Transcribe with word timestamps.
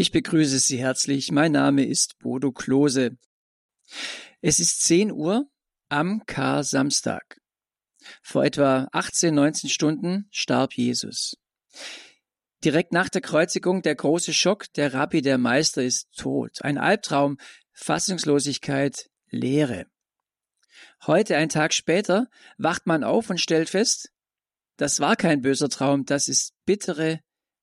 Ich 0.00 0.12
begrüße 0.12 0.58
Sie 0.60 0.78
herzlich. 0.78 1.30
Mein 1.30 1.52
Name 1.52 1.84
ist 1.84 2.18
Bodo 2.20 2.52
Klose. 2.52 3.18
Es 4.40 4.58
ist 4.58 4.82
10 4.84 5.12
Uhr 5.12 5.44
am 5.90 6.24
Kar-Samstag. 6.24 7.38
Vor 8.22 8.42
etwa 8.42 8.88
18, 8.92 9.34
19 9.34 9.68
Stunden 9.68 10.26
starb 10.30 10.72
Jesus. 10.72 11.36
Direkt 12.64 12.94
nach 12.94 13.10
der 13.10 13.20
Kreuzigung 13.20 13.82
der 13.82 13.94
große 13.94 14.32
Schock, 14.32 14.72
der 14.72 14.94
Rabbi, 14.94 15.20
der 15.20 15.36
Meister 15.36 15.82
ist 15.82 16.08
tot. 16.16 16.62
Ein 16.62 16.78
Albtraum, 16.78 17.36
Fassungslosigkeit, 17.74 19.10
Leere. 19.28 19.84
Heute, 21.06 21.36
ein 21.36 21.50
Tag 21.50 21.74
später, 21.74 22.30
wacht 22.56 22.86
man 22.86 23.04
auf 23.04 23.28
und 23.28 23.38
stellt 23.38 23.68
fest, 23.68 24.10
das 24.78 24.98
war 24.98 25.16
kein 25.16 25.42
böser 25.42 25.68
Traum, 25.68 26.06
das 26.06 26.28
ist 26.28 26.54
bittere 26.64 27.20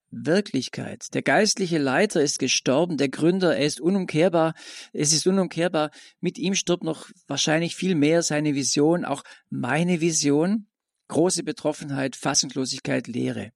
Wirklichkeit. 0.09 1.13
Der 1.13 1.21
geistliche 1.21 1.77
Leiter 1.77 2.21
ist 2.21 2.39
gestorben, 2.39 2.97
der 2.97 3.09
Gründer, 3.09 3.55
er 3.57 3.65
ist 3.65 3.81
unumkehrbar, 3.81 4.53
es 4.93 5.13
ist 5.13 5.27
unumkehrbar. 5.27 5.91
Mit 6.19 6.37
ihm 6.37 6.55
stirbt 6.55 6.83
noch 6.83 7.09
wahrscheinlich 7.27 7.75
viel 7.75 7.95
mehr 7.95 8.23
seine 8.23 8.55
Vision, 8.55 9.05
auch 9.05 9.23
meine 9.49 10.01
Vision. 10.01 10.67
Große 11.09 11.43
Betroffenheit, 11.43 12.17
Fassungslosigkeit, 12.17 13.07
Leere. 13.07 13.51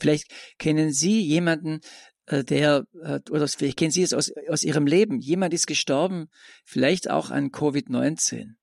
Vielleicht 0.00 0.26
kennen 0.58 0.92
Sie 0.92 1.20
jemanden, 1.20 1.80
äh, 2.26 2.42
der, 2.42 2.86
äh, 3.02 3.20
oder 3.30 3.46
vielleicht 3.46 3.78
kennen 3.78 3.90
Sie 3.90 4.02
es 4.02 4.12
aus, 4.12 4.32
aus 4.48 4.64
Ihrem 4.64 4.86
Leben. 4.86 5.20
Jemand 5.20 5.54
ist 5.54 5.66
gestorben, 5.66 6.26
vielleicht 6.64 7.10
auch 7.10 7.30
an 7.30 7.50
Covid-19. 7.50 8.54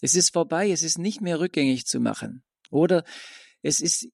Es 0.00 0.14
ist 0.14 0.32
vorbei, 0.32 0.70
es 0.70 0.82
ist 0.82 0.98
nicht 0.98 1.20
mehr 1.20 1.40
rückgängig 1.40 1.86
zu 1.86 2.00
machen. 2.00 2.42
Oder 2.70 3.04
es 3.62 3.80
ist 3.80 4.08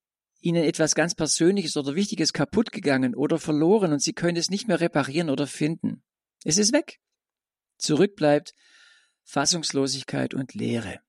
ihnen 0.45 0.65
etwas 0.65 0.95
ganz 0.95 1.15
Persönliches 1.15 1.77
oder 1.77 1.95
Wichtiges 1.95 2.33
kaputt 2.33 2.71
gegangen 2.71 3.15
oder 3.15 3.39
verloren 3.39 3.93
und 3.93 4.01
sie 4.01 4.13
können 4.13 4.37
es 4.37 4.51
nicht 4.51 4.69
mehr 4.69 4.81
reparieren 4.81 5.31
oder 5.31 5.47
finden. 5.47 6.03
Es 6.45 6.59
ist 6.59 6.73
weg. 6.73 7.01
Zurück 7.79 8.15
bleibt 8.17 8.55
Fassungslosigkeit 9.25 10.35
und 10.35 10.55
Leere, 10.55 11.01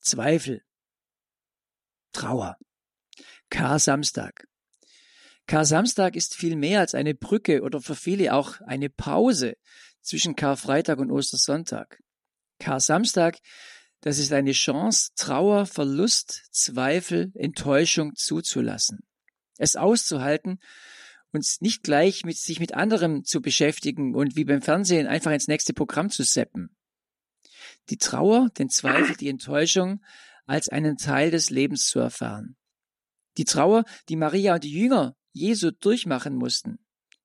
Zweifel, 0.00 0.62
Trauer. 2.12 2.58
Kar-Samstag. 3.48 4.46
Kar-Samstag 5.46 6.14
ist 6.16 6.34
viel 6.34 6.56
mehr 6.56 6.80
als 6.80 6.94
eine 6.94 7.14
Brücke 7.14 7.62
oder 7.62 7.80
für 7.80 7.94
viele 7.94 8.34
auch 8.34 8.60
eine 8.60 8.90
Pause 8.90 9.56
zwischen 10.00 10.36
Karfreitag 10.36 10.98
und 10.98 11.10
Ostersonntag. 11.10 12.02
Kar-Samstag 12.58 13.38
das 14.02 14.18
ist 14.18 14.32
eine 14.32 14.52
Chance, 14.52 15.10
Trauer, 15.16 15.64
Verlust, 15.64 16.48
Zweifel, 16.50 17.30
Enttäuschung 17.34 18.14
zuzulassen. 18.16 19.00
Es 19.58 19.76
auszuhalten 19.76 20.58
und 21.30 21.46
nicht 21.60 21.84
gleich 21.84 22.24
mit 22.24 22.36
sich 22.36 22.58
mit 22.58 22.74
anderem 22.74 23.24
zu 23.24 23.40
beschäftigen 23.40 24.14
und 24.14 24.34
wie 24.34 24.44
beim 24.44 24.60
Fernsehen 24.60 25.06
einfach 25.06 25.30
ins 25.30 25.46
nächste 25.46 25.72
Programm 25.72 26.10
zu 26.10 26.24
seppen. 26.24 26.76
Die 27.90 27.96
Trauer, 27.96 28.50
den 28.58 28.68
Zweifel, 28.68 29.16
die 29.16 29.28
Enttäuschung 29.28 30.02
als 30.46 30.68
einen 30.68 30.96
Teil 30.96 31.30
des 31.30 31.50
Lebens 31.50 31.86
zu 31.86 32.00
erfahren. 32.00 32.56
Die 33.38 33.44
Trauer, 33.44 33.84
die 34.08 34.16
Maria 34.16 34.54
und 34.54 34.64
die 34.64 34.72
Jünger 34.72 35.16
Jesu 35.32 35.70
durchmachen 35.70 36.34
mussten. 36.34 36.81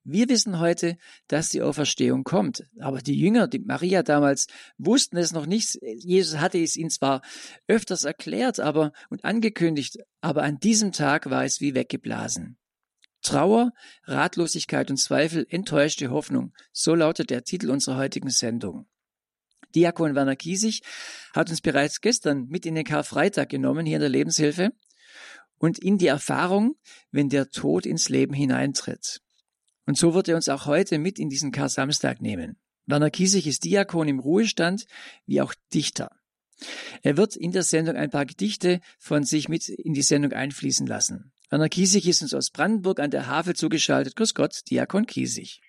Wir 0.10 0.30
wissen 0.30 0.60
heute, 0.60 0.98
dass 1.28 1.50
die 1.50 1.62
Auferstehung 1.62 2.24
kommt. 2.24 2.64
Aber 2.80 3.00
die 3.00 3.20
Jünger, 3.20 3.50
die 3.50 3.60
Maria 3.60 4.04
damals, 4.04 4.48
wussten 4.78 5.18
es 5.18 5.34
noch 5.34 5.46
nicht. 5.46 5.78
Jesus 5.82 6.40
hatte 6.40 6.60
es 6.60 6.78
ihnen 6.78 6.90
zwar 6.90 7.22
öfters 7.68 8.06
erklärt, 8.06 8.62
aber 8.62 8.94
und 9.10 9.26
angekündigt, 9.26 9.98
aber 10.22 10.44
an 10.44 10.60
diesem 10.60 10.94
Tag 10.94 11.30
war 11.30 11.44
es 11.44 11.60
wie 11.60 11.76
weggeblasen. 11.76 12.58
Trauer, 13.22 13.74
Ratlosigkeit 14.06 14.90
und 14.90 14.96
Zweifel, 14.96 15.46
enttäuschte 15.50 16.10
Hoffnung. 16.10 16.54
So 16.72 16.96
lautet 16.96 17.30
der 17.30 17.44
Titel 17.44 17.70
unserer 17.70 17.98
heutigen 17.98 18.30
Sendung. 18.30 18.88
Diakon 19.76 20.16
Werner 20.16 20.38
Kiesig 20.38 20.84
hat 21.34 21.50
uns 21.50 21.60
bereits 21.60 22.00
gestern 22.00 22.48
mit 22.48 22.66
in 22.66 22.76
den 22.76 22.86
Karfreitag 22.86 23.50
genommen, 23.50 23.86
hier 23.86 23.98
in 23.98 24.02
der 24.02 24.10
Lebenshilfe, 24.10 24.72
und 25.58 25.80
in 25.80 25.98
die 25.98 26.08
Erfahrung, 26.08 26.78
wenn 27.12 27.28
der 27.28 27.50
Tod 27.50 27.86
ins 27.86 28.08
Leben 28.08 28.34
hineintritt. 28.34 29.22
Und 29.88 29.98
so 29.98 30.14
wird 30.14 30.28
er 30.28 30.36
uns 30.36 30.50
auch 30.50 30.68
heute 30.68 31.00
mit 31.00 31.18
in 31.18 31.30
diesen 31.30 31.52
Kar-Samstag 31.52 32.22
nehmen. 32.22 32.60
Werner 32.86 33.10
Kiesig 33.10 33.48
ist 33.48 33.64
Diakon 33.64 34.08
im 34.08 34.20
Ruhestand, 34.20 34.86
wie 35.26 35.42
auch 35.42 35.54
Dichter. 35.74 36.12
Er 37.04 37.18
wird 37.18 37.36
in 37.36 37.52
der 37.52 37.64
Sendung 37.64 37.96
ein 37.96 38.10
paar 38.10 38.26
Gedichte 38.26 38.82
von 39.00 39.24
sich 39.24 39.50
mit 39.50 39.70
in 39.70 39.94
die 39.94 40.02
Sendung 40.02 40.34
einfließen 40.34 40.86
lassen. 40.86 41.32
Werner 41.50 41.70
Kiesig 41.70 42.08
ist 42.08 42.22
uns 42.22 42.34
aus 42.34 42.52
Brandenburg 42.52 43.00
an 43.00 43.12
der 43.12 43.28
Havel 43.28 43.56
zugeschaltet. 43.56 44.16
Grüß 44.16 44.36
Gott, 44.36 44.62
Diakon 44.70 45.06
Kiesig. 45.06 45.62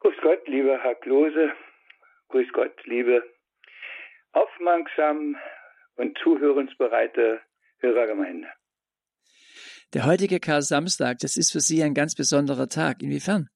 Grüß 0.00 0.16
Gott, 0.22 0.46
lieber 0.48 0.78
Herr 0.82 0.96
Klose. 0.96 1.52
Grüß 2.28 2.48
Gott, 2.52 2.74
liebe 2.84 3.22
aufmerksam 4.32 5.36
und 5.96 6.16
zuhörensbereite 6.22 7.40
Hörergemeinde. 7.78 8.48
Der 9.92 10.06
heutige 10.06 10.38
Kar-Samstag, 10.38 11.18
das 11.18 11.36
ist 11.36 11.50
für 11.50 11.60
Sie 11.60 11.82
ein 11.82 11.94
ganz 11.94 12.14
besonderer 12.14 12.68
Tag. 12.68 13.02
Inwiefern? 13.02 13.48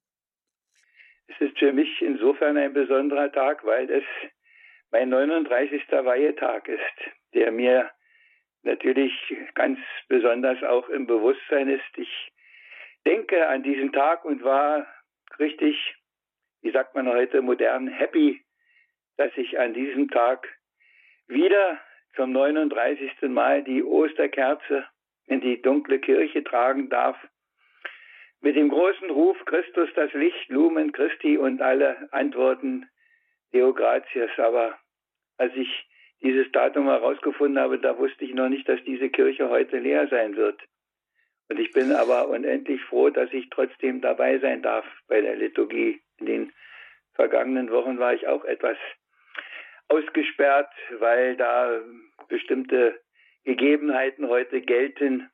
Es 1.27 1.41
ist 1.41 1.59
für 1.59 1.73
mich 1.73 2.03
insofern 2.03 2.57
ein 2.57 2.73
besonderer 2.73 3.33
Tag, 3.33 3.65
weil 3.65 3.91
es 3.91 4.05
mein 4.91 5.09
39. 5.09 5.83
Weihetag 5.91 6.69
ist, 6.69 7.11
der 7.35 7.51
mir 7.51 7.91
natürlich 8.63 9.13
ganz 9.55 9.79
besonders 10.09 10.63
auch 10.63 10.89
im 10.89 11.07
Bewusstsein 11.07 11.69
ist. 11.69 11.97
Ich 11.97 12.33
denke 13.05 13.49
an 13.49 13.63
diesen 13.63 13.93
Tag 13.93 14.25
und 14.25 14.43
war 14.45 14.87
richtig, 15.39 15.77
wie 16.63 16.71
sagt 16.71 16.95
man 16.95 17.09
heute 17.09 17.43
modern, 17.43 17.89
happy, 17.89 18.43
dass 19.17 19.33
ich 19.37 19.59
an 19.59 19.75
diesem 19.75 20.11
Tag 20.11 20.49
wieder 21.27 21.81
zum 22.17 22.33
39. 22.33 23.11
Mal 23.23 23.63
die 23.65 23.83
Osterkerze 23.83 24.87
in 25.27 25.41
die 25.41 25.61
dunkle 25.61 25.99
Kirche 25.99 26.45
tragen 26.45 26.89
darf 26.89 27.17
mit 28.45 28.57
dem 28.57 28.69
großen 28.69 29.11
Ruf 29.11 29.43
Christus 29.47 29.89
das 29.97 30.13
Licht, 30.13 30.51
Lumen 30.51 30.93
Christi 30.93 31.39
und 31.39 31.63
alle 31.63 32.13
Antworten 32.13 32.87
Deo 33.55 33.73
gratias. 33.73 34.31
Aber 34.37 34.79
als 35.39 35.55
ich 35.57 35.89
dieses 36.23 36.53
Datum 36.53 36.85
herausgefunden 36.85 37.59
habe, 37.59 37.79
da 37.79 37.97
wusste 37.97 38.27
ich 38.27 38.35
noch 38.35 38.51
nicht, 38.51 38.69
dass 38.69 38.85
diese 38.85 39.09
Kirche 39.09 39.49
heute 39.49 39.79
leer 39.79 40.09
sein 40.09 40.37
wird. 40.37 40.61
Und 41.49 41.59
ich 41.59 41.73
bin 41.73 41.93
aber 41.93 42.29
unendlich 42.29 42.83
froh, 42.83 43.09
dass 43.09 43.33
ich 43.33 43.49
trotzdem 43.49 44.03
dabei 44.03 44.39
sein 44.39 44.61
darf 44.61 44.85
bei 45.09 45.23
der 45.23 45.37
Liturgie. 45.37 46.03
In 46.19 46.27
den 46.27 46.53
vergangenen 47.15 47.71
Wochen 47.71 47.99
war 47.99 48.13
ich 48.13 48.27
auch 48.27 48.45
etwas 48.45 48.77
ausgesperrt, 49.89 50.71
weil 50.99 51.37
da 51.37 51.81
bestimmte 52.29 53.01
Gegebenheiten 53.45 54.29
heute 54.29 54.61
gelten, 54.61 55.31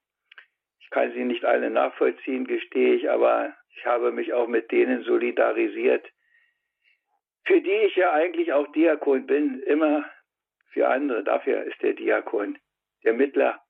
kann 0.91 1.13
sie 1.13 1.25
nicht 1.25 1.45
alle 1.45 1.71
nachvollziehen, 1.71 2.47
gestehe 2.47 2.95
ich, 2.95 3.11
aber 3.11 3.55
ich 3.77 3.87
habe 3.87 4.13
mich 4.13 4.33
auch 4.33 4.49
mit 4.49 4.71
denen 4.71 5.03
solidarisiert, 5.03 6.07
für 7.45 7.61
die 7.61 7.71
ich 7.71 7.97
ja 7.97 8.13
eigentlich 8.13 8.53
auch 8.53 8.71
Diakon 8.73 9.27
bin, 9.27 9.63
immer 9.63 10.09
für 10.73 10.89
andere. 10.89 11.25
Dafür 11.25 11.65
ist 11.65 11.81
der 11.83 11.95
Diakon 11.95 12.59
der 13.05 13.15
Mittler 13.15 13.63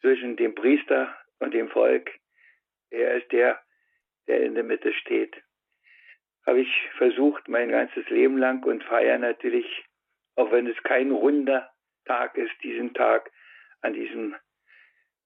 zwischen 0.00 0.36
dem 0.36 0.54
Priester 0.54 1.14
und 1.40 1.52
dem 1.52 1.68
Volk. 1.68 2.10
Er 2.90 3.16
ist 3.16 3.30
der, 3.32 3.60
der 4.26 4.42
in 4.42 4.54
der 4.54 4.64
Mitte 4.64 4.92
steht. 4.92 5.36
Habe 6.46 6.60
ich 6.60 6.88
versucht, 6.96 7.48
mein 7.48 7.70
ganzes 7.70 8.08
Leben 8.08 8.38
lang 8.38 8.64
und 8.64 8.82
feiere 8.84 9.18
natürlich, 9.18 9.84
auch 10.36 10.50
wenn 10.50 10.66
es 10.66 10.82
kein 10.82 11.10
runder 11.10 11.70
Tag 12.06 12.36
ist, 12.36 12.52
diesen 12.62 12.94
Tag 12.94 13.30
an 13.82 13.92
diesem 13.92 14.34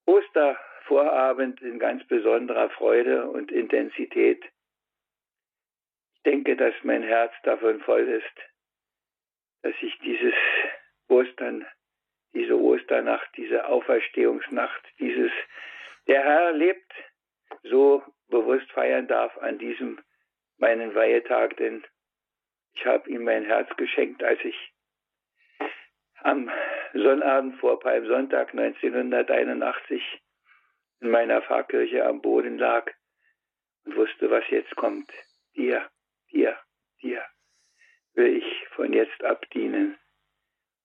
Oster 0.06 0.58
Vorabend 0.86 1.60
in 1.62 1.78
ganz 1.78 2.04
besonderer 2.06 2.70
Freude 2.70 3.30
und 3.30 3.50
Intensität. 3.50 4.44
Ich 6.16 6.22
denke, 6.22 6.56
dass 6.56 6.74
mein 6.82 7.02
Herz 7.02 7.32
davon 7.42 7.80
voll 7.80 8.06
ist, 8.08 8.34
dass 9.62 9.74
ich 9.80 9.98
dieses 10.00 10.34
Ostern, 11.08 11.66
diese 12.34 12.58
Osternacht, 12.58 13.28
diese 13.36 13.66
Auferstehungsnacht, 13.66 14.82
dieses 14.98 15.32
Der 16.06 16.22
Herr 16.22 16.52
lebt, 16.52 16.92
so 17.62 18.02
bewusst 18.28 18.70
feiern 18.72 19.06
darf 19.06 19.36
an 19.38 19.58
diesem 19.58 20.00
meinen 20.58 20.94
Weihetag, 20.94 21.56
denn 21.56 21.84
ich 22.74 22.84
habe 22.84 23.08
ihm 23.08 23.24
mein 23.24 23.44
Herz 23.44 23.68
geschenkt, 23.76 24.22
als 24.22 24.40
ich 24.44 24.72
am 26.22 26.50
Sonnabend 26.92 27.58
vor 27.58 27.80
Palmsonntag 27.80 28.50
1981 28.50 30.02
in 31.00 31.10
meiner 31.10 31.42
Pfarrkirche 31.42 32.04
am 32.04 32.20
Boden 32.20 32.58
lag 32.58 32.90
und 33.84 33.96
wusste, 33.96 34.30
was 34.30 34.44
jetzt 34.50 34.74
kommt. 34.76 35.10
Dir, 35.56 35.88
dir, 36.32 36.56
dir 37.02 37.22
will 38.14 38.36
ich 38.36 38.68
von 38.74 38.92
jetzt 38.92 39.22
ab 39.24 39.44
dienen. 39.52 39.96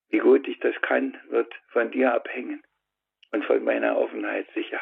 Wie 0.09 0.19
gut 0.19 0.47
ich 0.47 0.59
das 0.59 0.75
kann, 0.81 1.17
wird 1.29 1.53
von 1.71 1.91
dir 1.91 2.13
abhängen 2.13 2.63
und 3.31 3.45
von 3.45 3.63
meiner 3.63 3.97
Offenheit 3.97 4.47
sicher. 4.53 4.81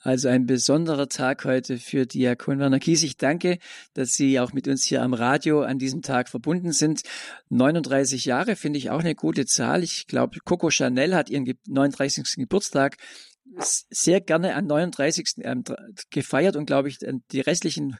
Also 0.00 0.28
ein 0.28 0.46
besonderer 0.46 1.08
Tag 1.08 1.44
heute 1.44 1.78
für 1.78 2.06
Diakon 2.06 2.60
Werner 2.60 2.78
Kies. 2.78 3.02
Ich 3.02 3.16
danke, 3.16 3.58
dass 3.94 4.10
Sie 4.10 4.38
auch 4.38 4.52
mit 4.52 4.68
uns 4.68 4.84
hier 4.84 5.02
am 5.02 5.12
Radio 5.12 5.62
an 5.62 5.78
diesem 5.78 6.02
Tag 6.02 6.28
verbunden 6.28 6.70
sind. 6.70 7.02
39 7.48 8.24
Jahre 8.24 8.54
finde 8.54 8.78
ich 8.78 8.90
auch 8.90 9.00
eine 9.00 9.16
gute 9.16 9.44
Zahl. 9.44 9.82
Ich 9.82 10.06
glaube, 10.06 10.38
Coco 10.44 10.70
Chanel 10.70 11.16
hat 11.16 11.30
ihren 11.30 11.52
39. 11.66 12.36
Geburtstag 12.36 12.96
sehr 13.58 14.20
gerne 14.20 14.54
am 14.54 14.66
39. 14.66 15.36
Ähm, 15.42 15.64
gefeiert 16.10 16.56
und 16.56 16.66
glaube 16.66 16.88
ich, 16.88 16.98
die 17.32 17.40
restlichen 17.40 17.96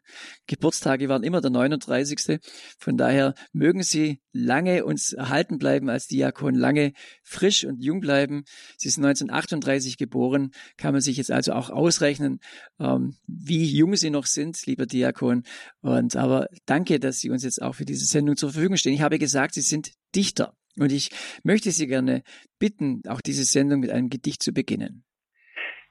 Geburtstage 0.47 1.09
waren 1.09 1.23
immer 1.23 1.41
der 1.41 1.51
39. 1.51 2.41
Von 2.79 2.97
daher 2.97 3.35
mögen 3.53 3.83
Sie 3.83 4.21
lange 4.33 4.85
uns 4.85 5.13
erhalten 5.13 5.59
bleiben 5.59 5.89
als 5.89 6.07
Diakon, 6.07 6.55
lange 6.55 6.93
frisch 7.23 7.65
und 7.65 7.83
jung 7.83 8.01
bleiben. 8.01 8.45
Sie 8.77 8.89
ist 8.89 8.99
1938 8.99 9.97
geboren, 9.97 10.51
kann 10.77 10.93
man 10.93 11.01
sich 11.01 11.17
jetzt 11.17 11.31
also 11.31 11.53
auch 11.53 11.71
ausrechnen, 11.71 12.41
ähm, 12.79 13.17
wie 13.27 13.65
jung 13.65 13.97
Sie 13.97 14.11
noch 14.11 14.27
sind, 14.27 14.65
lieber 14.67 14.87
Diakon. 14.87 15.45
Und 15.81 16.17
aber 16.17 16.49
danke, 16.67 17.01
dass 17.01 17.19
Sie 17.19 17.31
uns 17.31 17.43
jetzt 17.43 17.63
auch 17.63 17.75
für 17.75 17.85
diese 17.85 18.07
Sendung 18.07 18.37
zur 18.37 18.53
Verfügung 18.53 18.77
stehen. 18.77 18.95
Ich 18.95 19.03
habe 19.03 19.19
gesagt, 19.19 19.55
Sie 19.55 19.63
sind 19.63 19.93
Dichter. 20.15 20.55
Und 20.77 20.93
ich 20.93 21.11
möchte 21.43 21.73
Sie 21.73 21.87
gerne 21.87 22.23
bitten, 22.59 23.03
auch 23.09 23.21
diese 23.21 23.45
Sendung 23.45 23.81
mit 23.81 23.91
einem 23.91 24.11
Gedicht 24.11 24.43
zu 24.43 24.53
beginnen. 24.53 25.05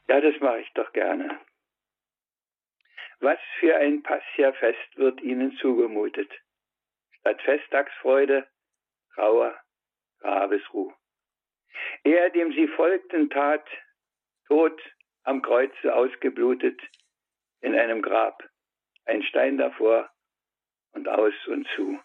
Ja, 0.07 0.21
das 0.21 0.39
mache 0.39 0.61
ich 0.61 0.71
doch 0.73 0.91
gerne. 0.93 1.39
Was 3.19 3.39
für 3.59 3.75
ein 3.75 4.03
Passia-Fest 4.03 4.97
wird 4.97 5.21
ihnen 5.21 5.57
zugemutet. 5.57 6.31
Statt 7.19 7.41
Festtagsfreude, 7.41 8.47
Trauer, 9.15 9.59
Grabesruh. 10.19 10.93
Er, 12.03 12.29
dem 12.29 12.53
sie 12.53 12.67
folgten, 12.67 13.29
tat, 13.29 13.67
tot 14.47 14.79
am 15.23 15.41
Kreuze 15.41 15.93
ausgeblutet, 15.93 16.79
in 17.61 17.75
einem 17.75 18.01
Grab, 18.01 18.41
ein 19.05 19.23
Stein 19.23 19.57
davor 19.57 20.09
und 20.93 21.07
aus 21.09 21.33
und 21.47 21.67
zu. 21.75 21.99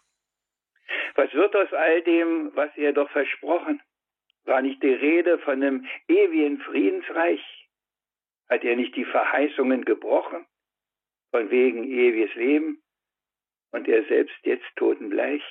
Was 1.15 1.33
wird 1.35 1.55
aus 1.55 1.73
all 1.73 2.03
dem, 2.03 2.51
was 2.57 2.77
er 2.77 2.93
doch 2.93 3.11
versprochen? 3.11 3.81
War 4.45 4.61
nicht 4.61 4.83
die 4.83 4.93
Rede 4.93 5.39
von 5.39 5.63
einem 5.63 5.87
ewigen 6.09 6.61
Friedensreich? 6.61 7.62
Hat 8.53 8.65
er 8.65 8.77
nicht 8.77 8.95
die 8.97 9.07
Verheißungen 9.07 9.87
gebrochen? 9.87 10.45
Von 11.31 11.51
wegen 11.51 11.85
ewiges 11.85 12.35
Leben? 12.35 12.83
Und 13.71 13.89
er 13.89 14.05
selbst 14.05 14.37
jetzt 14.43 14.67
totenbleich? 14.77 15.43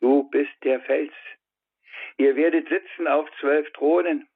Du 0.00 0.28
bist 0.30 0.50
der 0.64 0.80
Fels. 0.80 1.14
Ihr 2.16 2.34
werdet 2.34 2.68
sitzen 2.68 3.06
auf 3.06 3.30
zwölf 3.38 3.70
Thronen. 3.74 4.28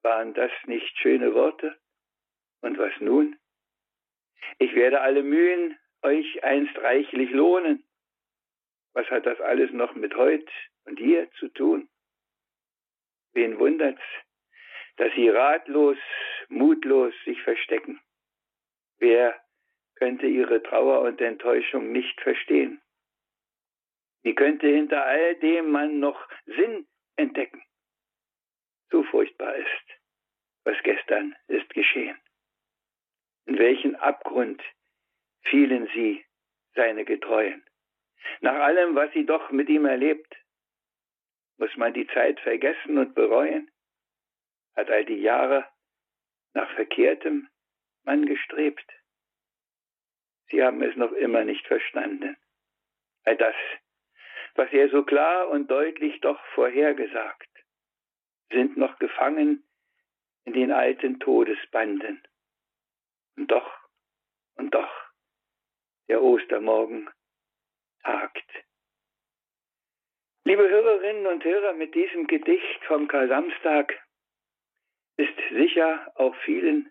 Waren 0.00 0.32
das 0.32 0.50
nicht 0.64 0.96
schöne 0.96 1.34
Worte? 1.34 1.78
Und 2.62 2.78
was 2.78 2.98
nun? 3.00 3.38
Ich 4.58 4.74
werde 4.74 5.02
alle 5.02 5.22
Mühen 5.22 5.78
euch 6.00 6.42
einst 6.42 6.78
reichlich 6.78 7.30
lohnen. 7.32 7.84
Was 8.94 9.06
hat 9.10 9.26
das 9.26 9.38
alles 9.42 9.70
noch 9.72 9.94
mit 9.96 10.16
heut 10.16 10.50
und 10.86 10.98
hier 10.98 11.30
zu 11.32 11.48
tun? 11.48 11.90
Wen 13.34 13.58
wundert's, 13.58 14.00
dass 14.96 15.12
sie 15.14 15.28
ratlos, 15.28 15.98
mutlos 16.48 17.14
sich 17.24 17.40
verstecken. 17.42 18.00
Wer 18.98 19.40
könnte 19.96 20.26
ihre 20.26 20.62
Trauer 20.62 21.00
und 21.00 21.20
Enttäuschung 21.20 21.92
nicht 21.92 22.20
verstehen? 22.20 22.80
Wie 24.22 24.34
könnte 24.34 24.68
hinter 24.68 25.04
all 25.04 25.34
dem 25.36 25.70
man 25.70 25.98
noch 25.98 26.28
Sinn 26.46 26.86
entdecken? 27.16 27.62
So 28.90 29.02
furchtbar 29.04 29.56
ist, 29.56 30.00
was 30.64 30.76
gestern 30.84 31.34
ist 31.48 31.68
geschehen. 31.70 32.16
In 33.46 33.58
welchen 33.58 33.96
Abgrund 33.96 34.62
fielen 35.42 35.88
sie, 35.94 36.24
seine 36.74 37.04
Getreuen? 37.04 37.64
Nach 38.40 38.54
allem, 38.54 38.94
was 38.94 39.12
sie 39.12 39.26
doch 39.26 39.50
mit 39.50 39.68
ihm 39.68 39.86
erlebt, 39.86 40.36
muss 41.58 41.76
man 41.76 41.92
die 41.92 42.06
Zeit 42.08 42.38
vergessen 42.40 42.98
und 42.98 43.14
bereuen? 43.14 43.71
Hat 44.74 44.90
all 44.90 45.04
die 45.04 45.20
Jahre 45.20 45.66
nach 46.54 46.70
Verkehrtem 46.74 47.48
man 48.04 48.26
gestrebt. 48.26 48.86
Sie 50.50 50.62
haben 50.62 50.82
es 50.82 50.96
noch 50.96 51.12
immer 51.12 51.44
nicht 51.44 51.66
verstanden. 51.66 52.36
All 53.24 53.36
das, 53.36 53.54
was 54.54 54.70
er 54.72 54.90
so 54.90 55.02
klar 55.02 55.48
und 55.48 55.70
deutlich 55.70 56.20
doch 56.20 56.42
vorhergesagt, 56.54 57.48
sind 58.50 58.76
noch 58.76 58.98
gefangen 58.98 59.64
in 60.44 60.52
den 60.52 60.72
alten 60.72 61.20
Todesbanden. 61.20 62.22
Und 63.36 63.50
doch, 63.50 63.78
und 64.56 64.74
doch, 64.74 64.92
der 66.08 66.22
Ostermorgen 66.22 67.08
tagt. 68.02 68.44
Liebe 70.44 70.68
Hörerinnen 70.68 71.26
und 71.28 71.44
Hörer, 71.44 71.72
mit 71.72 71.94
diesem 71.94 72.26
Gedicht 72.26 72.84
vom 72.86 73.08
Kar-Samstag 73.08 73.98
ist 75.28 75.38
sicher 75.50 76.12
auch 76.16 76.34
vielen 76.44 76.90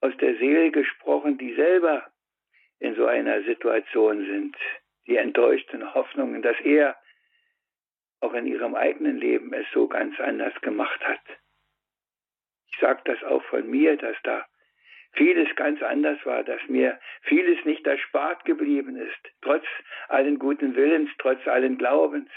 aus 0.00 0.16
der 0.18 0.36
Seele 0.36 0.70
gesprochen, 0.70 1.38
die 1.38 1.54
selber 1.54 2.10
in 2.78 2.94
so 2.94 3.06
einer 3.06 3.42
Situation 3.42 4.24
sind, 4.24 4.56
die 5.06 5.16
enttäuschten 5.16 5.94
Hoffnungen, 5.94 6.42
dass 6.42 6.58
er 6.60 6.96
auch 8.20 8.34
in 8.34 8.46
ihrem 8.46 8.74
eigenen 8.74 9.18
Leben 9.18 9.52
es 9.52 9.66
so 9.72 9.88
ganz 9.88 10.18
anders 10.20 10.54
gemacht 10.60 11.00
hat. 11.06 11.20
Ich 12.72 12.78
sage 12.78 13.00
das 13.04 13.22
auch 13.24 13.42
von 13.44 13.68
mir, 13.68 13.96
dass 13.96 14.16
da 14.22 14.46
vieles 15.12 15.54
ganz 15.56 15.82
anders 15.82 16.24
war, 16.24 16.44
dass 16.44 16.60
mir 16.68 16.98
vieles 17.22 17.64
nicht 17.64 17.86
erspart 17.86 18.44
geblieben 18.44 18.96
ist, 18.96 19.18
trotz 19.42 19.64
allen 20.08 20.38
guten 20.38 20.76
Willens, 20.76 21.10
trotz 21.18 21.46
allen 21.46 21.78
Glaubens, 21.78 22.30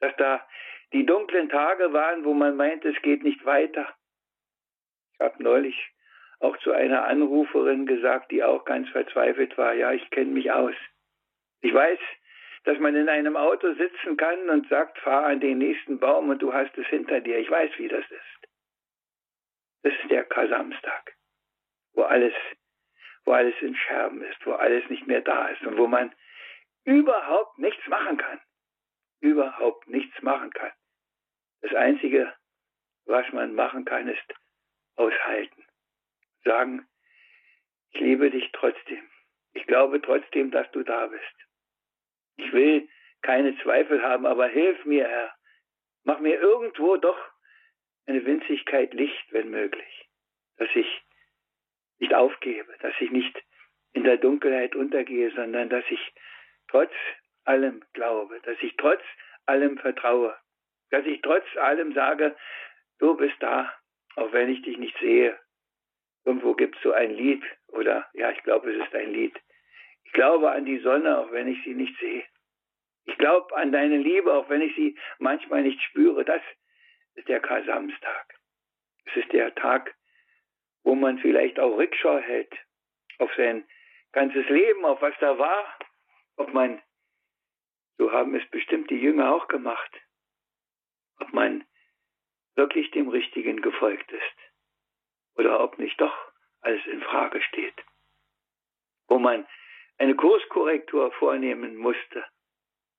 dass 0.00 0.14
da 0.16 0.46
die 0.92 1.04
dunklen 1.04 1.48
Tage 1.48 1.92
waren, 1.92 2.24
wo 2.24 2.34
man 2.34 2.56
meint, 2.56 2.84
es 2.84 3.00
geht 3.02 3.22
nicht 3.22 3.44
weiter, 3.44 3.94
habe 5.20 5.42
neulich 5.42 5.76
auch 6.40 6.56
zu 6.58 6.72
einer 6.72 7.04
Anruferin 7.04 7.86
gesagt, 7.86 8.30
die 8.30 8.42
auch 8.42 8.64
ganz 8.64 8.88
verzweifelt 8.88 9.56
war, 9.58 9.74
ja, 9.74 9.92
ich 9.92 10.08
kenne 10.10 10.32
mich 10.32 10.50
aus. 10.50 10.74
Ich 11.60 11.72
weiß, 11.72 11.98
dass 12.64 12.78
man 12.78 12.94
in 12.94 13.08
einem 13.08 13.36
Auto 13.36 13.72
sitzen 13.74 14.16
kann 14.16 14.48
und 14.48 14.68
sagt, 14.68 14.98
fahr 14.98 15.26
an 15.26 15.40
den 15.40 15.58
nächsten 15.58 15.98
Baum 15.98 16.30
und 16.30 16.40
du 16.40 16.52
hast 16.52 16.76
es 16.78 16.86
hinter 16.86 17.20
dir. 17.20 17.38
Ich 17.38 17.50
weiß, 17.50 17.70
wie 17.76 17.88
das 17.88 18.04
ist. 18.10 18.48
Das 19.82 19.92
ist 19.94 20.10
der 20.10 20.24
Kasamstag, 20.24 21.14
wo 21.92 22.02
alles, 22.02 22.34
wo 23.24 23.32
alles 23.32 23.54
in 23.60 23.74
Scherben 23.74 24.22
ist, 24.22 24.44
wo 24.46 24.52
alles 24.52 24.88
nicht 24.90 25.06
mehr 25.06 25.22
da 25.22 25.48
ist 25.48 25.62
und 25.62 25.78
wo 25.78 25.86
man 25.86 26.14
überhaupt 26.84 27.58
nichts 27.58 27.86
machen 27.88 28.16
kann. 28.16 28.40
Überhaupt 29.20 29.88
nichts 29.88 30.20
machen 30.22 30.50
kann. 30.50 30.72
Das 31.60 31.74
Einzige, 31.74 32.32
was 33.04 33.30
man 33.32 33.54
machen 33.54 33.84
kann, 33.84 34.08
ist 34.08 34.34
aushalten. 35.00 35.64
Sagen, 36.44 36.86
ich 37.92 38.00
liebe 38.00 38.30
dich 38.30 38.50
trotzdem. 38.52 39.10
Ich 39.52 39.66
glaube 39.66 40.00
trotzdem, 40.00 40.50
dass 40.50 40.70
du 40.72 40.82
da 40.82 41.06
bist. 41.06 41.36
Ich 42.36 42.52
will 42.52 42.88
keine 43.22 43.56
Zweifel 43.62 44.02
haben, 44.02 44.26
aber 44.26 44.46
hilf 44.48 44.84
mir, 44.84 45.08
Herr. 45.08 45.34
Mach 46.04 46.20
mir 46.20 46.38
irgendwo 46.38 46.96
doch 46.96 47.18
eine 48.06 48.24
Winzigkeit 48.24 48.94
Licht, 48.94 49.32
wenn 49.32 49.50
möglich. 49.50 50.08
Dass 50.56 50.68
ich 50.74 51.02
nicht 51.98 52.14
aufgebe, 52.14 52.74
dass 52.80 52.94
ich 53.00 53.10
nicht 53.10 53.36
in 53.92 54.04
der 54.04 54.18
Dunkelheit 54.18 54.74
untergehe, 54.74 55.30
sondern 55.32 55.68
dass 55.68 55.84
ich 55.90 56.12
trotz 56.68 56.92
allem 57.44 57.82
glaube, 57.92 58.40
dass 58.42 58.56
ich 58.62 58.76
trotz 58.76 59.02
allem 59.46 59.78
vertraue, 59.78 60.36
dass 60.90 61.04
ich 61.06 61.20
trotz 61.22 61.44
allem 61.56 61.92
sage, 61.94 62.36
du 62.98 63.16
bist 63.16 63.36
da, 63.40 63.72
auch 64.20 64.32
wenn 64.32 64.50
ich 64.50 64.62
dich 64.62 64.76
nicht 64.76 64.96
sehe. 64.98 65.38
Irgendwo 66.24 66.54
gibt 66.54 66.76
es 66.76 66.82
so 66.82 66.92
ein 66.92 67.12
Lied, 67.14 67.42
oder 67.68 68.08
ja, 68.12 68.30
ich 68.30 68.42
glaube, 68.42 68.70
es 68.70 68.86
ist 68.86 68.94
ein 68.94 69.12
Lied. 69.12 69.34
Ich 70.04 70.12
glaube 70.12 70.50
an 70.50 70.64
die 70.64 70.78
Sonne, 70.78 71.18
auch 71.18 71.32
wenn 71.32 71.48
ich 71.48 71.62
sie 71.64 71.74
nicht 71.74 71.98
sehe. 71.98 72.24
Ich 73.06 73.16
glaube 73.16 73.56
an 73.56 73.72
deine 73.72 73.96
Liebe, 73.96 74.32
auch 74.32 74.48
wenn 74.50 74.60
ich 74.60 74.74
sie 74.76 74.98
manchmal 75.18 75.62
nicht 75.62 75.80
spüre. 75.82 76.24
Das 76.24 76.42
ist 77.14 77.28
der 77.28 77.40
Kasamstag. 77.40 78.34
Es 79.06 79.16
ist 79.16 79.32
der 79.32 79.54
Tag, 79.54 79.94
wo 80.82 80.94
man 80.94 81.18
vielleicht 81.18 81.58
auch 81.58 81.76
Rückschau 81.76 82.18
hält 82.18 82.52
auf 83.18 83.30
sein 83.36 83.64
ganzes 84.12 84.48
Leben, 84.48 84.84
auf 84.84 85.00
was 85.00 85.14
da 85.20 85.38
war, 85.38 85.78
ob 86.36 86.52
man, 86.52 86.82
so 87.98 88.12
haben 88.12 88.34
es 88.34 88.48
bestimmt 88.50 88.90
die 88.90 89.00
Jünger 89.00 89.34
auch 89.34 89.48
gemacht, 89.48 89.90
ob 91.18 91.32
man 91.32 91.64
wirklich 92.56 92.90
dem 92.90 93.08
Richtigen 93.08 93.62
gefolgt 93.62 94.10
ist 94.12 94.36
oder 95.36 95.60
ob 95.60 95.78
nicht 95.78 96.00
doch 96.00 96.16
alles 96.60 96.84
in 96.86 97.00
Frage 97.02 97.40
steht, 97.42 97.74
wo 99.08 99.18
man 99.18 99.46
eine 99.98 100.14
Kurskorrektur 100.14 101.12
vornehmen 101.12 101.76
musste 101.76 102.24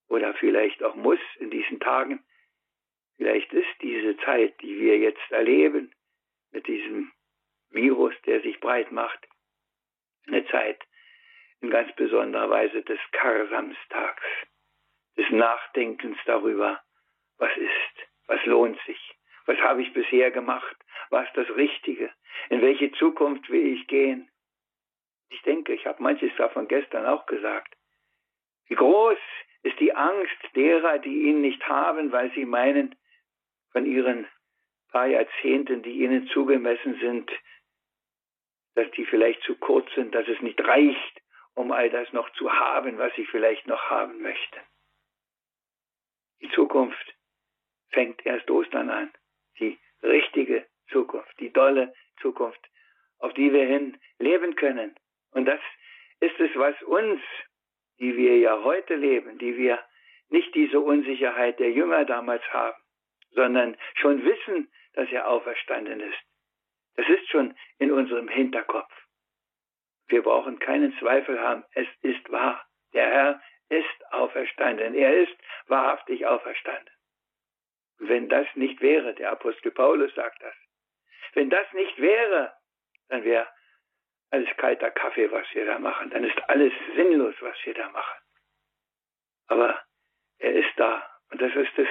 oder 0.08 0.34
vielleicht 0.36 0.84
auch 0.84 0.96
muss 0.96 1.20
in 1.40 1.50
diesen 1.50 1.80
Tagen. 1.80 2.24
Vielleicht 3.18 3.52
ist 3.54 3.82
diese 3.82 4.18
Zeit, 4.18 4.60
die 4.62 4.80
wir 4.80 4.98
jetzt 4.98 5.32
erleben, 5.32 5.94
mit 6.52 6.68
diesem 6.68 7.12
Virus, 7.70 8.14
der 8.26 8.42
sich 8.42 8.60
breit 8.60 8.92
macht. 8.92 9.20
Eine 10.28 10.46
Zeit 10.48 10.82
in 11.62 11.70
ganz 11.70 11.96
besonderer 11.96 12.50
Weise 12.50 12.84
des 12.84 13.00
Karsamstags, 13.12 14.24
des 15.18 15.30
Nachdenkens 15.30 16.18
darüber, 16.26 16.82
was 17.38 17.56
ist, 17.56 18.10
was 18.28 18.44
lohnt 18.46 18.80
sich, 18.86 19.16
was 19.46 19.58
habe 19.60 19.82
ich 19.82 19.94
bisher 19.94 20.32
gemacht, 20.32 20.76
was 21.10 21.28
das 21.34 21.50
Richtige, 21.56 22.12
in 22.50 22.62
welche 22.62 22.92
Zukunft 22.94 23.50
will 23.50 23.66
ich 23.74 23.88
gehen. 23.88 24.30
Ich 25.30 25.42
denke, 25.44 25.74
ich 25.74 25.86
habe 25.86 26.04
manches 26.04 26.32
davon 26.38 26.68
gestern 26.68 27.06
auch 27.06 27.26
gesagt. 27.26 27.76
Wie 28.68 28.76
groß 28.76 29.18
ist 29.64 29.80
die 29.80 29.94
Angst 29.94 30.38
derer, 30.56 31.00
die 31.00 31.24
ihn 31.24 31.42
nicht 31.42 31.68
haben, 31.68 32.12
weil 32.12 32.32
sie 32.34 32.46
meinen, 32.46 32.96
von 33.72 33.86
ihren 33.86 34.28
paar 34.92 35.08
Jahrzehnten, 35.08 35.82
die 35.84 36.04
ihnen 36.04 36.28
zugemessen 36.28 37.00
sind, 37.00 37.32
dass 38.76 38.90
die 38.92 39.06
vielleicht 39.06 39.42
zu 39.44 39.56
kurz 39.56 39.94
sind, 39.96 40.14
dass 40.14 40.28
es 40.28 40.42
nicht 40.42 40.60
reicht, 40.62 41.22
um 41.54 41.72
all 41.72 41.90
das 41.90 42.12
noch 42.14 42.30
zu 42.32 42.52
haben, 42.52 42.98
was 42.98 43.18
ich 43.18 43.28
vielleicht 43.30 43.68
noch 43.68 43.90
haben 43.90 44.22
möchte. 44.22 44.60
Die 46.42 46.50
Zukunft 46.52 47.16
fängt 47.90 48.26
erst 48.26 48.50
Ostern 48.50 48.90
an. 48.90 49.12
Richtige 50.04 50.66
Zukunft, 50.90 51.40
die 51.40 51.52
dolle 51.52 51.94
Zukunft, 52.22 52.60
auf 53.20 53.34
die 53.34 53.52
wir 53.54 53.66
hin 53.66 53.98
leben 54.20 54.56
können. 54.56 54.96
Und 55.32 55.46
das 55.46 55.60
ist 56.20 56.40
es, 56.40 56.52
was 56.56 56.80
uns, 56.84 57.22
die 58.00 58.16
wir 58.18 58.38
ja 58.38 58.64
heute 58.64 58.96
leben, 58.96 59.38
die 59.38 59.58
wir 59.58 59.80
nicht 60.30 60.54
diese 60.56 60.80
Unsicherheit 60.80 61.60
der 61.60 61.72
Jünger 61.72 62.06
damals 62.06 62.44
haben, 62.52 62.78
sondern 63.32 63.78
schon 63.96 64.24
wissen, 64.24 64.72
dass 64.94 65.10
er 65.12 65.28
auferstanden 65.28 66.00
ist. 66.00 66.20
Das 66.96 67.08
ist 67.08 67.30
schon 67.30 67.56
in 67.80 67.92
unserem 67.92 68.28
Hinterkopf. 68.28 68.92
Wir 70.08 70.22
brauchen 70.24 70.60
keinen 70.60 70.98
Zweifel 71.00 71.40
haben, 71.40 71.64
es 71.74 71.88
ist 72.02 72.30
wahr. 72.32 72.66
Der 72.94 73.06
Herr 73.06 73.42
ist 73.70 74.12
auferstanden. 74.14 74.94
Er 74.96 75.24
ist 75.24 75.36
wahrhaftig 75.68 76.26
auferstanden. 76.26 76.90
Wenn 78.04 78.30
das 78.30 78.48
nicht 78.56 78.82
wäre, 78.82 79.14
der 79.14 79.32
Apostel 79.32 79.70
Paulus 79.70 80.14
sagt 80.16 80.42
das, 80.42 80.56
wenn 81.34 81.52
das 81.52 81.72
nicht 81.74 82.00
wäre, 82.02 82.52
dann 83.10 83.24
wäre 83.24 83.48
alles 84.32 84.50
kalter 84.58 84.90
Kaffee, 84.90 85.32
was 85.32 85.46
wir 85.54 85.68
da 85.68 85.78
machen. 85.78 86.10
Dann 86.10 86.24
ist 86.24 86.38
alles 86.50 86.74
sinnlos, 86.96 87.36
was 87.42 87.56
wir 87.64 87.76
da 87.76 87.90
machen. 87.90 88.20
Aber 89.48 89.80
er 90.40 90.54
ist 90.54 90.74
da. 90.78 91.08
Und 91.30 91.42
das 91.42 91.54
ist 91.56 91.78
es, 91.78 91.88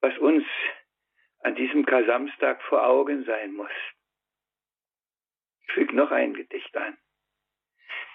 was 0.00 0.18
uns 0.18 0.44
an 1.40 1.54
diesem 1.54 1.86
Kasamstag 1.86 2.60
vor 2.62 2.84
Augen 2.84 3.24
sein 3.24 3.52
muss. 3.52 3.70
Ich 5.60 5.72
füge 5.74 5.94
noch 5.94 6.10
ein 6.10 6.34
Gedicht 6.34 6.76
an. 6.76 6.98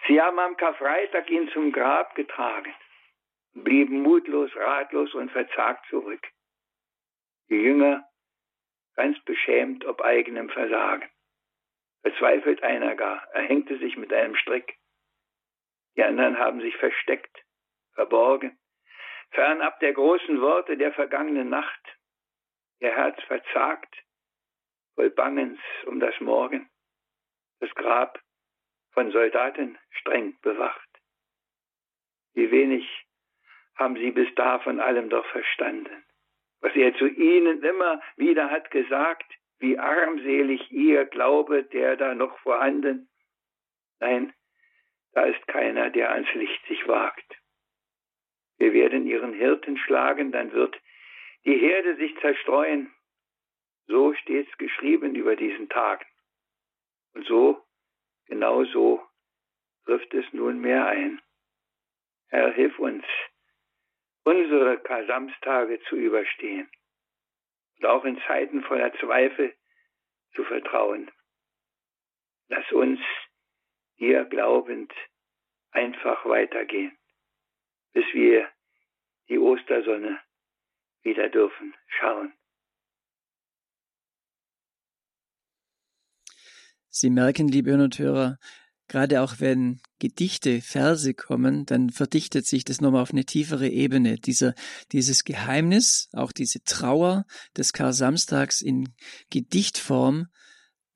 Sie 0.08 0.22
haben 0.22 0.38
am 0.38 0.58
Karfreitag 0.58 1.30
ihn 1.30 1.48
zum 1.52 1.72
Grab 1.72 2.14
getragen, 2.16 2.76
blieben 3.54 4.02
mutlos, 4.02 4.54
ratlos 4.54 5.14
und 5.14 5.32
verzagt 5.32 5.86
zurück. 5.90 6.28
Die 7.50 7.56
Jünger 7.56 8.08
ganz 8.96 9.20
beschämt 9.24 9.86
ob 9.86 10.02
eigenem 10.02 10.50
Versagen. 10.50 11.10
Verzweifelt 12.02 12.62
einer 12.64 12.96
gar, 12.96 13.28
er 13.34 13.44
hängte 13.44 13.78
sich 13.80 13.98
mit 13.98 14.12
einem 14.14 14.36
Strick. 14.36 14.78
Die 15.96 16.04
anderen 16.04 16.38
haben 16.38 16.62
sich 16.62 16.76
versteckt, 16.78 17.44
verborgen, 17.94 18.58
fernab 19.32 19.80
der 19.80 19.94
großen 19.94 20.42
Worte 20.42 20.78
der 20.78 20.94
vergangenen 20.94 21.50
Nacht, 21.50 21.98
ihr 22.80 22.96
Herz 22.96 23.22
verzagt, 23.24 23.96
voll 24.96 25.10
Bangens 25.10 25.60
um 25.86 26.00
das 26.00 26.20
Morgen, 26.20 26.70
das 27.60 27.74
Grab 27.76 28.20
von 28.92 29.12
Soldaten 29.12 29.78
streng 29.92 30.38
bewacht. 30.42 30.90
Wie 32.34 32.52
wenig 32.52 32.86
haben 33.76 33.96
sie 33.96 34.12
bis 34.12 34.34
da 34.36 34.60
von 34.60 34.80
allem 34.80 35.10
doch 35.10 35.26
verstanden, 35.28 36.06
was 36.64 36.74
er 36.78 36.96
zu 36.96 37.08
ihnen 37.08 37.62
immer 37.62 38.02
wieder 38.16 38.50
hat 38.50 38.72
gesagt, 38.72 39.30
wie 39.60 39.78
armselig 39.78 40.72
ihr 40.72 41.06
Glaube, 41.06 41.64
der 41.64 41.98
da 41.98 42.16
noch 42.16 42.40
vorhanden. 42.40 43.10
Nein, 44.00 44.34
da 45.12 45.26
ist 45.26 45.46
keiner, 45.48 45.90
der 45.90 46.12
ans 46.12 46.34
Licht 46.34 46.66
sich 46.68 46.88
wagt. 46.88 47.36
Wir 48.58 48.72
werden 48.72 49.06
ihren 49.06 49.34
Hirten 49.34 49.78
schlagen, 49.78 50.32
dann 50.32 50.54
wird 50.54 50.80
die 51.44 51.58
Herde 51.58 51.98
sich 51.98 52.18
zerstreuen. 52.22 52.94
So 53.88 54.14
steht's 54.14 54.58
geschrieben 54.58 55.16
über 55.16 55.36
diesen 55.36 55.68
Tagen. 55.68 56.06
Und 57.14 57.28
so, 57.28 57.62
genau 58.28 58.64
so, 58.64 59.06
trifft 59.84 60.14
es 60.14 60.32
nunmehr 60.32 60.86
ein. 60.86 61.22
Herr, 62.30 62.54
hilf 62.54 62.80
uns, 62.80 63.04
unsere 64.24 64.80
Kasamstage 64.80 65.80
zu 65.90 65.96
überstehen 65.96 66.70
und 67.78 67.86
auch 67.86 68.06
in 68.06 68.20
Zeiten 68.28 68.64
voller 68.64 68.94
Zweifel 69.00 69.54
zu 70.36 70.44
vertrauen. 70.44 71.12
Lass 72.48 72.72
uns 72.72 73.00
dir 74.00 74.26
glaubend 74.26 74.92
einfach 75.72 76.26
weitergehen, 76.26 76.98
bis 77.94 78.06
wir 78.14 78.50
die 79.30 79.40
Ostersonne 79.40 80.20
wieder 81.02 81.30
dürfen 81.30 81.76
schauen. 81.88 82.34
Sie 86.90 87.10
merken, 87.10 87.48
liebe 87.48 87.72
Hörer 87.72 87.82
und 87.82 87.98
Hörer, 87.98 88.38
gerade 88.94 89.24
auch 89.24 89.40
wenn 89.40 89.82
Gedichte, 89.98 90.62
Verse 90.62 91.16
kommen, 91.16 91.66
dann 91.66 91.90
verdichtet 91.90 92.46
sich 92.46 92.64
das 92.64 92.80
nochmal 92.80 93.02
auf 93.02 93.12
eine 93.12 93.26
tiefere 93.26 93.68
Ebene. 93.68 94.20
Dieser, 94.20 94.54
dieses 94.92 95.24
Geheimnis, 95.24 96.10
auch 96.14 96.32
diese 96.32 96.64
Trauer 96.64 97.26
des 97.58 97.74
Kar-Samstags 97.74 98.62
in 98.62 98.94
Gedichtform, 99.32 100.28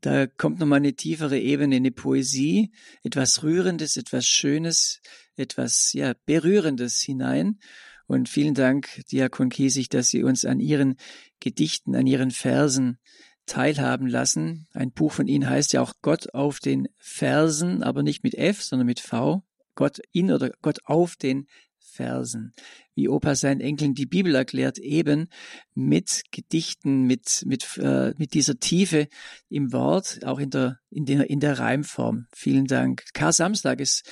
da 0.01 0.27
kommt 0.27 0.59
nochmal 0.59 0.77
eine 0.77 0.93
tiefere 0.93 1.39
Ebene, 1.39 1.77
eine 1.77 1.91
Poesie, 1.91 2.71
etwas 3.01 3.41
Rührendes, 3.41 3.97
etwas 3.97 4.27
Schönes, 4.27 5.01
etwas, 5.35 5.91
ja, 5.93 6.13
Berührendes 6.27 6.99
hinein. 6.99 7.57
Und 8.05 8.29
vielen 8.29 8.53
Dank, 8.53 9.01
Diakon 9.11 9.49
Kiesig, 9.49 9.89
dass 9.89 10.09
Sie 10.09 10.21
uns 10.21 10.45
an 10.45 10.59
Ihren 10.59 10.97
Gedichten, 11.39 11.95
an 11.95 12.05
Ihren 12.05 12.29
Versen 12.29 12.99
teilhaben 13.47 14.07
lassen. 14.07 14.67
Ein 14.73 14.91
Buch 14.91 15.11
von 15.11 15.27
Ihnen 15.27 15.49
heißt 15.49 15.73
ja 15.73 15.81
auch 15.81 15.93
Gott 16.01 16.33
auf 16.33 16.59
den 16.59 16.87
Versen, 16.99 17.81
aber 17.81 18.03
nicht 18.03 18.23
mit 18.23 18.35
F, 18.35 18.61
sondern 18.61 18.85
mit 18.85 18.99
V. 18.99 19.43
Gott 19.73 19.99
in 20.11 20.31
oder 20.31 20.51
Gott 20.61 20.79
auf 20.85 21.15
den 21.15 21.47
Versen. 21.79 22.53
Wie 22.93 23.09
Opa 23.09 23.35
seinen 23.35 23.61
Enkeln 23.61 23.93
die 23.93 24.05
Bibel 24.05 24.35
erklärt, 24.35 24.77
eben 24.77 25.29
mit 25.73 26.23
Gedichten, 26.31 27.03
mit, 27.03 27.43
mit, 27.45 27.77
äh, 27.77 28.13
mit 28.17 28.33
dieser 28.33 28.59
Tiefe 28.59 29.07
im 29.49 29.71
Wort, 29.73 30.19
auch 30.23 30.39
in 30.39 30.49
der, 30.49 30.79
in 30.89 31.05
der, 31.05 31.29
in 31.29 31.39
der 31.39 31.59
Reimform. 31.59 32.27
Vielen 32.33 32.65
Dank. 32.65 33.03
Kar 33.13 33.33
Samstag 33.33 33.79
ist 33.79 34.09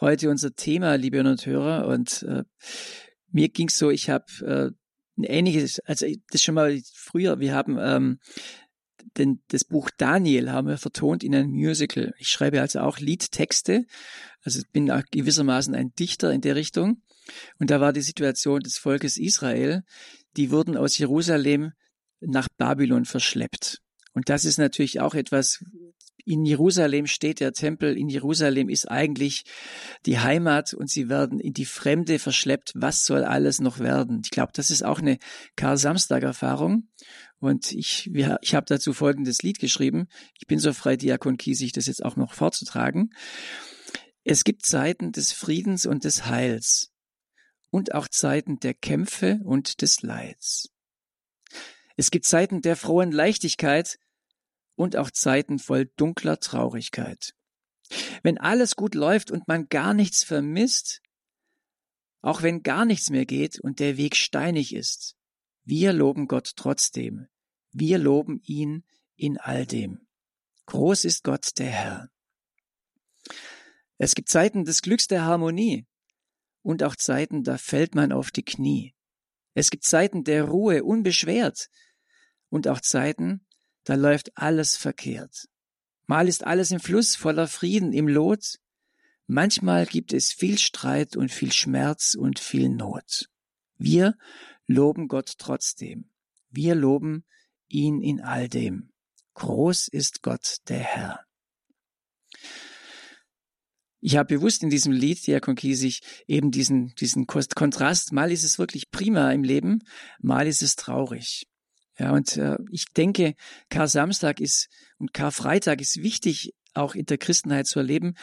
heute 0.00 0.30
unser 0.30 0.54
Thema, 0.54 0.94
liebe 0.94 1.18
Hörer. 1.22 1.88
Und 1.88 2.22
äh, 2.22 2.44
mir 3.30 3.48
ging's 3.48 3.78
so, 3.78 3.90
ich 3.90 4.08
habe 4.10 4.24
äh, 4.44 4.70
ein 5.18 5.24
ähnliches, 5.24 5.80
also 5.80 6.06
das 6.30 6.42
schon 6.42 6.54
mal 6.54 6.80
früher, 6.94 7.40
wir 7.40 7.54
haben 7.54 7.76
ähm, 7.80 8.18
denn 9.16 9.40
das 9.48 9.64
Buch 9.64 9.90
Daniel 9.96 10.50
haben 10.50 10.68
wir 10.68 10.78
vertont 10.78 11.24
in 11.24 11.34
einem 11.34 11.50
Musical. 11.50 12.14
Ich 12.18 12.28
schreibe 12.28 12.60
also 12.60 12.80
auch 12.80 12.98
Liedtexte, 12.98 13.84
also 14.42 14.62
bin 14.72 14.90
auch 14.90 15.02
gewissermaßen 15.10 15.74
ein 15.74 15.92
Dichter 15.98 16.32
in 16.32 16.40
der 16.40 16.56
Richtung. 16.56 17.02
Und 17.58 17.70
da 17.70 17.80
war 17.80 17.92
die 17.92 18.00
Situation 18.00 18.60
des 18.60 18.78
Volkes 18.78 19.18
Israel, 19.18 19.82
die 20.36 20.50
wurden 20.50 20.76
aus 20.76 20.98
Jerusalem 20.98 21.72
nach 22.20 22.48
Babylon 22.56 23.04
verschleppt. 23.04 23.80
Und 24.12 24.28
das 24.28 24.44
ist 24.44 24.58
natürlich 24.58 25.00
auch 25.00 25.14
etwas, 25.14 25.62
in 26.28 26.44
Jerusalem 26.44 27.06
steht 27.06 27.40
der 27.40 27.54
Tempel, 27.54 27.96
in 27.96 28.10
Jerusalem 28.10 28.68
ist 28.68 28.90
eigentlich 28.90 29.44
die 30.04 30.18
Heimat 30.18 30.74
und 30.74 30.90
sie 30.90 31.08
werden 31.08 31.40
in 31.40 31.54
die 31.54 31.64
Fremde 31.64 32.18
verschleppt. 32.18 32.72
Was 32.74 33.06
soll 33.06 33.24
alles 33.24 33.60
noch 33.60 33.78
werden? 33.78 34.20
Ich 34.22 34.30
glaube, 34.30 34.52
das 34.54 34.70
ist 34.70 34.84
auch 34.84 34.98
eine 34.98 35.18
Karl-Samstag-Erfahrung. 35.56 36.88
Und 37.38 37.72
ich, 37.72 38.10
ich 38.12 38.54
habe 38.54 38.66
dazu 38.66 38.92
folgendes 38.92 39.42
Lied 39.42 39.58
geschrieben. 39.58 40.08
Ich 40.38 40.46
bin 40.46 40.58
so 40.58 40.74
frei, 40.74 40.96
Diakon 40.96 41.38
Kiesig, 41.38 41.72
das 41.72 41.86
jetzt 41.86 42.04
auch 42.04 42.16
noch 42.16 42.34
vorzutragen. 42.34 43.10
Es 44.22 44.44
gibt 44.44 44.66
Zeiten 44.66 45.12
des 45.12 45.32
Friedens 45.32 45.86
und 45.86 46.04
des 46.04 46.26
Heils 46.26 46.92
und 47.70 47.94
auch 47.94 48.08
Zeiten 48.08 48.60
der 48.60 48.74
Kämpfe 48.74 49.40
und 49.44 49.80
des 49.80 50.02
Leids. 50.02 50.68
Es 51.96 52.10
gibt 52.10 52.26
Zeiten 52.26 52.60
der 52.60 52.76
frohen 52.76 53.12
Leichtigkeit 53.12 53.98
und 54.78 54.96
auch 54.96 55.10
Zeiten 55.10 55.58
voll 55.58 55.86
dunkler 55.96 56.38
Traurigkeit. 56.38 57.34
Wenn 58.22 58.38
alles 58.38 58.76
gut 58.76 58.94
läuft 58.94 59.30
und 59.30 59.48
man 59.48 59.68
gar 59.68 59.92
nichts 59.92 60.22
vermisst, 60.22 61.02
auch 62.20 62.42
wenn 62.42 62.62
gar 62.62 62.84
nichts 62.84 63.10
mehr 63.10 63.26
geht 63.26 63.58
und 63.58 63.80
der 63.80 63.96
Weg 63.96 64.14
steinig 64.14 64.72
ist, 64.74 65.16
wir 65.64 65.92
loben 65.92 66.28
Gott 66.28 66.52
trotzdem. 66.54 67.26
Wir 67.72 67.98
loben 67.98 68.40
ihn 68.44 68.84
in 69.16 69.36
all 69.36 69.66
dem. 69.66 70.06
Groß 70.66 71.04
ist 71.04 71.24
Gott, 71.24 71.58
der 71.58 71.70
Herr. 71.70 72.10
Es 73.96 74.14
gibt 74.14 74.28
Zeiten 74.28 74.64
des 74.64 74.82
Glücks 74.82 75.08
der 75.08 75.24
Harmonie 75.24 75.86
und 76.62 76.84
auch 76.84 76.94
Zeiten, 76.94 77.42
da 77.42 77.58
fällt 77.58 77.96
man 77.96 78.12
auf 78.12 78.30
die 78.30 78.44
Knie. 78.44 78.94
Es 79.54 79.70
gibt 79.70 79.82
Zeiten 79.82 80.22
der 80.22 80.44
Ruhe 80.44 80.84
unbeschwert 80.84 81.68
und 82.48 82.68
auch 82.68 82.80
Zeiten, 82.80 83.44
da 83.88 83.94
läuft 83.94 84.36
alles 84.36 84.76
verkehrt. 84.76 85.48
Mal 86.06 86.28
ist 86.28 86.44
alles 86.44 86.70
im 86.72 86.78
Fluss 86.78 87.16
voller 87.16 87.48
Frieden 87.48 87.94
im 87.94 88.06
Lot, 88.06 88.58
manchmal 89.26 89.86
gibt 89.86 90.12
es 90.12 90.30
viel 90.30 90.58
Streit 90.58 91.16
und 91.16 91.32
viel 91.32 91.52
Schmerz 91.52 92.14
und 92.14 92.38
viel 92.38 92.68
Not. 92.68 93.30
Wir 93.78 94.14
loben 94.66 95.08
Gott 95.08 95.36
trotzdem. 95.38 96.10
Wir 96.50 96.74
loben 96.74 97.24
ihn 97.66 98.02
in 98.02 98.20
all 98.20 98.50
dem. 98.50 98.92
Groß 99.32 99.88
ist 99.88 100.22
Gott 100.22 100.58
der 100.68 100.80
Herr. 100.80 101.24
Ich 104.00 104.18
habe 104.18 104.36
bewusst 104.36 104.62
in 104.62 104.68
diesem 104.68 104.92
Lied, 104.92 105.26
Diakon 105.26 105.54
Kiesig, 105.54 106.02
eben 106.26 106.50
diesen, 106.50 106.94
diesen 106.96 107.26
Kontrast. 107.26 108.12
Mal 108.12 108.32
ist 108.32 108.44
es 108.44 108.58
wirklich 108.58 108.90
prima 108.90 109.32
im 109.32 109.44
Leben, 109.44 109.82
mal 110.20 110.46
ist 110.46 110.62
es 110.62 110.76
traurig. 110.76 111.46
Ja, 111.98 112.12
und 112.12 112.36
äh, 112.36 112.56
ich 112.70 112.84
denke, 112.96 113.34
Kar-Samstag 113.70 114.40
ist 114.40 114.68
und 114.98 115.12
Kar-Freitag 115.12 115.80
ist 115.80 116.02
wichtig, 116.02 116.54
auch 116.74 116.94
in 116.94 117.06
der 117.06 117.18
Christenheit 117.18 117.66
zu 117.66 117.80
erleben. 117.80 118.14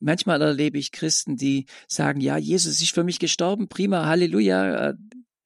Manchmal 0.00 0.40
erlebe 0.40 0.78
ich 0.78 0.92
Christen, 0.92 1.36
die 1.36 1.66
sagen, 1.88 2.20
ja, 2.20 2.36
Jesus 2.36 2.80
ist 2.80 2.94
für 2.94 3.04
mich 3.04 3.18
gestorben, 3.18 3.68
prima, 3.68 4.06
Halleluja. 4.06 4.90
Äh, 4.90 4.94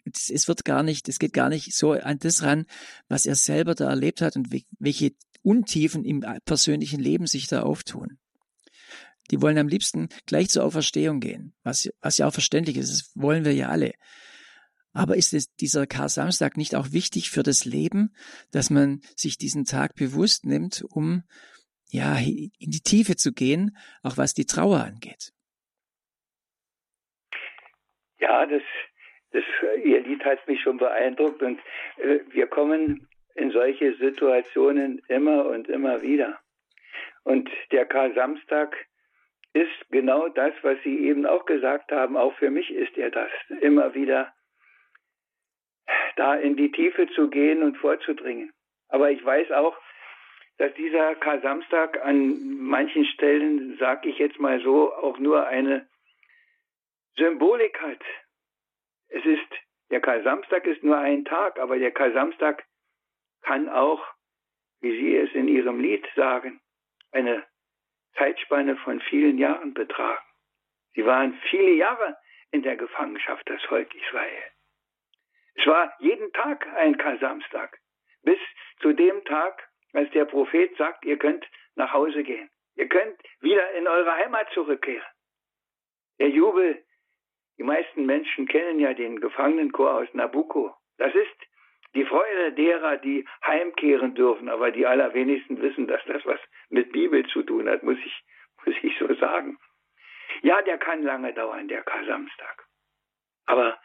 es 0.04 0.48
wird 0.48 0.64
gar 0.64 0.82
nicht, 0.82 1.08
es 1.08 1.18
geht 1.18 1.32
gar 1.34 1.48
nicht 1.48 1.74
so 1.74 1.92
an 1.92 2.18
das 2.18 2.42
ran, 2.42 2.66
was 3.08 3.26
er 3.26 3.34
selber 3.34 3.74
da 3.74 3.90
erlebt 3.90 4.22
hat 4.22 4.36
und 4.36 4.48
welche 4.78 5.12
Untiefen 5.42 6.04
im 6.04 6.24
persönlichen 6.44 7.00
Leben 7.00 7.26
sich 7.26 7.46
da 7.46 7.62
auftun. 7.62 8.18
Die 9.30 9.42
wollen 9.42 9.58
am 9.58 9.68
liebsten 9.68 10.08
gleich 10.24 10.48
zur 10.48 10.64
Auferstehung 10.64 11.20
gehen, 11.20 11.52
was, 11.62 11.90
was 12.00 12.16
ja 12.18 12.26
auch 12.26 12.32
verständlich 12.32 12.78
ist. 12.78 12.90
Das 12.90 13.10
wollen 13.14 13.44
wir 13.44 13.52
ja 13.52 13.68
alle. 13.68 13.92
Aber 14.98 15.14
ist 15.14 15.32
es, 15.32 15.54
dieser 15.54 15.86
Kar-Samstag 15.86 16.56
nicht 16.56 16.74
auch 16.74 16.90
wichtig 16.90 17.30
für 17.30 17.44
das 17.44 17.64
Leben, 17.64 18.10
dass 18.52 18.68
man 18.68 19.00
sich 19.14 19.38
diesen 19.38 19.64
Tag 19.64 19.94
bewusst 19.94 20.44
nimmt, 20.44 20.82
um 20.90 21.22
ja 21.88 22.16
in 22.16 22.70
die 22.72 22.82
Tiefe 22.82 23.14
zu 23.14 23.32
gehen, 23.32 23.76
auch 24.02 24.16
was 24.16 24.34
die 24.34 24.44
Trauer 24.44 24.80
angeht? 24.80 25.30
Ja, 28.18 28.44
das, 28.46 28.62
das 29.30 29.44
Ihr 29.84 30.00
Lied 30.00 30.24
hat 30.24 30.48
mich 30.48 30.60
schon 30.62 30.78
beeindruckt 30.78 31.42
und 31.42 31.60
äh, 31.98 32.18
wir 32.30 32.48
kommen 32.48 33.06
in 33.36 33.52
solche 33.52 33.94
Situationen 33.98 35.00
immer 35.06 35.46
und 35.46 35.68
immer 35.68 36.02
wieder. 36.02 36.40
Und 37.22 37.48
der 37.70 37.86
Kar-Samstag 37.86 38.74
ist 39.52 39.90
genau 39.90 40.28
das, 40.28 40.54
was 40.62 40.76
Sie 40.82 41.06
eben 41.06 41.24
auch 41.24 41.44
gesagt 41.44 41.92
haben. 41.92 42.16
Auch 42.16 42.34
für 42.34 42.50
mich 42.50 42.68
ist 42.72 42.98
er 42.98 43.12
das. 43.12 43.30
Immer 43.60 43.94
wieder 43.94 44.32
da 46.16 46.34
in 46.34 46.56
die 46.56 46.70
Tiefe 46.70 47.08
zu 47.08 47.28
gehen 47.28 47.62
und 47.62 47.76
vorzudringen. 47.78 48.52
Aber 48.88 49.10
ich 49.10 49.24
weiß 49.24 49.52
auch, 49.52 49.76
dass 50.58 50.74
dieser 50.74 51.14
Kar-Samstag 51.14 52.04
an 52.04 52.58
manchen 52.58 53.04
Stellen, 53.06 53.76
sag 53.78 54.04
ich 54.04 54.18
jetzt 54.18 54.40
mal 54.40 54.60
so, 54.60 54.92
auch 54.92 55.18
nur 55.18 55.46
eine 55.46 55.88
Symbolik 57.16 57.80
hat. 57.80 58.02
Es 59.08 59.24
ist, 59.24 59.48
der 59.90 60.00
Kar-Samstag 60.00 60.66
ist 60.66 60.82
nur 60.82 60.98
ein 60.98 61.24
Tag, 61.24 61.58
aber 61.58 61.78
der 61.78 61.92
Kar-Samstag 61.92 62.64
kann 63.42 63.68
auch, 63.68 64.04
wie 64.80 64.90
Sie 64.90 65.16
es 65.16 65.32
in 65.32 65.48
Ihrem 65.48 65.80
Lied 65.80 66.06
sagen, 66.16 66.60
eine 67.12 67.44
Zeitspanne 68.16 68.76
von 68.78 69.00
vielen 69.00 69.38
Jahren 69.38 69.74
betragen. 69.74 70.24
Sie 70.94 71.06
waren 71.06 71.38
viele 71.50 71.72
Jahre 71.72 72.16
in 72.50 72.62
der 72.62 72.76
Gefangenschaft, 72.76 73.48
das 73.48 73.62
Volk 73.64 73.94
Israel. 73.94 74.42
Es 75.58 75.66
war 75.66 75.92
jeden 75.98 76.32
Tag 76.32 76.66
ein 76.76 76.96
Kar-Samstag, 76.96 77.78
bis 78.22 78.38
zu 78.80 78.92
dem 78.92 79.24
Tag, 79.24 79.68
als 79.92 80.08
der 80.12 80.24
Prophet 80.24 80.76
sagt, 80.76 81.04
ihr 81.04 81.18
könnt 81.18 81.44
nach 81.74 81.92
Hause 81.92 82.22
gehen. 82.22 82.48
Ihr 82.76 82.88
könnt 82.88 83.20
wieder 83.40 83.72
in 83.72 83.88
eure 83.88 84.14
Heimat 84.14 84.48
zurückkehren. 84.52 85.06
Der 86.20 86.28
Jubel, 86.28 86.84
die 87.58 87.64
meisten 87.64 88.06
Menschen 88.06 88.46
kennen 88.46 88.78
ja 88.78 88.94
den 88.94 89.20
Gefangenenchor 89.20 89.94
aus 89.94 90.08
Nabucco. 90.12 90.76
Das 90.96 91.12
ist 91.12 91.36
die 91.94 92.04
Freude 92.04 92.52
derer, 92.52 92.98
die 92.98 93.26
heimkehren 93.44 94.14
dürfen, 94.14 94.48
aber 94.48 94.70
die 94.70 94.86
allerwenigsten 94.86 95.60
wissen, 95.60 95.88
dass 95.88 96.04
das 96.04 96.24
was 96.24 96.40
mit 96.68 96.92
Bibel 96.92 97.26
zu 97.26 97.42
tun 97.42 97.68
hat, 97.68 97.82
muss 97.82 97.98
ich, 97.98 98.24
muss 98.64 98.76
ich 98.82 98.96
so 98.98 99.12
sagen. 99.14 99.58
Ja, 100.42 100.62
der 100.62 100.78
kann 100.78 101.02
lange 101.02 101.32
dauern, 101.34 101.66
der 101.66 101.82
Kar-Samstag. 101.82 102.64
Aber 103.46 103.76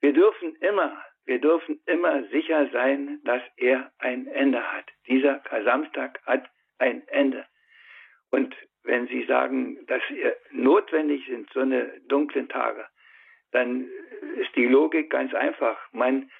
wir 0.00 0.12
dürfen 0.12 0.54
immer, 0.56 1.02
wir 1.24 1.40
dürfen 1.40 1.80
immer 1.86 2.24
sicher 2.28 2.68
sein, 2.72 3.20
dass 3.24 3.42
er 3.56 3.92
ein 3.98 4.26
Ende 4.28 4.62
hat. 4.72 4.86
Dieser 5.06 5.40
Kar-Samstag 5.40 6.20
hat 6.24 6.48
ein 6.78 7.06
Ende. 7.08 7.46
Und 8.30 8.54
wenn 8.84 9.06
Sie 9.08 9.24
sagen, 9.24 9.84
dass 9.86 10.02
notwendig 10.50 11.26
sind 11.26 11.50
so 11.52 11.60
eine 11.60 12.00
dunklen 12.08 12.48
Tage, 12.48 12.86
dann 13.50 13.88
ist 14.36 14.54
die 14.56 14.66
Logik 14.66 15.10
ganz 15.10 15.34
einfach. 15.34 15.78
Man 15.92 16.30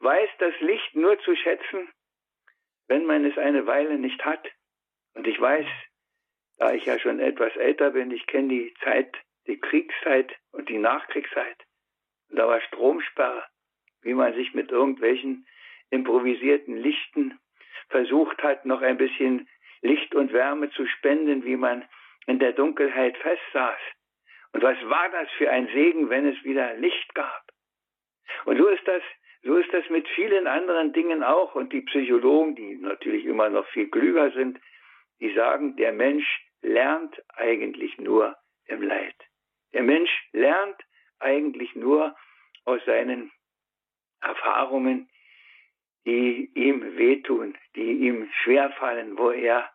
weiß 0.00 0.28
das 0.38 0.54
Licht 0.60 0.94
nur 0.94 1.18
zu 1.20 1.34
schätzen, 1.34 1.88
wenn 2.88 3.06
man 3.06 3.24
es 3.24 3.36
eine 3.38 3.66
Weile 3.66 3.98
nicht 3.98 4.24
hat. 4.24 4.46
Und 5.14 5.26
ich 5.26 5.40
weiß, 5.40 5.66
da 6.58 6.72
ich 6.72 6.84
ja 6.84 6.98
schon 6.98 7.20
etwas 7.20 7.54
älter 7.56 7.90
bin, 7.90 8.10
ich 8.10 8.26
kenne 8.26 8.48
die 8.48 8.74
Zeit, 8.84 9.16
die 9.46 9.58
Kriegszeit 9.58 10.32
und 10.52 10.68
die 10.68 10.78
Nachkriegszeit. 10.78 11.65
Da 12.30 12.46
war 12.48 12.60
Stromsperre, 12.60 13.44
wie 14.02 14.14
man 14.14 14.34
sich 14.34 14.54
mit 14.54 14.70
irgendwelchen 14.70 15.46
improvisierten 15.90 16.76
Lichten 16.76 17.38
versucht 17.88 18.42
hat, 18.42 18.66
noch 18.66 18.82
ein 18.82 18.96
bisschen 18.96 19.48
Licht 19.82 20.14
und 20.14 20.32
Wärme 20.32 20.70
zu 20.70 20.86
spenden, 20.86 21.44
wie 21.44 21.56
man 21.56 21.84
in 22.26 22.38
der 22.38 22.52
Dunkelheit 22.52 23.16
festsaß. 23.18 23.78
Und 24.52 24.62
was 24.62 24.76
war 24.88 25.08
das 25.10 25.30
für 25.38 25.50
ein 25.50 25.68
Segen, 25.68 26.10
wenn 26.10 26.26
es 26.26 26.42
wieder 26.44 26.74
Licht 26.74 27.14
gab? 27.14 27.42
Und 28.44 28.58
so 28.58 28.66
ist 28.68 28.86
das 28.86 29.02
so 29.46 29.56
ist 29.56 29.72
das 29.72 29.88
mit 29.90 30.08
vielen 30.08 30.48
anderen 30.48 30.92
Dingen 30.92 31.22
auch. 31.22 31.54
Und 31.54 31.72
die 31.72 31.82
Psychologen, 31.82 32.56
die 32.56 32.76
natürlich 32.76 33.24
immer 33.24 33.48
noch 33.48 33.66
viel 33.68 33.88
klüger 33.88 34.32
sind, 34.32 34.58
die 35.20 35.32
sagen, 35.34 35.76
der 35.76 35.92
Mensch 35.92 36.26
lernt 36.62 37.22
eigentlich 37.36 37.96
nur 37.98 38.36
im 38.64 38.82
Leid. 38.82 39.14
Der 39.72 39.84
Mensch 39.84 40.10
lernt 40.32 40.76
eigentlich 41.18 41.74
nur 41.74 42.16
aus 42.64 42.80
seinen 42.84 43.32
Erfahrungen, 44.20 45.08
die 46.04 46.50
ihm 46.54 46.96
wehtun, 46.96 47.56
die 47.74 48.06
ihm 48.06 48.30
schwerfallen, 48.42 49.18
wo 49.18 49.30
er 49.30 49.70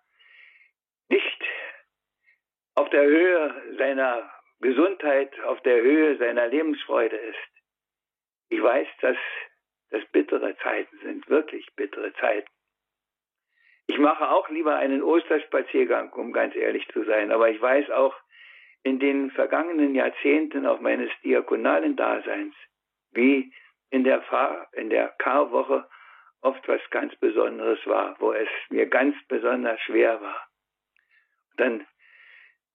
nicht 1.10 1.44
auf 2.76 2.90
der 2.90 3.04
Höhe 3.04 3.76
seiner 3.78 4.32
Gesundheit, 4.60 5.38
auf 5.42 5.62
der 5.62 5.82
Höhe 5.82 6.18
seiner 6.18 6.48
Lebensfreude 6.48 7.18
ist. 7.18 7.38
Ich 8.50 8.62
weiß, 8.62 8.88
dass 9.02 9.18
dass 9.92 10.06
bittere 10.08 10.58
Zeiten 10.58 10.98
sind, 11.04 11.30
wirklich 11.30 11.68
bittere 11.76 12.14
Zeiten. 12.14 12.50
Ich 13.88 13.98
mache 13.98 14.30
auch 14.30 14.50
lieber 14.50 14.78
einen 14.78 15.04
Osterspaziergang, 15.04 16.14
um 16.14 16.32
ganz 16.32 16.56
ehrlich 16.56 16.88
zu 16.90 17.04
sein, 17.04 17.32
aber 17.32 17.50
ich 17.50 17.62
weiß 17.62 17.92
auch 17.92 18.16
in 18.84 19.00
den 19.00 19.32
vergangenen 19.32 19.96
Jahrzehnten 19.96 20.66
auch 20.66 20.80
meines 20.80 21.12
diakonalen 21.24 21.96
Daseins, 21.96 22.56
wie 23.12 23.54
in 23.90 24.04
der, 24.04 24.22
Fahr 24.24 24.68
in 24.74 24.90
der 24.90 25.10
Karwoche 25.18 25.88
oft 26.42 26.68
was 26.68 26.82
ganz 26.90 27.16
Besonderes 27.18 27.80
war, 27.86 28.16
wo 28.20 28.32
es 28.34 28.50
mir 28.70 28.88
ganz 28.88 29.16
besonders 29.28 29.80
schwer 29.82 30.22
war. 30.22 30.48
Dann 31.58 31.86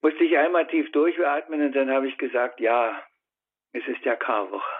musste 0.01 0.23
ich 0.23 0.37
einmal 0.37 0.67
tief 0.67 0.91
durchatmen 0.91 1.61
und 1.61 1.75
dann 1.75 1.89
habe 1.89 2.07
ich 2.07 2.17
gesagt, 2.17 2.59
ja, 2.59 3.03
es 3.73 3.85
ist 3.87 4.05
ja 4.05 4.15
Karwoche. 4.15 4.79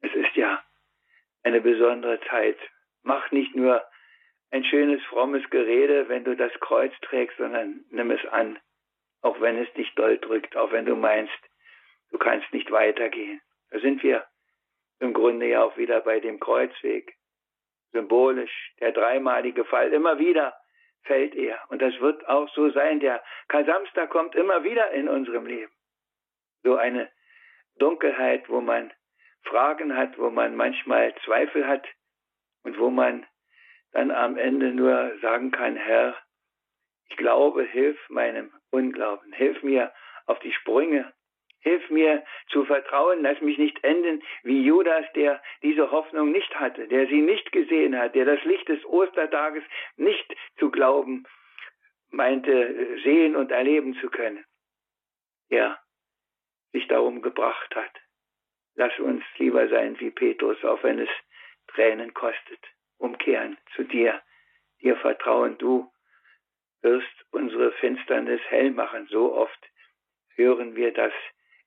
Es 0.00 0.14
ist 0.14 0.36
ja 0.36 0.62
eine 1.42 1.60
besondere 1.60 2.20
Zeit. 2.28 2.58
Mach 3.02 3.30
nicht 3.32 3.56
nur 3.56 3.84
ein 4.50 4.64
schönes, 4.64 5.02
frommes 5.04 5.48
Gerede, 5.50 6.08
wenn 6.08 6.24
du 6.24 6.36
das 6.36 6.52
Kreuz 6.60 6.92
trägst, 7.02 7.36
sondern 7.38 7.84
nimm 7.90 8.10
es 8.10 8.24
an, 8.26 8.58
auch 9.26 9.40
wenn 9.40 9.58
es 9.58 9.72
dich 9.74 9.92
doll 9.96 10.18
drückt, 10.18 10.56
auch 10.56 10.70
wenn 10.70 10.86
du 10.86 10.94
meinst, 10.94 11.38
du 12.12 12.18
kannst 12.18 12.52
nicht 12.52 12.70
weitergehen. 12.70 13.40
Da 13.70 13.80
sind 13.80 14.00
wir 14.04 14.24
im 15.00 15.12
Grunde 15.12 15.46
ja 15.46 15.64
auch 15.64 15.76
wieder 15.76 16.00
bei 16.00 16.20
dem 16.20 16.38
Kreuzweg. 16.38 17.12
Symbolisch, 17.92 18.72
der 18.80 18.92
dreimalige 18.92 19.64
Fall, 19.64 19.92
immer 19.92 20.20
wieder 20.20 20.56
fällt 21.02 21.34
er. 21.34 21.58
Und 21.70 21.82
das 21.82 21.98
wird 22.00 22.28
auch 22.28 22.48
so 22.50 22.70
sein. 22.70 23.00
Der 23.00 23.22
Kasamster 23.48 24.06
kommt 24.06 24.36
immer 24.36 24.62
wieder 24.62 24.92
in 24.92 25.08
unserem 25.08 25.46
Leben. 25.46 25.72
So 26.62 26.76
eine 26.76 27.10
Dunkelheit, 27.78 28.48
wo 28.48 28.60
man 28.60 28.92
Fragen 29.42 29.96
hat, 29.96 30.18
wo 30.18 30.30
man 30.30 30.54
manchmal 30.54 31.14
Zweifel 31.24 31.66
hat 31.66 31.86
und 32.62 32.78
wo 32.78 32.90
man 32.90 33.26
dann 33.92 34.12
am 34.12 34.36
Ende 34.36 34.72
nur 34.72 35.18
sagen 35.20 35.50
kann, 35.50 35.76
Herr, 35.76 36.16
Ich 37.08 37.16
glaube, 37.16 37.64
hilf 37.64 37.98
meinem 38.08 38.52
Unglauben. 38.70 39.32
Hilf 39.32 39.62
mir 39.62 39.92
auf 40.26 40.38
die 40.40 40.52
Sprünge. 40.52 41.12
Hilf 41.60 41.88
mir 41.90 42.24
zu 42.48 42.64
vertrauen. 42.64 43.22
Lass 43.22 43.40
mich 43.40 43.58
nicht 43.58 43.82
enden 43.82 44.22
wie 44.42 44.62
Judas, 44.62 45.04
der 45.14 45.42
diese 45.62 45.90
Hoffnung 45.90 46.32
nicht 46.32 46.54
hatte, 46.58 46.88
der 46.88 47.06
sie 47.06 47.20
nicht 47.20 47.52
gesehen 47.52 47.98
hat, 47.98 48.14
der 48.14 48.24
das 48.24 48.42
Licht 48.44 48.68
des 48.68 48.84
Ostertages 48.84 49.64
nicht 49.96 50.36
zu 50.58 50.70
glauben 50.70 51.26
meinte, 52.10 52.98
sehen 53.02 53.36
und 53.36 53.50
erleben 53.50 53.94
zu 54.00 54.08
können. 54.08 54.44
Ja, 55.48 55.78
sich 56.72 56.86
darum 56.88 57.22
gebracht 57.22 57.74
hat. 57.74 57.92
Lass 58.74 58.98
uns 58.98 59.24
lieber 59.38 59.68
sein 59.68 59.98
wie 60.00 60.10
Petrus, 60.10 60.62
auch 60.64 60.82
wenn 60.82 60.98
es 60.98 61.08
Tränen 61.68 62.12
kostet. 62.14 62.60
Umkehren 62.98 63.58
zu 63.74 63.84
dir, 63.84 64.22
dir 64.82 64.96
vertrauen. 64.96 65.56
Du 65.58 65.90
wirst 66.86 67.26
unsere 67.32 67.72
Finsternis 67.72 68.40
hell 68.48 68.70
machen. 68.70 69.08
So 69.10 69.34
oft 69.34 69.58
hören 70.36 70.76
wir 70.76 70.92
das 70.92 71.12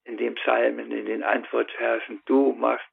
in 0.06 0.16
den 0.16 0.36
Psalmen, 0.36 0.92
in 0.92 1.06
den 1.06 1.24
Antwortversen. 1.24 2.22
Du 2.26 2.54
machst 2.54 2.88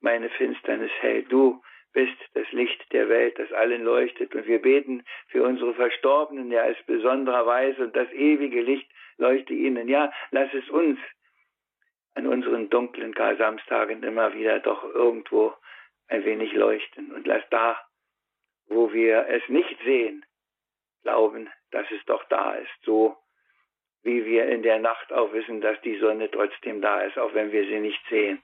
meine 0.00 0.30
Finsternis 0.30 0.90
hell. 1.00 1.22
Du 1.24 1.62
bist 1.92 2.16
das 2.32 2.50
Licht 2.52 2.80
der 2.92 3.10
Welt, 3.10 3.38
das 3.38 3.52
allen 3.52 3.84
leuchtet. 3.84 4.34
Und 4.34 4.46
wir 4.46 4.62
beten 4.62 5.04
für 5.28 5.42
unsere 5.42 5.74
Verstorbenen 5.74 6.50
ja 6.50 6.62
als 6.62 6.78
besonderer 6.86 7.44
Weise 7.44 7.84
und 7.84 7.94
das 7.94 8.10
ewige 8.12 8.62
Licht 8.62 8.90
leuchte 9.18 9.52
ihnen. 9.52 9.86
Ja, 9.86 10.10
lass 10.30 10.52
es 10.54 10.68
uns 10.70 10.98
an 12.14 12.26
unseren 12.26 12.70
dunklen 12.70 13.14
Kar-Samstagen 13.14 14.02
immer 14.02 14.32
wieder 14.32 14.60
doch 14.60 14.82
irgendwo 14.82 15.52
ein 16.08 16.24
wenig 16.24 16.54
leuchten. 16.54 17.12
Und 17.12 17.26
lass 17.26 17.42
da, 17.50 17.78
wo 18.66 18.92
wir 18.94 19.26
es 19.28 19.46
nicht 19.48 19.76
sehen, 19.84 20.24
glauben, 21.02 21.50
dass 21.70 21.90
es 21.90 22.04
doch 22.06 22.24
da 22.24 22.54
ist. 22.54 22.70
So 22.82 23.16
wie 24.02 24.24
wir 24.24 24.46
in 24.46 24.62
der 24.62 24.78
Nacht 24.78 25.12
auch 25.12 25.32
wissen, 25.32 25.60
dass 25.60 25.80
die 25.82 25.98
Sonne 25.98 26.30
trotzdem 26.30 26.80
da 26.80 27.02
ist, 27.02 27.18
auch 27.18 27.34
wenn 27.34 27.52
wir 27.52 27.64
sie 27.64 27.80
nicht 27.80 28.02
sehen. 28.08 28.42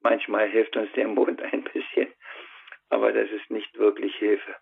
Manchmal 0.00 0.48
hilft 0.48 0.76
uns 0.76 0.90
der 0.92 1.08
Mond 1.08 1.42
ein 1.52 1.64
bisschen, 1.64 2.12
aber 2.88 3.12
das 3.12 3.30
ist 3.30 3.50
nicht 3.50 3.76
wirklich 3.78 4.14
Hilfe. 4.16 4.56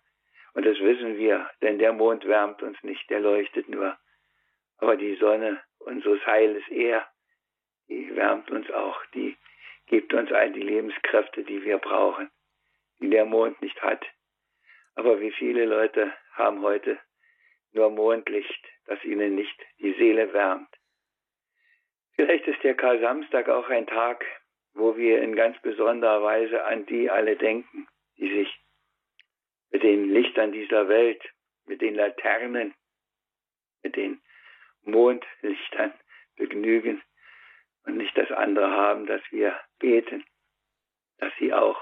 Und 0.53 0.65
das 0.65 0.79
wissen 0.79 1.17
wir, 1.17 1.49
denn 1.61 1.79
der 1.79 1.93
Mond 1.93 2.25
wärmt 2.25 2.61
uns 2.63 2.81
nicht, 2.83 3.09
der 3.09 3.19
leuchtet 3.19 3.69
nur. 3.69 3.97
Aber 4.77 4.95
die 4.95 5.15
Sonne 5.15 5.61
unseres 5.79 6.25
Heiles, 6.25 6.63
er, 6.69 7.07
die 7.87 8.15
wärmt 8.15 8.49
uns 8.51 8.69
auch, 8.71 9.05
die 9.13 9.37
gibt 9.87 10.13
uns 10.13 10.31
all 10.31 10.51
die 10.51 10.61
Lebenskräfte, 10.61 11.43
die 11.43 11.63
wir 11.63 11.77
brauchen, 11.77 12.29
die 12.99 13.09
der 13.09 13.25
Mond 13.25 13.61
nicht 13.61 13.81
hat. 13.81 14.05
Aber 14.95 15.19
wie 15.19 15.31
viele 15.31 15.65
Leute 15.65 16.13
haben 16.33 16.61
heute 16.61 16.99
nur 17.73 17.89
Mondlicht, 17.89 18.65
das 18.85 19.03
ihnen 19.03 19.35
nicht 19.35 19.59
die 19.79 19.93
Seele 19.93 20.33
wärmt. 20.33 20.69
Vielleicht 22.15 22.47
ist 22.47 22.63
der 22.63 22.75
Kar-Samstag 22.75 23.47
auch 23.49 23.69
ein 23.69 23.87
Tag, 23.87 24.25
wo 24.73 24.97
wir 24.97 25.21
in 25.21 25.35
ganz 25.35 25.59
besonderer 25.61 26.21
Weise 26.23 26.63
an 26.65 26.85
die 26.85 27.09
alle 27.09 27.35
denken, 27.35 27.87
die 28.17 28.29
sich 28.29 28.59
mit 29.71 29.83
den 29.83 30.09
Lichtern 30.09 30.51
dieser 30.51 30.87
Welt, 30.87 31.21
mit 31.65 31.81
den 31.81 31.95
Laternen, 31.95 32.73
mit 33.83 33.95
den 33.95 34.21
Mondlichtern 34.83 35.93
begnügen 36.35 37.01
und 37.85 37.97
nicht 37.97 38.17
das 38.17 38.31
andere 38.31 38.71
haben, 38.71 39.05
dass 39.05 39.21
wir 39.31 39.59
beten, 39.79 40.25
dass 41.19 41.31
sie 41.39 41.53
auch 41.53 41.79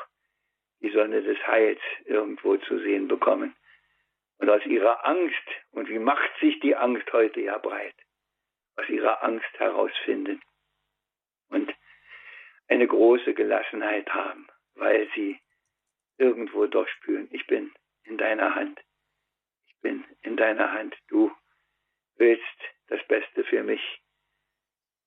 die 0.82 0.90
Sonne 0.90 1.22
des 1.24 1.38
Heils 1.48 1.80
irgendwo 2.06 2.58
zu 2.58 2.80
sehen 2.80 3.08
bekommen. 3.08 3.56
Und 4.40 4.50
aus 4.50 4.66
ihrer 4.66 5.06
Angst, 5.06 5.48
und 5.72 5.90
wie 5.90 6.00
macht 6.00 6.32
sich 6.40 6.60
die 6.60 6.76
Angst 6.76 7.12
heute 7.12 7.42
ja 7.42 7.58
breit, 7.58 7.96
aus 8.76 8.88
ihrer 8.90 9.24
Angst 9.24 9.52
herausfinden 9.58 10.42
und 11.50 11.74
eine 12.68 12.88
große 12.88 13.34
Gelassenheit 13.34 14.14
haben, 14.14 14.48
weil 14.76 15.10
sie 15.16 15.40
irgendwo 16.18 16.68
doch 16.68 16.88
spüren, 16.88 17.28
ich 17.32 17.48
bin 17.48 17.74
in 18.04 18.18
deiner 18.18 18.56
Hand. 18.56 18.80
Ich 19.68 19.76
bin 19.82 20.04
in 20.22 20.38
deiner 20.38 20.72
Hand. 20.72 20.96
Du 21.08 21.32
willst 22.16 22.44
das 22.88 23.04
Beste 23.08 23.44
für 23.44 23.64
mich. 23.64 24.02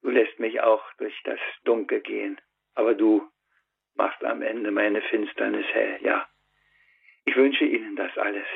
Du 0.03 0.11
lässt 0.11 0.39
mich 0.39 0.61
auch 0.61 0.83
durch 0.95 1.19
das 1.25 1.41
Dunkel 1.65 2.01
gehen, 2.01 2.41
aber 2.75 2.95
du 2.95 3.31
machst 3.95 4.23
am 4.25 4.43
Ende 4.43 4.71
meine 4.71 5.03
Finsternis 5.03 5.67
hell. 5.67 5.99
Ja, 6.03 6.29
ich 7.25 7.37
wünsche 7.37 7.65
Ihnen 7.65 7.97
das 7.97 8.17
alles. 8.17 8.47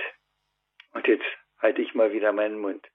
Und 0.95 1.07
jetzt 1.07 1.25
halte 1.59 1.83
ich 1.83 1.95
mal 1.95 2.13
wieder 2.13 2.33
meinen 2.33 2.59
Mund. 2.59 2.87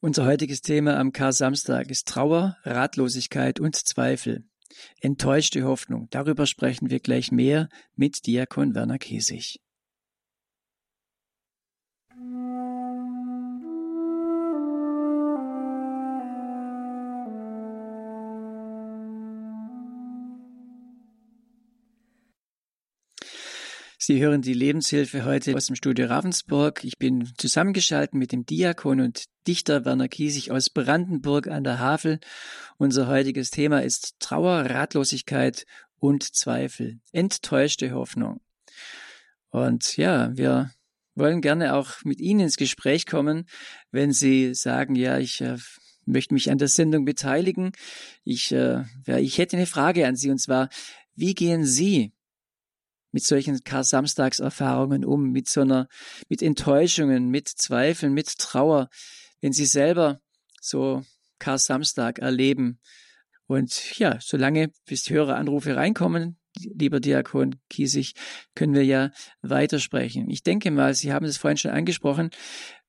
Unser 0.00 0.26
heutiges 0.26 0.60
Thema 0.62 0.98
am 0.98 1.12
Kar-Samstag 1.12 1.88
ist 1.88 2.08
Trauer, 2.08 2.56
Ratlosigkeit 2.64 3.60
und 3.60 3.76
Zweifel. 3.76 4.44
Enttäuschte 5.00 5.62
Hoffnung. 5.64 6.08
Darüber 6.10 6.46
sprechen 6.46 6.90
wir 6.90 6.98
gleich 6.98 7.30
mehr 7.30 7.68
mit 7.94 8.26
Diakon 8.26 8.74
Werner 8.74 8.98
Kesig. 8.98 9.60
Sie 24.04 24.20
hören 24.20 24.42
die 24.42 24.52
Lebenshilfe 24.52 25.24
heute 25.24 25.54
aus 25.54 25.66
dem 25.66 25.76
Studio 25.76 26.06
Ravensburg. 26.06 26.82
Ich 26.82 26.98
bin 26.98 27.30
zusammengeschaltet 27.38 28.14
mit 28.14 28.32
dem 28.32 28.44
Diakon 28.44 29.00
und 29.00 29.26
Dichter 29.46 29.84
Werner 29.84 30.08
Kiesig 30.08 30.50
aus 30.50 30.70
Brandenburg 30.70 31.46
an 31.46 31.62
der 31.62 31.78
Havel. 31.78 32.18
Unser 32.78 33.06
heutiges 33.06 33.52
Thema 33.52 33.80
ist 33.80 34.16
Trauer, 34.18 34.68
Ratlosigkeit 34.68 35.66
und 36.00 36.24
Zweifel, 36.24 36.98
enttäuschte 37.12 37.92
Hoffnung. 37.92 38.40
Und 39.50 39.96
ja, 39.96 40.36
wir 40.36 40.72
wollen 41.14 41.40
gerne 41.40 41.72
auch 41.72 42.02
mit 42.02 42.20
Ihnen 42.20 42.40
ins 42.40 42.56
Gespräch 42.56 43.06
kommen, 43.06 43.46
wenn 43.92 44.12
Sie 44.12 44.52
sagen, 44.56 44.96
ja, 44.96 45.18
ich 45.18 45.40
äh, 45.42 45.58
möchte 46.06 46.34
mich 46.34 46.50
an 46.50 46.58
der 46.58 46.66
Sendung 46.66 47.04
beteiligen. 47.04 47.70
Ich, 48.24 48.50
äh, 48.50 48.82
ja, 49.06 49.18
ich 49.18 49.38
hätte 49.38 49.56
eine 49.56 49.66
Frage 49.66 50.08
an 50.08 50.16
Sie 50.16 50.32
und 50.32 50.40
zwar, 50.40 50.70
wie 51.14 51.36
gehen 51.36 51.64
Sie 51.64 52.12
mit 53.12 53.24
solchen 53.24 53.62
Kar-Samstagserfahrungen 53.62 55.04
um, 55.04 55.30
mit 55.30 55.48
so 55.48 55.60
einer, 55.60 55.88
mit 56.28 56.42
Enttäuschungen, 56.42 57.28
mit 57.28 57.48
Zweifeln, 57.48 58.12
mit 58.12 58.38
Trauer, 58.38 58.88
wenn 59.40 59.52
sie 59.52 59.66
selber 59.66 60.20
so 60.60 61.02
Kar-Samstag 61.38 62.18
erleben. 62.18 62.80
Und 63.46 63.98
ja, 63.98 64.18
solange 64.20 64.70
bis 64.86 65.04
die 65.04 65.14
Höreranrufe 65.14 65.76
reinkommen, 65.76 66.38
lieber 66.56 67.00
Diakon 67.00 67.56
Kiesig, 67.68 68.14
können 68.54 68.74
wir 68.74 68.84
ja 68.84 69.10
weitersprechen. 69.42 70.30
Ich 70.30 70.42
denke 70.42 70.70
mal, 70.70 70.94
Sie 70.94 71.12
haben 71.12 71.26
es 71.26 71.38
vorhin 71.38 71.56
schon 71.56 71.70
angesprochen. 71.70 72.30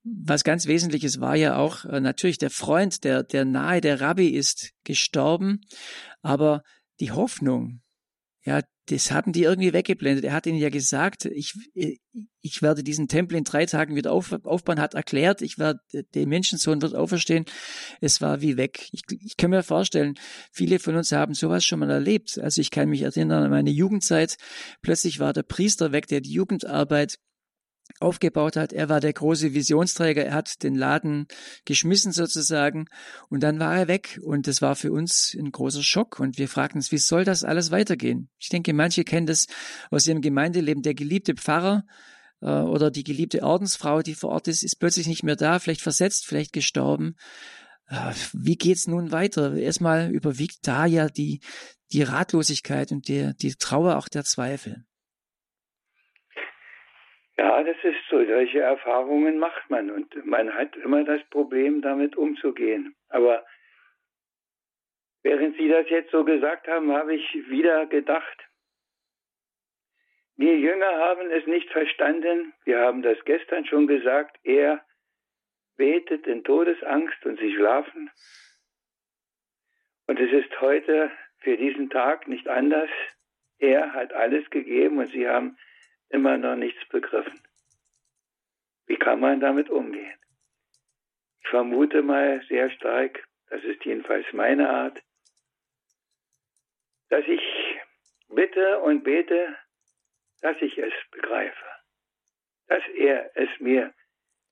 Was 0.04 0.44
ganz 0.44 0.68
Wesentliches 0.68 1.22
war 1.22 1.36
ja 1.36 1.56
auch 1.56 1.86
äh, 1.86 2.02
natürlich 2.02 2.38
der 2.38 2.50
Freund, 2.50 3.04
der, 3.04 3.24
der 3.24 3.46
nahe 3.46 3.80
der 3.80 4.02
Rabbi 4.02 4.30
ist 4.30 4.74
gestorben, 4.84 5.62
aber 6.22 6.62
die 7.00 7.12
Hoffnung, 7.12 7.82
ja, 8.44 8.62
das 8.88 9.12
hatten 9.12 9.32
die 9.32 9.44
irgendwie 9.44 9.72
weggeblendet. 9.72 10.26
Er 10.26 10.34
hat 10.34 10.46
ihnen 10.46 10.58
ja 10.58 10.70
gesagt, 10.70 11.26
ich, 11.26 11.54
ich 12.42 12.62
werde 12.62 12.84
diesen 12.84 13.08
Tempel 13.08 13.38
in 13.38 13.46
drei 13.46 13.66
Tagen 13.66 13.96
wieder 13.96 14.12
auf, 14.12 14.34
aufbauen, 14.44 14.80
hat 14.80 14.94
erklärt, 14.94 15.42
ich 15.42 15.58
werde, 15.58 15.80
der 16.14 16.28
Menschensohn 16.28 16.82
wird 16.82 16.94
auferstehen. 16.94 17.46
Es 18.02 18.20
war 18.20 18.42
wie 18.42 18.58
weg. 18.58 18.90
Ich, 18.92 19.04
ich 19.10 19.38
kann 19.38 19.52
mir 19.52 19.64
vorstellen, 19.64 20.16
viele 20.52 20.80
von 20.80 20.96
uns 20.96 21.12
haben 21.14 21.34
sowas 21.34 21.64
schon 21.64 21.80
mal 21.80 21.90
erlebt. 21.90 22.38
Also 22.40 22.60
ich 22.60 22.72
kann 22.72 22.90
mich 22.90 23.04
erinnern 23.04 23.44
an 23.44 23.52
meine 23.52 23.72
Jugendzeit. 23.72 24.36
Plötzlich 24.82 25.20
war 25.20 25.32
der 25.32 25.44
Priester 25.44 25.94
weg, 25.94 26.08
der 26.08 26.20
die 26.20 26.34
Jugendarbeit 26.34 27.20
aufgebaut 28.00 28.56
hat. 28.56 28.74
Er 28.74 28.90
war 28.90 29.00
der 29.00 29.14
große 29.14 29.54
Visionsträger. 29.54 30.26
Er 30.26 30.34
hat 30.34 30.64
den 30.64 30.76
Laden 30.76 31.28
geschmissen 31.66 32.12
sozusagen 32.12 32.86
und 33.30 33.42
dann 33.44 33.60
war 33.60 33.76
er 33.76 33.88
weg 33.88 34.20
und 34.24 34.48
das 34.48 34.62
war 34.62 34.76
für 34.76 34.92
uns 34.92 35.36
ein 35.38 35.52
großer 35.52 35.84
Schock 35.84 36.20
und 36.20 36.38
wir 36.38 36.48
fragten 36.48 36.80
uns, 36.80 36.92
wie 36.92 36.98
soll 36.98 37.24
das 37.24 37.44
alles 37.44 37.72
weitergehen? 37.72 38.30
Ich 38.40 38.50
denke, 38.50 38.74
manche 38.74 39.04
kennen 39.04 39.28
das 39.28 39.48
aus 39.90 40.08
ihrem 40.08 40.22
Gemeindeleben. 40.22 40.84
Der 40.84 40.94
geliebte 40.94 41.36
Pfarrer 41.36 41.84
äh, 42.42 42.48
oder 42.48 42.92
die 42.92 43.04
geliebte 43.04 43.44
Ordensfrau, 43.44 44.02
die 44.02 44.16
vor 44.16 44.32
Ort 44.32 44.48
ist, 44.48 44.64
ist 44.64 44.80
plötzlich 44.80 45.08
nicht 45.08 45.24
mehr 45.24 45.36
da, 45.36 45.60
vielleicht 45.60 45.82
versetzt, 45.82 46.26
vielleicht 46.26 46.54
gestorben. 46.54 47.16
Äh, 47.88 48.14
wie 48.34 48.58
geht's 48.58 48.88
nun 48.88 49.12
weiter? 49.12 49.56
Erstmal 49.56 50.12
überwiegt 50.12 50.68
da 50.68 50.86
ja 50.86 51.08
die, 51.10 51.42
die 51.92 52.04
Ratlosigkeit 52.04 52.92
und 52.92 53.08
die, 53.08 53.32
die 53.42 53.56
Trauer 53.56 53.98
auch 53.98 54.08
der 54.08 54.24
Zweifel. 54.24 54.86
Ja, 57.44 57.62
das 57.62 57.76
ist 57.84 58.00
so. 58.10 58.24
Solche 58.24 58.62
Erfahrungen 58.62 59.38
macht 59.38 59.70
man 59.70 59.92
und 59.92 60.26
man 60.26 60.54
hat 60.54 60.78
immer 60.78 61.04
das 61.04 61.22
Problem, 61.26 61.82
damit 61.82 62.16
umzugehen. 62.16 62.96
Aber 63.10 63.46
während 65.24 65.58
Sie 65.58 65.68
das 65.68 65.90
jetzt 65.90 66.12
so 66.12 66.24
gesagt 66.24 66.70
haben, 66.70 66.94
habe 66.94 67.16
ich 67.16 67.50
wieder 67.50 67.86
gedacht, 67.88 68.38
Die 70.38 70.56
Jünger 70.68 70.96
haben 71.08 71.30
es 71.32 71.46
nicht 71.46 71.70
verstanden. 71.70 72.54
Wir 72.64 72.80
haben 72.80 73.02
das 73.02 73.18
gestern 73.26 73.66
schon 73.66 73.88
gesagt. 73.88 74.40
Er 74.44 74.82
betet 75.76 76.26
in 76.26 76.46
Todesangst 76.46 77.26
und 77.26 77.40
sie 77.40 77.54
schlafen. 77.54 78.10
Und 80.08 80.18
es 80.18 80.32
ist 80.32 80.62
heute 80.62 81.12
für 81.40 81.58
diesen 81.58 81.90
Tag 81.90 82.30
nicht 82.30 82.48
anders. 82.48 82.90
Er 83.60 83.92
hat 83.94 84.14
alles 84.14 84.50
gegeben 84.50 85.00
und 85.00 85.12
sie 85.12 85.28
haben 85.28 85.58
immer 86.14 86.38
noch 86.38 86.56
nichts 86.56 86.88
begriffen. 86.90 87.42
Wie 88.86 88.98
kann 88.98 89.20
man 89.20 89.40
damit 89.40 89.70
umgehen? 89.70 90.18
Ich 91.42 91.50
vermute 91.50 92.02
mal 92.02 92.42
sehr 92.48 92.70
stark, 92.72 93.28
das 93.50 93.64
ist 93.64 93.84
jedenfalls 93.84 94.26
meine 94.32 94.70
Art, 94.70 95.02
dass 97.10 97.26
ich 97.28 97.42
bitte 98.30 98.80
und 98.80 99.04
bete, 99.04 99.58
dass 100.42 100.56
ich 100.62 100.78
es 100.78 100.94
begreife, 101.12 101.66
dass 102.68 102.84
er 102.96 103.32
es 103.36 103.50
mir 103.60 103.94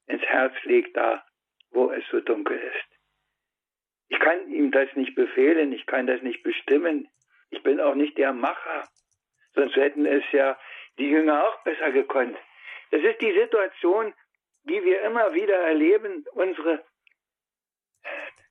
ins 0.08 0.24
Herz 0.24 0.54
legt, 0.64 0.98
da 0.98 1.26
wo 1.72 1.92
es 1.92 2.04
so 2.10 2.20
dunkel 2.20 2.58
ist. 2.58 3.00
Ich 4.10 4.20
kann 4.20 4.50
ihm 4.52 4.72
das 4.72 4.94
nicht 4.96 5.16
befehlen, 5.16 5.72
ich 5.72 5.86
kann 5.86 6.06
das 6.06 6.22
nicht 6.22 6.44
bestimmen, 6.44 7.08
ich 7.50 7.64
bin 7.64 7.80
auch 7.80 7.96
nicht 7.96 8.18
der 8.18 8.34
Macher, 8.34 8.88
sonst 9.54 9.76
hätten 9.76 10.06
es 10.06 10.24
ja 10.32 10.60
die 11.02 11.10
Jünger 11.10 11.48
auch 11.48 11.64
besser 11.64 11.92
gekonnt. 11.92 12.38
Das 12.92 13.02
ist 13.02 13.20
die 13.22 13.34
Situation, 13.34 14.14
die 14.64 14.84
wir 14.84 15.02
immer 15.02 15.34
wieder 15.34 15.58
erleben, 15.58 16.26
unsere, 16.34 16.86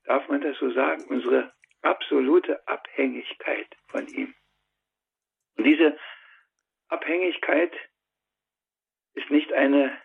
darf 0.03 0.27
man 0.27 0.41
das 0.41 0.57
so 0.57 0.71
sagen, 0.71 1.05
unsere 1.05 1.53
absolute 1.81 2.67
Abhängigkeit 2.67 3.67
von 3.87 4.05
ihm. 4.07 4.35
Und 5.57 5.63
diese 5.63 5.97
Abhängigkeit 6.89 7.73
ist 9.13 9.29
nicht 9.29 9.53
eine, 9.53 9.97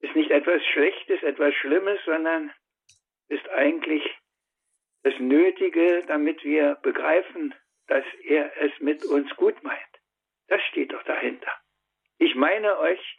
ist 0.00 0.16
nicht 0.16 0.30
etwas 0.30 0.64
Schlechtes, 0.72 1.22
etwas 1.22 1.54
Schlimmes, 1.54 2.00
sondern 2.04 2.52
ist 3.28 3.48
eigentlich 3.50 4.02
das 5.04 5.14
Nötige, 5.18 6.02
damit 6.06 6.42
wir 6.42 6.74
begreifen, 6.82 7.54
dass 7.86 8.04
er 8.24 8.56
es 8.60 8.72
mit 8.80 9.04
uns 9.04 9.34
gut 9.36 9.62
meint. 9.62 9.89
Das 10.50 10.60
steht 10.64 10.92
doch 10.92 11.02
dahinter. 11.04 11.52
Ich 12.18 12.34
meine 12.34 12.78
euch, 12.80 13.18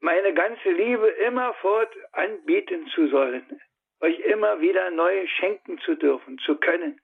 meine 0.00 0.32
ganze 0.34 0.70
Liebe 0.70 1.08
immerfort 1.08 1.94
anbieten 2.12 2.86
zu 2.94 3.08
sollen, 3.08 3.60
euch 4.00 4.18
immer 4.20 4.60
wieder 4.60 4.90
neu 4.92 5.26
schenken 5.26 5.78
zu 5.80 5.96
dürfen, 5.96 6.38
zu 6.38 6.58
können. 6.58 7.00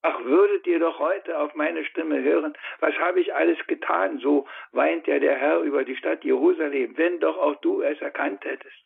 Ach, 0.00 0.24
würdet 0.24 0.66
ihr 0.66 0.78
doch 0.78 0.98
heute 0.98 1.38
auf 1.38 1.54
meine 1.56 1.84
Stimme 1.84 2.22
hören, 2.22 2.56
was 2.80 2.94
habe 2.94 3.20
ich 3.20 3.34
alles 3.34 3.58
getan, 3.66 4.18
so 4.18 4.48
weint 4.72 5.06
ja 5.06 5.18
der 5.18 5.36
Herr 5.36 5.60
über 5.60 5.84
die 5.84 5.96
Stadt 5.96 6.24
Jerusalem, 6.24 6.96
wenn 6.96 7.20
doch 7.20 7.36
auch 7.36 7.56
du 7.56 7.82
es 7.82 8.00
erkannt 8.00 8.44
hättest. 8.44 8.82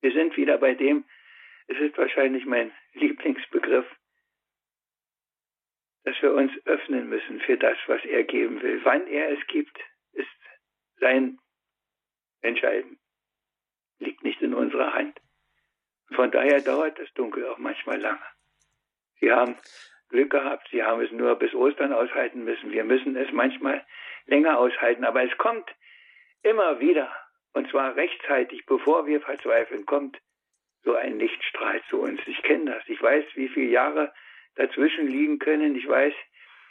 Wir 0.00 0.12
sind 0.12 0.36
wieder 0.36 0.58
bei 0.58 0.74
dem, 0.74 1.04
es 1.68 1.78
ist 1.78 1.96
wahrscheinlich 1.96 2.46
mein 2.46 2.72
Lieblingsbegriff, 2.94 3.86
dass 6.04 6.20
wir 6.20 6.32
uns 6.32 6.52
öffnen 6.66 7.08
müssen 7.08 7.40
für 7.40 7.56
das, 7.56 7.76
was 7.86 8.04
er 8.04 8.24
geben 8.24 8.60
will. 8.62 8.80
Wann 8.84 9.06
er 9.06 9.30
es 9.30 9.46
gibt, 9.46 9.78
ist 10.12 10.28
sein 11.00 11.38
Entscheiden. 12.40 12.98
Liegt 13.98 14.24
nicht 14.24 14.42
in 14.42 14.54
unserer 14.54 14.94
Hand. 14.94 15.20
Von 16.14 16.30
daher 16.30 16.60
dauert 16.60 16.98
das 16.98 17.12
Dunkel 17.14 17.46
auch 17.46 17.58
manchmal 17.58 18.00
lange. 18.00 18.22
Sie 19.20 19.30
haben 19.30 19.56
Glück 20.08 20.30
gehabt, 20.30 20.68
sie 20.70 20.82
haben 20.82 21.00
es 21.00 21.12
nur 21.12 21.36
bis 21.36 21.54
Ostern 21.54 21.92
aushalten 21.92 22.44
müssen. 22.44 22.72
Wir 22.72 22.84
müssen 22.84 23.16
es 23.16 23.30
manchmal 23.32 23.86
länger 24.26 24.58
aushalten, 24.58 25.04
aber 25.04 25.22
es 25.22 25.36
kommt 25.38 25.70
immer 26.42 26.80
wieder, 26.80 27.10
und 27.52 27.70
zwar 27.70 27.96
rechtzeitig, 27.96 28.66
bevor 28.66 29.06
wir 29.06 29.20
verzweifeln, 29.20 29.86
kommt 29.86 30.18
so 30.84 30.94
ein 30.94 31.18
Lichtstrahl 31.18 31.80
zu 31.88 32.00
uns. 32.00 32.20
Ich 32.26 32.42
kenne 32.42 32.72
das. 32.72 32.82
Ich 32.88 33.00
weiß, 33.00 33.24
wie 33.34 33.48
viele 33.48 33.70
Jahre 33.70 34.12
dazwischen 34.56 35.06
liegen 35.08 35.38
können. 35.38 35.76
Ich 35.76 35.88
weiß, 35.88 36.14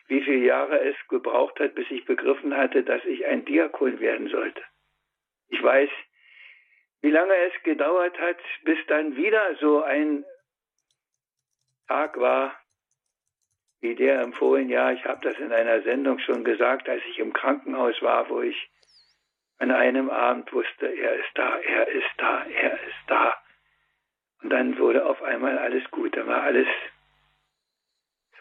wie 0.08 0.22
viele 0.22 0.46
Jahre 0.46 0.80
es 0.82 0.96
gebraucht 1.08 1.60
hat, 1.60 1.76
bis 1.76 1.90
ich 1.90 2.06
begriffen 2.06 2.56
hatte, 2.56 2.84
dass 2.84 3.04
ich 3.06 3.26
ein 3.26 3.46
Diakon 3.46 4.00
werden 4.00 4.28
sollte. 4.30 4.62
Ich 5.50 5.62
weiß, 5.62 5.90
wie 7.02 7.12
lange 7.12 7.34
es 7.34 7.64
gedauert 7.64 8.20
hat, 8.20 8.38
bis 8.64 8.78
dann 8.88 9.16
wieder 9.16 9.56
so 9.56 9.82
ein 9.84 10.24
Tag 11.88 12.20
war, 12.20 12.56
wie 13.82 13.96
der 13.96 14.22
im 14.22 14.34
vorigen 14.34 14.70
Jahr. 14.70 14.94
Ich 14.94 15.04
habe 15.06 15.28
das 15.28 15.38
in 15.40 15.52
einer 15.52 15.82
Sendung 15.82 16.20
schon 16.20 16.44
gesagt, 16.44 16.88
als 16.88 17.02
ich 17.10 17.20
im 17.20 17.34
Krankenhaus 17.34 18.02
war, 18.02 18.30
wo 18.30 18.42
ich 18.42 18.70
an 19.58 19.72
einem 19.72 20.10
Abend 20.10 20.52
wusste, 20.54 20.88
er 20.88 21.16
ist 21.16 21.32
da, 21.36 21.58
er 21.60 21.88
ist 21.88 22.12
da, 22.18 22.44
er 22.46 22.74
ist 22.74 23.04
da. 23.08 23.38
Und 24.42 24.50
dann 24.50 24.78
wurde 24.80 25.06
auf 25.06 25.22
einmal 25.22 25.58
alles 25.58 25.90
gut. 25.92 26.16
Da 26.16 26.26
war 26.26 26.44
alles 26.44 26.68
es 26.68 27.01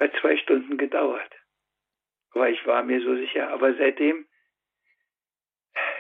hat 0.01 0.13
zwei 0.21 0.37
Stunden 0.39 0.79
gedauert. 0.79 1.31
Aber 2.33 2.49
ich 2.49 2.67
war 2.67 2.83
mir 2.83 3.01
so 3.03 3.15
sicher. 3.17 3.51
Aber 3.51 3.75
seitdem 3.75 4.27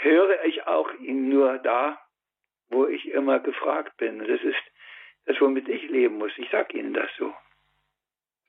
höre 0.00 0.44
ich 0.44 0.66
auch 0.66 0.92
ihn 0.94 1.28
nur 1.28 1.58
da, 1.58 2.00
wo 2.68 2.86
ich 2.86 3.08
immer 3.08 3.40
gefragt 3.40 3.96
bin. 3.98 4.18
Das 4.20 4.42
ist 4.42 4.62
das, 5.26 5.40
womit 5.40 5.68
ich 5.68 5.88
leben 5.88 6.16
muss. 6.16 6.32
Ich 6.38 6.48
sage 6.50 6.78
Ihnen 6.78 6.94
das 6.94 7.10
so. 7.18 7.34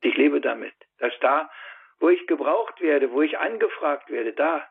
Ich 0.02 0.16
lebe 0.16 0.42
damit, 0.42 0.74
dass 1.00 1.14
da, 1.20 1.52
wo 2.00 2.10
ich 2.10 2.26
gebraucht 2.28 2.80
werde, 2.82 3.12
wo 3.12 3.22
ich 3.22 3.38
angefragt 3.38 4.10
werde, 4.10 4.34
da 4.34 4.68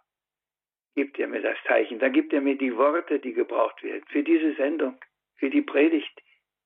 gibt 0.95 1.19
er 1.19 1.29
mir 1.29 1.43
das 1.43 1.57
Zeichen. 1.66 1.99
Da 1.99 2.09
gibt 2.09 2.33
er 2.33 2.40
mir 2.40 2.57
die 2.57 2.77
Worte, 2.77 3.21
die 3.21 3.33
gebraucht 3.33 3.83
werden. 3.83 4.05
Für 4.09 4.23
diese 4.23 4.55
Sendung, 4.55 5.01
für 5.37 5.51
die 5.51 5.62
Predigt, 5.62 6.21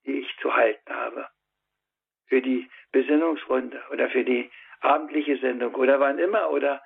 die 0.07 0.21
ich 0.21 0.37
zu 0.39 0.55
halten 0.55 0.95
habe 0.95 1.29
für 2.35 2.43
die 2.43 2.69
Besinnungsrunde 2.91 3.81
oder 3.93 4.11
für 4.11 4.25
die 4.25 4.51
abendliche 4.81 5.39
Sendung 5.39 5.73
oder 5.77 6.01
wann 6.01 6.19
immer 6.19 6.51
oder 6.51 6.83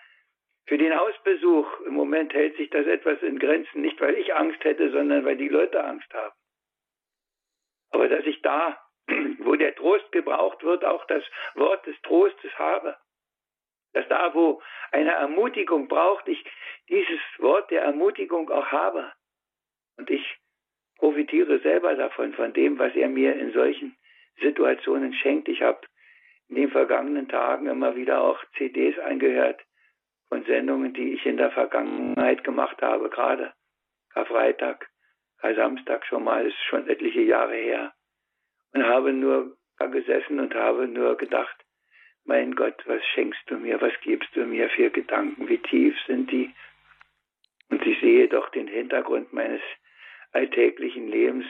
für 0.66 0.76
den 0.76 0.94
Hausbesuch. 0.94 1.80
Im 1.86 1.94
Moment 1.94 2.34
hält 2.34 2.54
sich 2.58 2.68
das 2.68 2.86
etwas 2.86 3.22
in 3.22 3.38
Grenzen, 3.38 3.80
nicht 3.80 3.98
weil 3.98 4.14
ich 4.16 4.34
Angst 4.34 4.62
hätte, 4.62 4.90
sondern 4.90 5.24
weil 5.24 5.38
die 5.38 5.48
Leute 5.48 5.82
Angst 5.82 6.12
haben. 6.12 6.34
Aber 7.92 8.08
dass 8.10 8.26
ich 8.26 8.42
da, 8.42 8.78
wo 9.38 9.56
der 9.56 9.74
Trost 9.74 10.12
gebraucht 10.12 10.62
wird, 10.62 10.84
auch 10.84 11.06
das 11.06 11.24
Wort 11.54 11.86
des 11.86 11.98
Trostes 12.02 12.52
habe. 12.58 12.98
Dass 13.94 14.06
da, 14.08 14.34
wo 14.34 14.60
eine 14.92 15.12
Ermutigung 15.12 15.88
braucht, 15.88 16.28
ich 16.28 16.44
dieses 16.90 17.20
Wort 17.38 17.70
der 17.70 17.84
Ermutigung 17.84 18.50
auch 18.50 18.66
habe. 18.66 19.10
Und 19.96 20.10
ich 20.10 20.36
profitiere 20.98 21.58
selber 21.60 21.94
davon, 21.94 22.34
von 22.34 22.52
dem, 22.52 22.78
was 22.78 22.94
er 22.94 23.08
mir 23.08 23.34
in 23.34 23.50
solchen 23.54 23.96
Situationen 24.40 25.12
schenkt. 25.14 25.48
Ich 25.48 25.62
habe 25.62 25.80
in 26.48 26.56
den 26.56 26.70
vergangenen 26.70 27.28
Tagen 27.28 27.66
immer 27.66 27.96
wieder 27.96 28.22
auch 28.22 28.42
CDs 28.56 28.98
angehört 28.98 29.60
von 30.28 30.44
Sendungen, 30.44 30.92
die 30.94 31.14
ich 31.14 31.26
in 31.26 31.36
der 31.36 31.50
Vergangenheit 31.50 32.44
gemacht 32.44 32.80
habe, 32.82 33.08
gerade 33.08 33.52
Karfreitag, 34.10 34.88
Samstag 35.40 36.04
schon 36.06 36.24
mal, 36.24 36.46
ist 36.46 36.58
schon 36.68 36.88
etliche 36.88 37.20
Jahre 37.20 37.54
her. 37.54 37.92
Und 38.72 38.84
habe 38.84 39.12
nur 39.12 39.56
da 39.78 39.86
gesessen 39.86 40.40
und 40.40 40.54
habe 40.54 40.86
nur 40.88 41.16
gedacht, 41.16 41.56
mein 42.24 42.54
Gott, 42.54 42.82
was 42.86 43.02
schenkst 43.14 43.40
du 43.46 43.56
mir, 43.56 43.80
was 43.80 43.92
gibst 44.02 44.34
du 44.34 44.44
mir 44.44 44.68
für 44.70 44.90
Gedanken, 44.90 45.48
wie 45.48 45.58
tief 45.58 45.96
sind 46.06 46.30
die? 46.30 46.52
Und 47.70 47.86
ich 47.86 47.98
sehe 48.00 48.28
doch 48.28 48.50
den 48.50 48.66
Hintergrund 48.66 49.32
meines 49.32 49.62
alltäglichen 50.32 51.08
Lebens, 51.08 51.46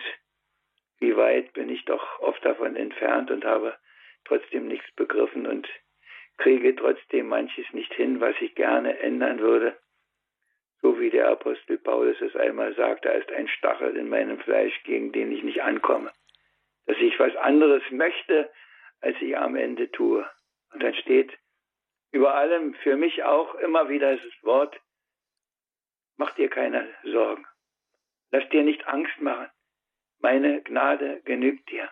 wie 1.01 1.17
weit 1.17 1.53
bin 1.53 1.69
ich 1.69 1.85
doch 1.85 2.21
oft 2.21 2.45
davon 2.45 2.77
entfernt 2.77 3.31
und 3.31 3.45
habe 3.45 3.77
trotzdem 4.25 4.67
nichts 4.67 4.91
begriffen 4.97 5.47
und 5.47 5.69
kriege 6.37 6.75
trotzdem 6.75 7.29
manches 7.29 7.67
nicht 7.73 7.93
hin, 7.95 8.21
was 8.21 8.35
ich 8.41 8.55
gerne 8.55 8.99
ändern 8.99 9.39
würde. 9.39 9.79
So 10.81 11.01
wie 11.01 11.11
der 11.11 11.29
Apostel 11.29 11.79
Paulus 11.79 12.21
es 12.21 12.37
einmal 12.37 12.75
sagt, 12.75 13.05
da 13.05 13.11
ist 13.11 13.31
ein 13.33 13.49
Stachel 13.49 13.97
in 13.97 14.09
meinem 14.09 14.39
Fleisch, 14.41 14.83
gegen 14.85 15.13
den 15.13 15.33
ich 15.33 15.43
nicht 15.43 15.63
ankomme. 15.63 16.13
Dass 16.87 16.97
ich 16.99 17.19
was 17.19 17.35
anderes 17.37 17.83
möchte, 17.91 18.51
als 19.01 19.17
ich 19.21 19.37
am 19.37 19.57
Ende 19.57 19.91
tue. 19.91 20.29
Und 20.73 20.83
dann 20.83 20.95
steht 20.95 21.37
über 22.13 22.35
allem 22.35 22.75
für 22.75 22.97
mich 22.97 23.25
auch 23.25 23.55
immer 23.57 23.89
wieder 23.89 24.17
das 24.17 24.43
Wort, 24.43 24.81
mach 26.17 26.33
dir 26.33 26.49
keine 26.49 26.89
Sorgen. 27.03 27.47
Lass 28.31 28.49
dir 28.51 28.63
nicht 28.63 28.87
Angst 28.87 29.21
machen 29.21 29.49
meine 30.21 30.63
Gnade 30.63 31.21
genügt 31.25 31.71
dir. 31.71 31.91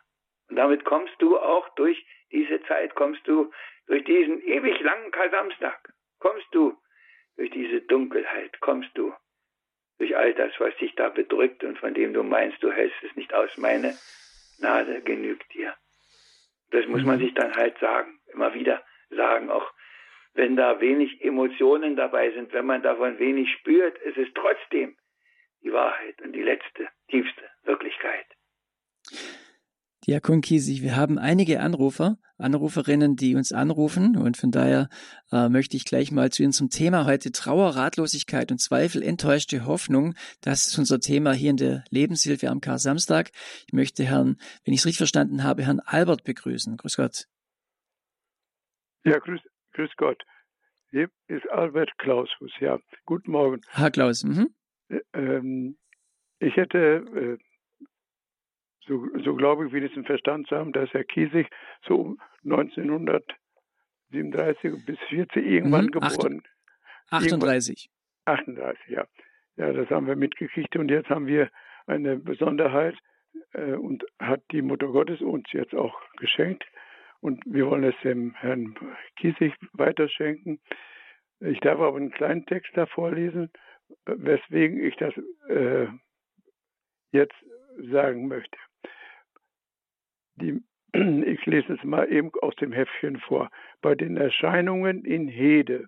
Und 0.49 0.57
damit 0.57 0.85
kommst 0.85 1.15
du 1.19 1.39
auch 1.39 1.69
durch 1.75 2.05
diese 2.33 2.63
Zeit, 2.65 2.95
kommst 2.95 3.27
du 3.27 3.51
durch 3.87 4.05
diesen 4.05 4.41
ewig 4.43 4.81
langen 4.81 5.11
Kasamstag, 5.11 5.93
kommst 6.19 6.47
du 6.53 6.77
durch 7.37 7.51
diese 7.51 7.83
Dunkelheit, 7.83 8.61
kommst 8.61 8.91
du 8.95 9.13
durch 9.99 10.17
all 10.17 10.35
das, 10.35 10.53
was 10.59 10.77
dich 10.77 10.95
da 10.95 11.09
bedrückt 11.09 11.65
und 11.65 11.79
von 11.79 11.95
dem 11.95 12.13
du 12.13 12.23
meinst, 12.23 12.63
du 12.63 12.71
hältst 12.71 13.03
es 13.03 13.15
nicht 13.17 13.33
aus. 13.33 13.57
Meine 13.57 13.97
Gnade 14.59 15.03
genügt 15.03 15.53
dir. 15.55 15.75
Das 16.71 16.87
muss 16.87 17.05
man 17.05 17.17
mhm. 17.19 17.25
sich 17.25 17.35
dann 17.35 17.55
halt 17.55 17.79
sagen, 17.79 18.19
immer 18.33 18.53
wieder 18.55 18.83
sagen, 19.11 19.51
auch 19.51 19.73
wenn 20.35 20.57
da 20.57 20.81
wenig 20.81 21.23
Emotionen 21.25 21.97
dabei 21.97 22.31
sind, 22.33 22.53
wenn 22.53 22.67
man 22.67 22.83
davon 22.83 23.19
wenig 23.19 23.51
spürt, 23.53 23.99
es 24.03 24.17
ist 24.17 24.35
trotzdem 24.35 24.97
die 25.67 25.73
Wahrheit 25.73 26.21
und 26.23 26.33
die 26.33 26.43
letzte, 26.43 26.89
tiefste 27.09 27.43
Wirklichkeit. 27.65 28.27
Diakon 30.07 30.41
Kiesig, 30.41 30.83
wir 30.83 30.95
haben 30.95 31.19
einige 31.19 31.59
Anrufer, 31.59 32.17
Anruferinnen, 32.39 33.17
die 33.17 33.35
uns 33.35 33.51
anrufen 33.51 34.17
und 34.17 34.37
von 34.37 34.53
daher 34.53 34.89
äh, 35.33 35.49
möchte 35.49 35.77
ich 35.77 35.85
gleich 35.85 36.13
mal 36.13 36.31
zu 36.31 36.45
Ihnen 36.45 36.53
zum 36.53 36.71
Thema 36.71 37.07
heute 37.07 37.33
Trauer, 37.33 37.75
Ratlosigkeit 37.75 38.53
und 38.53 38.61
Zweifel, 38.61 39.03
enttäuschte 39.03 39.67
Hoffnung. 39.67 40.15
Das 40.43 40.69
ist 40.69 40.79
unser 40.79 41.01
Thema 41.01 41.33
hier 41.33 41.51
in 41.51 41.57
der 41.57 41.83
Lebenshilfe 41.91 42.49
am 42.49 42.61
Kar-Samstag. 42.61 43.31
Ich 43.67 43.73
möchte 43.73 44.05
Herrn, 44.05 44.37
wenn 44.65 44.75
ich 44.75 44.81
es 44.81 44.87
richtig 44.87 44.99
verstanden 44.99 45.43
habe, 45.43 45.65
Herrn 45.65 45.81
Albert 45.81 46.23
begrüßen. 46.23 46.77
Grüß 46.77 46.97
Gott. 46.97 47.25
Ja, 49.03 49.19
grüß, 49.19 49.41
grüß 49.73 49.91
Gott. 49.97 50.23
Hier 50.91 51.11
ist 51.27 51.51
Albert 51.51 51.91
Klausus, 51.99 52.53
ja. 52.61 52.79
Guten 53.07 53.33
Morgen. 53.33 53.61
Herr 53.73 53.91
Klaus. 53.91 54.23
Mhm. 54.23 54.55
Ähm, 55.13 55.77
ich 56.39 56.57
hätte 56.57 56.79
äh, 56.79 57.39
so, 58.87 59.07
so 59.25 59.35
glaube 59.35 59.67
ich, 59.67 59.73
wenigstens 59.73 60.07
verstanden 60.07 60.47
zu 60.47 60.57
haben, 60.57 60.73
dass 60.73 60.91
Herr 60.93 61.03
Kiesig 61.05 61.51
so 61.87 62.17
1937 62.45 64.87
bis 64.87 64.99
40 65.09 65.45
irgendwann 65.45 65.87
mhm, 65.87 65.91
geboren. 65.91 66.43
38. 67.11 67.91
38, 68.25 68.89
ja. 68.89 69.05
Ja, 69.57 69.73
das 69.73 69.91
haben 69.91 70.07
wir 70.07 70.15
mitgekriegt 70.17 70.77
und 70.77 70.91
jetzt 70.91 71.09
haben 71.09 71.27
wir 71.27 71.51
eine 71.87 72.19
Besonderheit 72.19 72.95
äh, 73.53 73.73
und 73.73 74.05
hat 74.19 74.43
die 74.53 74.61
Mutter 74.63 74.89
Gottes 74.89 75.23
uns 75.23 75.51
jetzt 75.53 75.75
auch 75.75 75.99
geschenkt 76.19 76.65
und 77.21 77.43
wir 77.47 77.67
wollen 77.67 77.85
es 77.85 77.95
dem 78.03 78.35
Herrn 78.35 78.75
Kiesig 79.17 79.55
weiterschenken. 79.73 80.61
Ich 81.41 81.61
darf 81.61 81.81
aber 81.81 81.97
einen 81.97 82.11
kleinen 82.11 82.45
Text 82.47 82.71
da 82.75 82.87
vorlesen, 82.87 83.51
weswegen 84.07 84.83
ich 84.83 84.97
das 84.97 85.15
äh, 85.49 85.87
jetzt 87.13 87.37
sagen 87.91 88.29
möchte. 88.29 88.59
Die, 90.37 90.61
ich 90.93 91.45
lese 91.47 91.75
es 91.75 91.85
mal 91.85 92.11
eben 92.13 92.31
aus 92.41 92.55
dem 92.57 92.73
Heftchen 92.73 93.19
vor. 93.21 93.51
Bei 93.81 93.95
den 93.95 94.17
Erscheinungen 94.17 95.05
in 95.05 95.29
Hede 95.29 95.87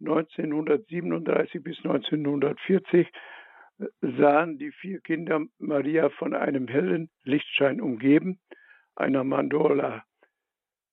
1937 0.00 1.62
bis 1.62 1.78
1940 1.78 3.06
äh, 3.06 3.86
sahen 4.00 4.58
die 4.58 4.72
vier 4.72 5.00
Kinder 5.00 5.40
Maria 5.58 6.10
von 6.10 6.34
einem 6.34 6.68
hellen 6.68 7.10
Lichtschein 7.24 7.80
umgeben, 7.80 8.40
einer 8.96 9.24
Mandola. 9.24 10.04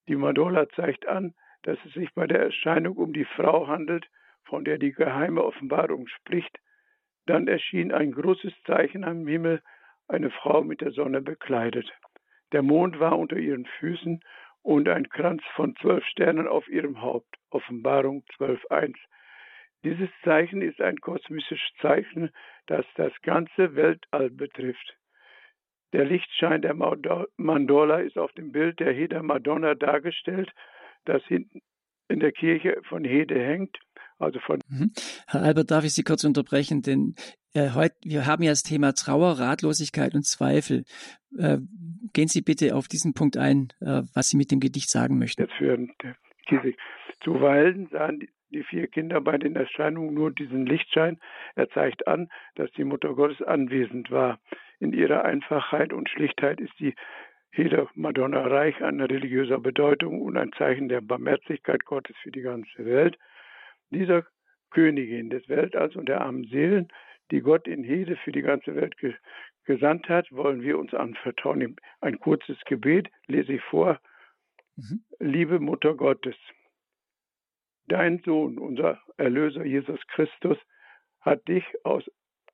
Die 0.08 0.16
Mandola 0.16 0.70
zeigt 0.70 1.06
an, 1.08 1.34
dass 1.64 1.78
es 1.86 1.94
sich 1.94 2.14
bei 2.14 2.28
der 2.28 2.40
Erscheinung 2.40 2.96
um 2.96 3.14
die 3.14 3.26
Frau 3.26 3.68
handelt, 3.68 4.08
von 4.48 4.66
der 4.66 4.78
die 4.78 4.92
geheime 4.92 5.44
Offenbarung 5.44 6.08
spricht. 6.08 6.58
Dann 7.26 7.48
erschien 7.48 7.92
ein 7.92 8.12
großes 8.12 8.54
Zeichen 8.66 9.04
am 9.04 9.28
Himmel, 9.28 9.62
eine 10.08 10.30
Frau 10.30 10.64
mit 10.64 10.82
der 10.82 10.92
Sonne 10.92 11.22
bekleidet. 11.22 11.92
Der 12.54 12.62
Mond 12.62 13.00
war 13.00 13.18
unter 13.18 13.38
ihren 13.38 13.66
Füßen 13.80 14.22
und 14.62 14.88
ein 14.88 15.10
Kranz 15.10 15.44
von 15.56 15.76
zwölf 15.78 16.06
Sternen 16.06 16.48
auf 16.48 16.68
ihrem 16.68 17.02
Haupt. 17.02 17.36
Offenbarung 17.50 18.24
12.1. 18.38 18.96
Dieses 19.84 20.10
Zeichen 20.24 20.62
ist 20.62 20.82
ein 20.82 20.98
kosmisches 20.98 21.60
Zeichen, 21.82 22.32
das 22.66 22.86
das 22.96 23.14
ganze 23.22 23.76
Weltall 23.76 24.30
betrifft. 24.30 24.98
Der 25.94 26.04
Lichtschein 26.04 26.62
der 26.62 26.74
Mandola 26.74 28.00
ist 28.00 28.18
auf 28.18 28.32
dem 28.34 28.52
Bild 28.52 28.80
der 28.80 28.92
Heda 28.92 29.24
Madonna 29.24 29.76
dargestellt, 29.76 30.52
das 31.06 31.24
hinten 31.26 31.62
in 32.10 32.20
der 32.20 32.32
Kirche 32.32 32.82
von 32.84 33.04
Hede 33.04 33.40
hängt. 33.40 33.78
Also 34.20 34.40
von 34.40 34.60
mhm. 34.68 34.92
Herr 35.28 35.44
Albert, 35.44 35.72
darf 35.72 35.84
ich 35.84 35.94
Sie 35.94 36.04
kurz 36.04 36.24
unterbrechen, 36.24 36.82
denn 36.82 37.16
äh, 37.54 37.72
heute, 37.76 37.96
wir 38.04 38.26
haben 38.26 38.44
ja 38.44 38.52
das 38.52 38.64
Thema 38.64 38.94
Trauer, 38.94 39.40
Ratlosigkeit 39.40 40.16
und 40.16 40.26
Zweifel. 40.26 40.84
Äh, 41.38 41.58
gehen 42.14 42.28
Sie 42.28 42.42
bitte 42.42 42.76
auf 42.76 42.88
diesen 42.88 43.14
Punkt 43.14 43.38
ein, 43.38 43.74
äh, 43.80 44.04
was 44.14 44.30
Sie 44.30 44.38
mit 44.38 44.52
dem 44.52 44.60
Gedicht 44.60 44.90
sagen 44.90 45.20
möchten. 45.20 45.48
Hören, 45.58 45.94
Zuweilen 47.24 47.88
sahen 47.92 48.20
die, 48.20 48.30
die 48.50 48.64
vier 48.64 48.88
Kinder 48.88 49.22
bei 49.22 49.38
den 49.38 49.56
Erscheinungen 49.56 50.14
nur 50.14 50.32
diesen 50.32 50.66
Lichtschein. 50.66 51.20
Er 51.56 51.70
zeigt 51.70 52.08
an, 52.08 52.30
dass 52.56 52.72
die 52.72 52.86
Mutter 52.86 53.14
Gottes 53.14 53.42
anwesend 53.42 54.10
war. 54.10 54.40
In 54.80 54.94
ihrer 54.94 55.26
Einfachheit 55.26 55.92
und 55.92 56.10
Schlichtheit 56.10 56.62
ist 56.62 56.74
die 56.80 56.96
Heder 57.52 57.90
Madonna 57.96 58.46
reich 58.46 58.82
an 58.84 59.02
religiöser 59.02 59.60
Bedeutung 59.60 60.22
und 60.22 60.38
ein 60.38 60.54
Zeichen 60.54 60.90
der 60.90 61.02
Barmherzigkeit 61.02 61.86
Gottes 61.86 62.16
für 62.22 62.32
die 62.32 62.42
ganze 62.42 62.86
Welt. 62.86 63.18
Dieser 63.92 64.26
Königin 64.72 65.30
des 65.30 65.48
Weltalls 65.48 65.96
und 65.96 66.08
der 66.08 66.22
armen 66.22 66.46
Seelen, 66.46 66.88
die 67.32 67.42
Gott 67.42 67.68
in 67.68 67.84
Hede 67.84 68.16
für 68.18 68.32
die 68.32 68.42
ganze 68.42 68.76
Welt 68.76 68.98
ge 68.98 69.14
gesandt 69.66 70.08
hat, 70.08 70.32
wollen 70.32 70.62
wir 70.62 70.80
uns 70.80 70.94
anvertrauen. 70.94 71.76
Ein 72.00 72.20
kurzes 72.20 72.58
Gebet 72.66 73.10
lese 73.28 73.52
ich 73.54 73.62
vor. 73.64 74.00
Mhm. 74.78 75.04
Liebe 75.20 75.60
Mutter 75.60 75.94
Gottes, 75.94 76.38
dein 77.88 78.20
Sohn, 78.24 78.58
unser 78.58 79.02
Erlöser 79.18 79.66
Jesus 79.66 80.00
Christus, 80.08 80.58
hat 81.20 81.46
dich 81.50 81.66
aus, 81.84 82.10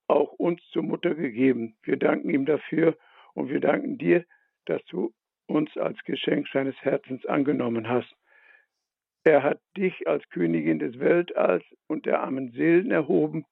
auch 0.08 0.34
uns 0.34 0.62
zur 0.72 0.82
Mutter 0.82 1.14
gegeben. 1.14 1.76
Wir 1.84 1.98
danken 1.98 2.32
ihm 2.32 2.46
dafür 2.46 2.98
und 3.34 3.50
wir 3.50 3.60
danken 3.60 4.00
dir, 4.00 4.26
dass 4.66 4.84
du 4.86 5.14
uns 5.46 5.76
als 5.78 6.02
Geschenk 6.06 6.48
seines 6.52 6.76
Herzens 6.82 7.26
angenommen 7.26 7.88
hast. 7.88 8.14
Er 9.26 9.42
hat 9.42 9.62
dich 9.78 10.08
als 10.08 10.28
Königin 10.30 10.80
des 10.80 11.00
Weltalls 11.00 11.64
und 11.88 12.06
der 12.06 12.22
armen 12.22 12.52
Seelen 12.52 12.92
erhoben. 12.92 13.46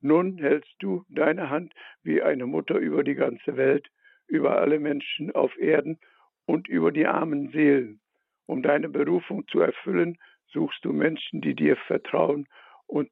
Nun 0.00 0.38
hältst 0.38 0.74
du 0.78 1.04
deine 1.08 1.50
Hand 1.50 1.74
wie 2.04 2.22
eine 2.22 2.46
Mutter 2.46 2.76
über 2.76 3.02
die 3.02 3.16
ganze 3.16 3.56
Welt, 3.56 3.88
über 4.28 4.58
alle 4.60 4.78
Menschen 4.78 5.34
auf 5.34 5.56
Erden 5.58 5.98
und 6.44 6.68
über 6.68 6.92
die 6.92 7.06
armen 7.06 7.50
Seelen. 7.50 8.00
Um 8.46 8.62
deine 8.62 8.88
Berufung 8.88 9.48
zu 9.48 9.60
erfüllen, 9.60 10.16
suchst 10.46 10.84
du 10.84 10.92
Menschen, 10.92 11.40
die 11.40 11.54
dir 11.54 11.76
vertrauen 11.76 12.46
und 12.86 13.10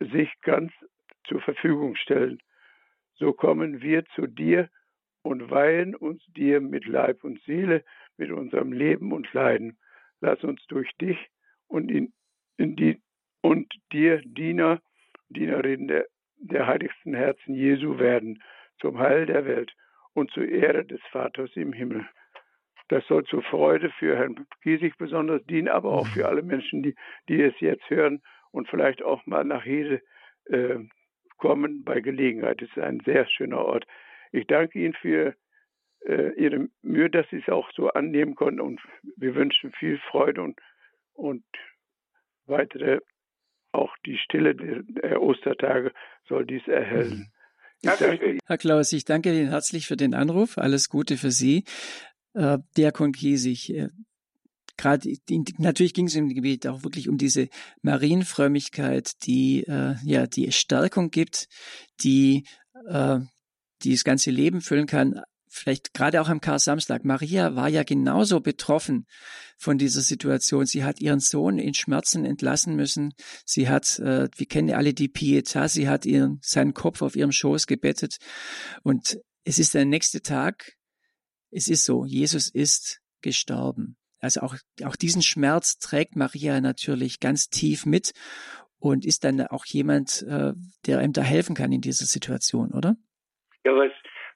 sich 0.00 0.32
ganz 0.40 0.72
zur 1.24 1.40
Verfügung 1.42 1.94
stellen. 1.94 2.42
So 3.14 3.32
kommen 3.32 3.82
wir 3.82 4.04
zu 4.16 4.26
dir 4.26 4.68
und 5.22 5.48
weihen 5.48 5.94
uns 5.94 6.24
dir 6.26 6.60
mit 6.60 6.86
Leib 6.86 7.22
und 7.22 7.40
Seele, 7.42 7.84
mit 8.16 8.32
unserem 8.32 8.72
Leben 8.72 9.12
und 9.12 9.32
Leiden. 9.32 9.78
Lass 10.20 10.42
uns 10.42 10.66
durch 10.66 10.90
dich 10.96 11.18
und, 11.72 11.90
in, 11.90 12.12
in 12.58 12.76
die, 12.76 13.00
und 13.40 13.72
dir 13.92 14.20
Diener, 14.24 14.80
Dienerinnen 15.30 15.88
der, 15.88 16.06
der 16.36 16.66
heiligsten 16.66 17.14
Herzen 17.14 17.54
Jesu 17.54 17.98
werden, 17.98 18.42
zum 18.80 18.98
Heil 18.98 19.26
der 19.26 19.46
Welt 19.46 19.72
und 20.12 20.30
zur 20.32 20.46
Ehre 20.46 20.84
des 20.84 21.00
Vaters 21.10 21.50
im 21.54 21.72
Himmel. 21.72 22.06
Das 22.88 23.06
soll 23.06 23.24
zur 23.24 23.42
Freude 23.42 23.90
für 23.98 24.16
Herrn 24.16 24.46
Giesig 24.62 24.98
besonders 24.98 25.42
dienen, 25.46 25.68
aber 25.68 25.92
auch 25.92 26.06
für 26.08 26.28
alle 26.28 26.42
Menschen, 26.42 26.82
die, 26.82 26.94
die 27.28 27.40
es 27.40 27.58
jetzt 27.60 27.88
hören 27.88 28.20
und 28.50 28.68
vielleicht 28.68 29.02
auch 29.02 29.24
mal 29.24 29.44
nach 29.44 29.64
Hede 29.64 30.02
äh, 30.46 30.78
kommen 31.38 31.84
bei 31.84 32.00
Gelegenheit. 32.00 32.60
Es 32.60 32.68
ist 32.68 32.78
ein 32.78 33.00
sehr 33.06 33.26
schöner 33.28 33.64
Ort. 33.64 33.86
Ich 34.30 34.46
danke 34.46 34.78
Ihnen 34.78 34.94
für 34.94 35.34
äh, 36.04 36.32
Ihre 36.34 36.68
Mühe, 36.82 37.08
dass 37.08 37.26
Sie 37.30 37.38
es 37.38 37.48
auch 37.48 37.70
so 37.72 37.88
annehmen 37.88 38.34
konnten 38.34 38.60
und 38.60 38.80
wir 39.16 39.34
wünschen 39.34 39.72
viel 39.72 39.98
Freude 40.10 40.42
und, 40.42 40.60
und 41.14 41.44
weitere, 42.46 42.98
auch 43.72 43.94
die 44.04 44.18
Stille 44.18 44.54
der 44.54 45.22
Ostertage 45.22 45.92
soll 46.28 46.46
dies 46.46 46.66
erhellen. 46.66 47.18
Mhm. 47.18 47.32
Herr 47.84 48.58
Klaus, 48.58 48.92
ich 48.92 49.04
danke 49.04 49.36
Ihnen 49.36 49.48
herzlich 49.48 49.88
für 49.88 49.96
den 49.96 50.14
Anruf. 50.14 50.56
Alles 50.56 50.88
Gute 50.88 51.16
für 51.16 51.32
Sie. 51.32 51.64
Äh, 52.34 52.58
Diakon 52.76 53.12
Kiesig, 53.12 53.74
äh, 53.74 53.88
gerade 54.76 55.12
natürlich 55.58 55.92
ging 55.92 56.06
es 56.06 56.14
im 56.14 56.28
Gebet 56.28 56.66
auch 56.66 56.84
wirklich 56.84 57.08
um 57.08 57.18
diese 57.18 57.48
Marienfrömmigkeit, 57.82 59.10
die 59.24 59.64
äh, 59.64 59.96
ja 60.04 60.26
die 60.26 60.52
Stärkung 60.52 61.10
gibt, 61.10 61.48
die 62.02 62.44
äh, 62.88 63.18
die 63.82 63.92
das 63.92 64.04
ganze 64.04 64.30
Leben 64.30 64.60
füllen 64.60 64.86
kann. 64.86 65.20
Vielleicht 65.54 65.92
gerade 65.92 66.22
auch 66.22 66.30
am 66.30 66.40
Kar-Samstag. 66.40 67.04
Maria 67.04 67.54
war 67.54 67.68
ja 67.68 67.82
genauso 67.82 68.40
betroffen 68.40 69.06
von 69.58 69.76
dieser 69.76 70.00
Situation. 70.00 70.64
Sie 70.64 70.82
hat 70.82 70.98
ihren 70.98 71.20
Sohn 71.20 71.58
in 71.58 71.74
Schmerzen 71.74 72.24
entlassen 72.24 72.74
müssen. 72.74 73.12
Sie 73.44 73.68
hat, 73.68 73.98
äh, 73.98 74.30
wir 74.34 74.46
kennen 74.46 74.74
alle 74.74 74.94
die 74.94 75.10
Pietà, 75.10 75.68
sie 75.68 75.90
hat 75.90 76.06
ihren, 76.06 76.38
seinen 76.40 76.72
Kopf 76.72 77.02
auf 77.02 77.16
ihrem 77.16 77.32
Schoß 77.32 77.66
gebettet. 77.66 78.16
Und 78.82 79.18
es 79.44 79.58
ist 79.58 79.74
der 79.74 79.84
nächste 79.84 80.22
Tag. 80.22 80.72
Es 81.50 81.68
ist 81.68 81.84
so, 81.84 82.06
Jesus 82.06 82.48
ist 82.48 83.02
gestorben. 83.20 83.98
Also 84.20 84.40
auch, 84.40 84.56
auch 84.84 84.96
diesen 84.96 85.20
Schmerz 85.20 85.76
trägt 85.76 86.16
Maria 86.16 86.62
natürlich 86.62 87.20
ganz 87.20 87.50
tief 87.50 87.84
mit 87.84 88.12
und 88.78 89.04
ist 89.04 89.22
dann 89.22 89.38
auch 89.48 89.66
jemand, 89.66 90.22
äh, 90.22 90.54
der 90.86 90.98
einem 91.00 91.12
da 91.12 91.20
helfen 91.20 91.54
kann 91.54 91.72
in 91.72 91.82
dieser 91.82 92.06
Situation, 92.06 92.72
oder? 92.72 92.96
Ja, 93.64 93.72
was, 93.72 93.92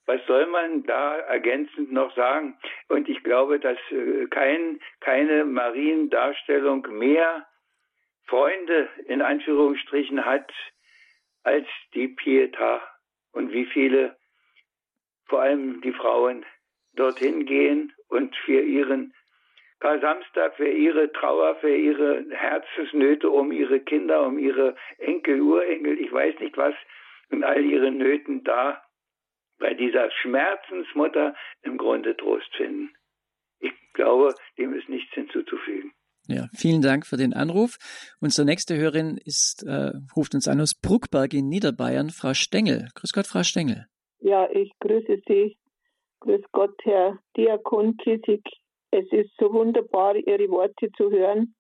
was 0.07 0.21
soll 0.27 0.47
man 0.47 0.85
da 0.85 1.19
ergänzend 1.19 1.93
noch 1.93 2.15
sagen? 2.15 2.57
Und 2.89 3.09
ich 3.09 3.23
glaube, 3.23 3.59
dass 3.59 3.79
äh, 3.91 4.27
kein, 4.29 4.81
keine 5.01 5.45
Mariendarstellung 5.45 6.87
mehr 6.97 7.47
Freunde 8.27 8.89
in 9.07 9.23
Anführungsstrichen 9.23 10.25
hat 10.25 10.53
als 11.43 11.67
die 11.95 12.09
Pietà 12.09 12.81
und 13.33 13.53
wie 13.53 13.67
viele, 13.67 14.17
vor 15.27 15.43
allem 15.43 15.81
die 15.81 15.93
Frauen, 15.93 16.45
dorthin 16.95 17.45
gehen 17.45 17.93
und 18.09 18.35
für 18.37 18.61
ihren 18.61 19.13
Kar-Samstag, 19.81 20.57
für 20.57 20.69
ihre 20.69 21.13
Trauer, 21.13 21.57
für 21.57 21.75
ihre 21.75 22.25
Herzensnöte 22.31 23.29
um 23.29 23.53
ihre 23.53 23.81
Kinder, 23.81 24.27
um 24.27 24.39
ihre 24.39 24.75
Enkel, 24.99 25.41
Urenkel, 25.41 26.01
ich 26.01 26.11
weiß 26.11 26.41
nicht 26.41 26.57
was, 26.57 26.75
und 27.31 27.45
all 27.45 27.65
ihre 27.65 27.91
Nöten 27.91 28.43
da 28.45 28.86
bei 29.59 29.75
dieser 29.75 30.11
Schmerzensmutter 30.23 31.35
im 31.63 31.79
Grunde 31.79 32.17
Trost 32.17 32.55
finden. 32.57 32.95
Ich 33.59 33.73
glaube, 33.95 34.35
dem 34.59 34.75
ist 34.75 34.89
nichts 34.89 35.13
hinzuzufügen. 35.15 35.93
Ja, 36.29 36.49
vielen 36.53 36.83
Dank 36.83 37.07
für 37.07 37.17
den 37.17 37.35
Anruf. 37.35 37.77
Unsere 38.21 38.47
nächste 38.47 38.77
Hörerin 38.77 39.17
ist, 39.25 39.63
äh, 39.63 39.93
ruft 40.17 40.35
uns 40.35 40.49
an 40.49 40.61
aus 40.61 40.75
Bruckberg 40.75 41.33
in 41.33 41.49
Niederbayern, 41.49 42.11
Frau 42.11 42.35
Stengel. 42.35 42.89
Grüß 42.95 43.13
Gott, 43.13 43.27
Frau 43.27 43.45
Stengel. 43.45 43.87
Ja, 44.19 44.49
ich 44.51 44.73
grüße 44.81 45.23
Sie. 45.29 45.57
Grüß 46.21 46.43
Gott, 46.51 46.75
Herr 46.83 47.19
Diakon 47.37 47.97
Kissig. 47.99 48.43
Es 48.91 49.07
ist 49.13 49.31
so 49.39 49.53
wunderbar, 49.53 50.17
Ihre 50.17 50.49
Worte 50.49 50.91
zu 50.97 51.11
hören. 51.11 51.55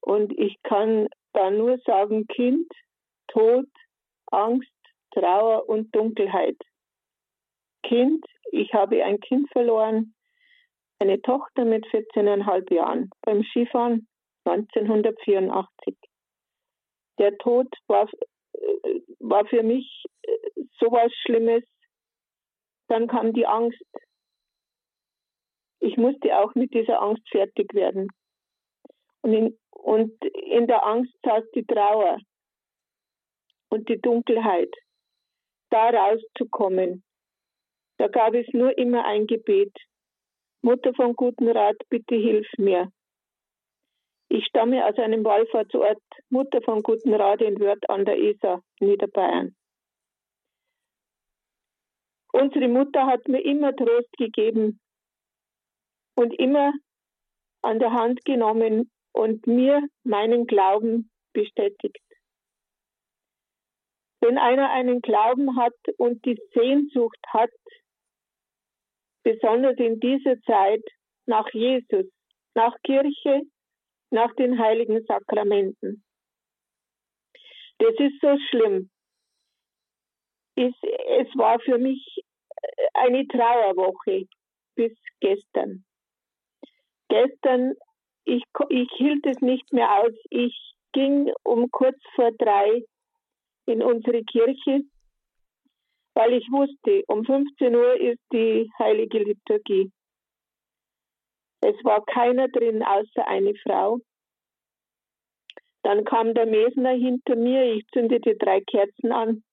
Und 0.00 0.32
ich 0.38 0.56
kann 0.62 1.08
da 1.32 1.50
nur 1.50 1.78
sagen, 1.84 2.26
Kind, 2.28 2.70
Tod, 3.28 3.66
Angst, 4.30 4.70
Trauer 5.12 5.68
und 5.68 5.94
Dunkelheit. 5.94 6.56
Kind, 7.82 8.24
ich 8.52 8.72
habe 8.74 9.04
ein 9.04 9.20
Kind 9.20 9.50
verloren, 9.52 10.14
eine 10.98 11.20
Tochter 11.20 11.64
mit 11.64 11.86
14,5 11.86 12.74
Jahren 12.74 13.10
beim 13.22 13.42
Skifahren 13.44 14.08
1984. 14.44 15.96
Der 17.18 17.36
Tod 17.38 17.68
war, 17.86 18.08
äh, 18.52 19.00
war 19.20 19.46
für 19.46 19.62
mich 19.62 20.04
äh, 20.22 20.62
sowas 20.78 21.12
Schlimmes. 21.24 21.64
Dann 22.88 23.08
kam 23.08 23.32
die 23.32 23.46
Angst. 23.46 23.82
Ich 25.80 25.96
musste 25.96 26.38
auch 26.38 26.54
mit 26.54 26.72
dieser 26.72 27.02
Angst 27.02 27.28
fertig 27.30 27.74
werden. 27.74 28.08
Und 29.22 29.32
in, 29.32 29.58
und 29.70 30.12
in 30.24 30.66
der 30.66 30.86
Angst 30.86 31.12
saß 31.24 31.44
die 31.54 31.64
Trauer 31.64 32.18
und 33.70 33.88
die 33.88 34.00
Dunkelheit. 34.00 34.72
Da 35.70 35.90
rauszukommen. 35.90 37.02
Da 37.98 38.08
gab 38.08 38.34
es 38.34 38.46
nur 38.52 38.76
immer 38.76 39.04
ein 39.04 39.26
Gebet. 39.26 39.72
Mutter 40.62 40.92
von 40.94 41.14
guten 41.14 41.48
Rat, 41.48 41.76
bitte 41.88 42.14
hilf 42.14 42.46
mir. 42.58 42.90
Ich 44.28 44.44
stamme 44.46 44.84
aus 44.84 44.96
einem 44.98 45.24
Wallfahrtsort, 45.24 46.02
Mutter 46.30 46.60
von 46.62 46.82
guten 46.82 47.14
Rat 47.14 47.40
in 47.40 47.60
Wörth 47.60 47.88
an 47.88 48.04
der 48.04 48.18
Isar, 48.18 48.62
Niederbayern. 48.80 49.54
Unsere 52.32 52.68
Mutter 52.68 53.06
hat 53.06 53.28
mir 53.28 53.42
immer 53.42 53.74
Trost 53.74 54.12
gegeben 54.18 54.80
und 56.16 56.38
immer 56.38 56.72
an 57.62 57.78
der 57.78 57.92
Hand 57.92 58.24
genommen 58.24 58.90
und 59.12 59.46
mir 59.46 59.88
meinen 60.02 60.46
Glauben 60.46 61.10
bestätigt. 61.32 62.02
Wenn 64.20 64.38
einer 64.38 64.70
einen 64.70 65.00
Glauben 65.00 65.56
hat 65.56 65.76
und 65.98 66.24
die 66.24 66.38
Sehnsucht 66.52 67.20
hat, 67.28 67.50
besonders 69.26 69.76
in 69.78 69.98
dieser 69.98 70.40
Zeit 70.42 70.84
nach 71.26 71.48
Jesus, 71.52 72.06
nach 72.54 72.76
Kirche, 72.84 73.42
nach 74.10 74.32
den 74.36 74.56
heiligen 74.56 75.04
Sakramenten. 75.04 76.04
Das 77.78 77.94
ist 77.98 78.20
so 78.20 78.38
schlimm. 78.48 78.88
Es, 80.54 80.72
es 81.18 81.28
war 81.36 81.58
für 81.58 81.78
mich 81.78 82.20
eine 82.94 83.26
Trauerwoche 83.26 84.26
bis 84.76 84.96
gestern. 85.18 85.84
Gestern, 87.08 87.74
ich, 88.26 88.44
ich 88.68 88.88
hielt 88.96 89.26
es 89.26 89.40
nicht 89.40 89.72
mehr 89.72 90.02
aus. 90.02 90.14
Ich 90.30 90.56
ging 90.92 91.32
um 91.42 91.68
kurz 91.72 91.98
vor 92.14 92.30
drei 92.38 92.84
in 93.66 93.82
unsere 93.82 94.22
Kirche 94.22 94.82
weil 96.16 96.32
ich 96.32 96.50
wusste, 96.50 97.04
um 97.08 97.26
15 97.26 97.76
Uhr 97.76 98.00
ist 98.00 98.22
die 98.32 98.70
heilige 98.78 99.18
Liturgie. 99.18 99.92
Es 101.60 101.76
war 101.84 102.02
keiner 102.06 102.48
drin 102.48 102.82
außer 102.82 103.28
eine 103.28 103.54
Frau. 103.62 103.98
Dann 105.82 106.04
kam 106.04 106.32
der 106.32 106.46
Mesner 106.46 106.92
hinter 106.92 107.36
mir, 107.36 107.64
ich 107.74 107.86
zündete 107.92 108.34
drei 108.36 108.62
Kerzen 108.62 109.12
an 109.12 109.44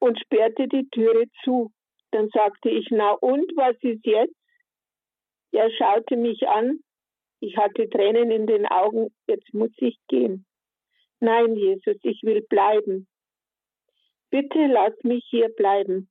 und 0.00 0.18
sperrte 0.18 0.66
die 0.66 0.88
Türe 0.90 1.26
zu. 1.44 1.70
Dann 2.10 2.28
sagte 2.30 2.70
ich, 2.70 2.88
na 2.90 3.12
und, 3.12 3.52
was 3.56 3.76
ist 3.82 4.04
jetzt? 4.04 4.34
Er 5.52 5.70
schaute 5.70 6.16
mich 6.16 6.48
an, 6.48 6.80
ich 7.40 7.56
hatte 7.56 7.88
Tränen 7.88 8.32
in 8.32 8.48
den 8.48 8.66
Augen, 8.66 9.14
jetzt 9.28 9.54
muss 9.54 9.70
ich 9.76 9.96
gehen. 10.08 10.44
Nein, 11.20 11.54
Jesus, 11.54 11.96
ich 12.02 12.22
will 12.24 12.42
bleiben. 12.42 13.06
Bitte 14.30 14.66
lass 14.66 14.94
mich 15.02 15.24
hier 15.28 15.48
bleiben. 15.48 16.10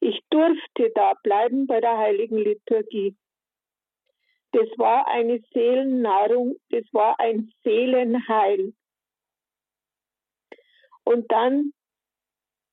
Ich 0.00 0.20
durfte 0.30 0.90
da 0.94 1.14
bleiben 1.22 1.66
bei 1.66 1.80
der 1.80 1.96
heiligen 1.98 2.38
Liturgie. 2.38 3.16
Das 4.52 4.68
war 4.78 5.06
eine 5.08 5.40
Seelennahrung, 5.52 6.56
das 6.70 6.84
war 6.92 7.18
ein 7.20 7.52
Seelenheil. 7.62 8.72
Und 11.04 11.30
dann 11.30 11.72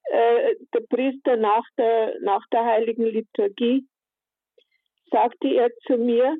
äh, 0.05 0.55
der 0.73 0.81
Priester 0.89 1.37
nach 1.37 1.65
der, 1.77 2.19
nach 2.21 2.45
der 2.51 2.65
heiligen 2.65 3.05
Liturgie 3.05 3.87
sagte 5.11 5.47
er 5.47 5.69
zu 5.85 5.97
mir, 5.97 6.37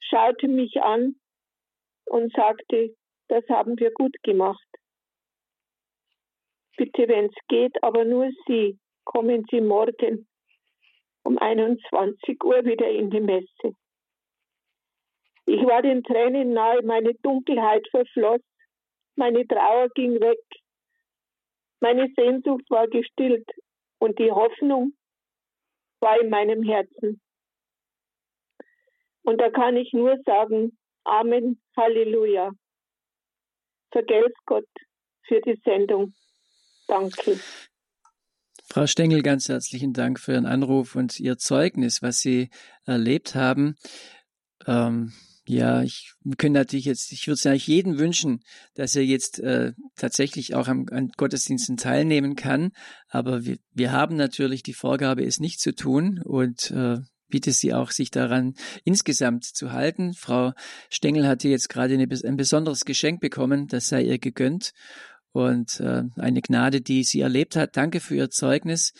schaute 0.00 0.48
mich 0.48 0.80
an 0.80 1.16
und 2.06 2.32
sagte, 2.34 2.94
das 3.28 3.44
haben 3.48 3.78
wir 3.78 3.92
gut 3.92 4.16
gemacht. 4.22 4.69
Bitte, 6.76 7.08
wenn 7.08 7.26
es 7.26 7.34
geht, 7.48 7.82
aber 7.82 8.04
nur 8.04 8.30
Sie, 8.46 8.78
kommen 9.04 9.44
Sie 9.50 9.60
morgen 9.60 10.26
um 11.22 11.38
21 11.38 12.42
Uhr 12.44 12.64
wieder 12.64 12.88
in 12.88 13.10
die 13.10 13.20
Messe. 13.20 13.74
Ich 15.46 15.62
war 15.66 15.82
den 15.82 16.02
Tränen 16.02 16.52
nahe, 16.52 16.82
meine 16.82 17.14
Dunkelheit 17.22 17.86
verfloss, 17.90 18.40
meine 19.16 19.46
Trauer 19.46 19.88
ging 19.94 20.20
weg, 20.20 20.38
meine 21.80 22.08
Sehnsucht 22.16 22.64
war 22.70 22.86
gestillt 22.88 23.48
und 23.98 24.18
die 24.18 24.30
Hoffnung 24.30 24.92
war 26.00 26.20
in 26.20 26.30
meinem 26.30 26.62
Herzen. 26.62 27.20
Und 29.22 29.40
da 29.40 29.50
kann 29.50 29.76
ich 29.76 29.92
nur 29.92 30.16
sagen, 30.24 30.78
Amen, 31.04 31.60
Halleluja. 31.76 32.52
Vergelt's 33.90 34.38
Gott 34.46 34.68
für 35.26 35.40
die 35.40 35.60
Sendung. 35.64 36.14
Danke. 36.90 37.38
Frau 38.64 38.88
Stengel, 38.88 39.22
ganz 39.22 39.48
herzlichen 39.48 39.92
Dank 39.92 40.18
für 40.18 40.32
Ihren 40.32 40.46
Anruf 40.46 40.96
und 40.96 41.20
Ihr 41.20 41.38
Zeugnis, 41.38 42.02
was 42.02 42.18
Sie 42.18 42.50
erlebt 42.84 43.36
haben. 43.36 43.76
Ähm, 44.66 45.12
ja, 45.46 45.82
ich 45.82 46.14
können 46.36 46.54
natürlich 46.54 46.86
jetzt, 46.86 47.12
ich 47.12 47.28
würde 47.28 47.34
es 47.34 47.46
eigentlich 47.46 47.68
jedem 47.68 47.98
wünschen, 47.98 48.40
dass 48.74 48.96
er 48.96 49.04
jetzt 49.04 49.38
äh, 49.38 49.72
tatsächlich 49.94 50.56
auch 50.56 50.66
am, 50.66 50.86
an 50.90 51.12
Gottesdiensten 51.16 51.76
teilnehmen 51.76 52.34
kann. 52.34 52.72
Aber 53.08 53.44
wir, 53.44 53.58
wir 53.72 53.92
haben 53.92 54.16
natürlich 54.16 54.64
die 54.64 54.74
Vorgabe, 54.74 55.24
es 55.24 55.38
nicht 55.38 55.60
zu 55.60 55.72
tun 55.72 56.20
und 56.24 56.72
äh, 56.72 56.98
bitte 57.28 57.52
Sie 57.52 57.72
auch, 57.72 57.92
sich 57.92 58.10
daran 58.10 58.54
insgesamt 58.82 59.44
zu 59.44 59.70
halten. 59.70 60.12
Frau 60.14 60.54
Stengel 60.88 61.28
hatte 61.28 61.48
jetzt 61.48 61.68
gerade 61.68 61.94
eine, 61.94 62.08
ein 62.24 62.36
besonderes 62.36 62.84
Geschenk 62.84 63.20
bekommen, 63.20 63.68
das 63.68 63.86
sei 63.86 64.02
ihr 64.02 64.18
gegönnt 64.18 64.72
und 65.32 65.80
äh, 65.80 66.04
eine 66.16 66.42
Gnade, 66.42 66.80
die 66.80 67.04
sie 67.04 67.20
erlebt 67.20 67.56
hat. 67.56 67.76
Danke 67.76 68.00
für 68.00 68.16
ihr 68.16 68.30
Zeugnis. 68.30 68.92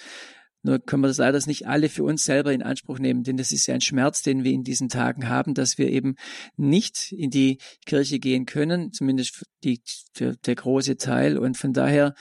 Nur 0.62 0.78
können 0.78 1.02
wir 1.02 1.08
das 1.08 1.18
leider 1.18 1.40
nicht 1.46 1.66
alle 1.66 1.88
für 1.88 2.04
uns 2.04 2.24
selber 2.24 2.52
in 2.52 2.62
Anspruch 2.62 2.98
nehmen, 2.98 3.24
denn 3.24 3.38
das 3.38 3.50
ist 3.50 3.66
ja 3.66 3.74
ein 3.74 3.80
Schmerz, 3.80 4.22
den 4.22 4.44
wir 4.44 4.52
in 4.52 4.62
diesen 4.62 4.90
Tagen 4.90 5.28
haben, 5.28 5.54
dass 5.54 5.78
wir 5.78 5.88
eben 5.88 6.16
nicht 6.56 7.12
in 7.12 7.30
die 7.30 7.58
Kirche 7.86 8.18
gehen 8.18 8.44
können, 8.44 8.92
zumindest 8.92 9.46
die, 9.64 9.80
für 10.12 10.36
der 10.36 10.54
große 10.54 10.98
Teil. 10.98 11.38
Und 11.38 11.56
von 11.56 11.72
daher 11.72 12.14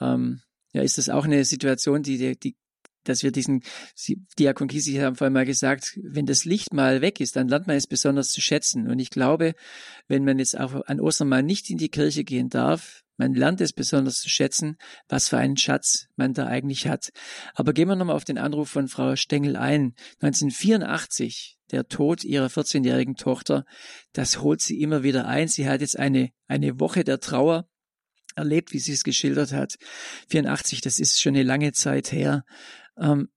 ähm, 0.00 0.42
ja, 0.72 0.82
ist 0.82 0.98
das 0.98 1.08
auch 1.08 1.24
eine 1.24 1.44
Situation, 1.44 2.02
die, 2.02 2.38
die 2.38 2.56
dass 3.04 3.22
wir 3.22 3.32
diesen, 3.32 3.62
Diakon 4.38 4.68
Kisi 4.68 4.94
haben 4.96 5.16
vorhin 5.16 5.32
mal 5.32 5.46
gesagt, 5.46 5.98
wenn 6.02 6.26
das 6.26 6.44
Licht 6.44 6.74
mal 6.74 7.00
weg 7.00 7.20
ist, 7.20 7.36
dann 7.36 7.48
lernt 7.48 7.66
man 7.66 7.76
es 7.76 7.86
besonders 7.86 8.28
zu 8.28 8.42
schätzen. 8.42 8.86
Und 8.86 8.98
ich 8.98 9.08
glaube, 9.08 9.54
wenn 10.08 10.24
man 10.24 10.38
jetzt 10.38 10.58
auch 10.58 10.74
an 10.86 11.00
Ostern 11.00 11.28
mal 11.28 11.42
nicht 11.42 11.70
in 11.70 11.78
die 11.78 11.88
Kirche 11.88 12.24
gehen 12.24 12.50
darf, 12.50 13.04
man 13.18 13.34
lernt 13.34 13.60
es 13.60 13.72
besonders 13.72 14.20
zu 14.20 14.30
schätzen, 14.30 14.78
was 15.08 15.28
für 15.28 15.38
einen 15.38 15.56
Schatz 15.56 16.06
man 16.14 16.34
da 16.34 16.46
eigentlich 16.46 16.86
hat. 16.86 17.10
Aber 17.54 17.72
gehen 17.72 17.88
wir 17.88 17.96
nochmal 17.96 18.16
auf 18.16 18.24
den 18.24 18.38
Anruf 18.38 18.70
von 18.70 18.86
Frau 18.86 19.16
Stengel 19.16 19.56
ein. 19.56 19.94
1984, 20.20 21.58
der 21.72 21.88
Tod 21.88 22.22
ihrer 22.24 22.46
14-jährigen 22.46 23.16
Tochter, 23.16 23.64
das 24.12 24.40
holt 24.40 24.60
sie 24.60 24.80
immer 24.80 25.02
wieder 25.02 25.26
ein. 25.26 25.48
Sie 25.48 25.68
hat 25.68 25.80
jetzt 25.80 25.98
eine, 25.98 26.30
eine 26.46 26.78
Woche 26.78 27.02
der 27.02 27.18
Trauer 27.18 27.68
erlebt, 28.36 28.72
wie 28.72 28.78
sie 28.78 28.92
es 28.92 29.02
geschildert 29.02 29.52
hat. 29.52 29.74
84, 30.30 30.80
das 30.80 31.00
ist 31.00 31.20
schon 31.20 31.34
eine 31.34 31.42
lange 31.42 31.72
Zeit 31.72 32.12
her. 32.12 32.44
Ähm, 32.96 33.30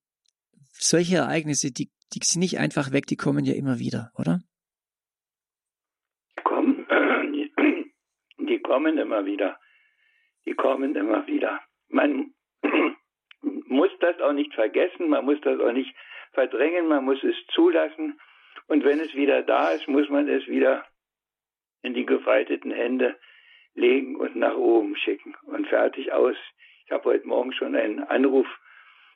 solche 0.74 1.18
Ereignisse, 1.18 1.72
die, 1.72 1.90
die 2.14 2.20
sind 2.24 2.42
nicht 2.42 2.60
einfach 2.60 2.92
weg, 2.92 3.08
die 3.08 3.16
kommen 3.16 3.46
ja 3.46 3.56
immer 3.56 3.80
wieder, 3.80 4.12
oder? 4.16 4.42
Kommen, 6.44 6.86
die 8.48 8.60
kommen 8.62 9.00
immer 9.00 9.26
wieder. 9.26 9.58
Die 10.46 10.54
kommen 10.54 10.96
immer 10.96 11.28
wieder. 11.28 11.62
Man 11.90 12.34
muss 13.42 13.92
das 14.00 14.20
auch 14.22 14.34
nicht 14.34 14.54
vergessen, 14.54 15.10
man 15.10 15.26
muss 15.26 15.40
das 15.42 15.60
auch 15.60 15.72
nicht 15.72 15.96
verdrängen, 16.34 16.88
man 16.88 17.06
muss 17.06 17.24
es 17.24 17.36
zulassen. 17.48 18.20
Und 18.68 18.84
wenn 18.84 19.00
es 19.00 19.14
wieder 19.14 19.42
da 19.44 19.72
ist, 19.72 19.88
muss 19.88 20.10
man 20.10 20.28
es 20.28 20.48
wieder 20.48 20.86
in 21.82 21.94
die 21.94 22.06
gefalteten 22.06 22.72
Hände 22.72 23.18
legen 23.74 24.16
und 24.16 24.36
nach 24.36 24.56
oben 24.56 24.96
schicken 24.96 25.36
und 25.44 25.68
fertig 25.68 26.12
aus. 26.14 26.36
Ich 26.86 26.92
habe 26.92 27.06
heute 27.06 27.28
Morgen 27.28 27.54
schon 27.54 27.76
einen 27.76 28.04
Anruf 28.04 28.48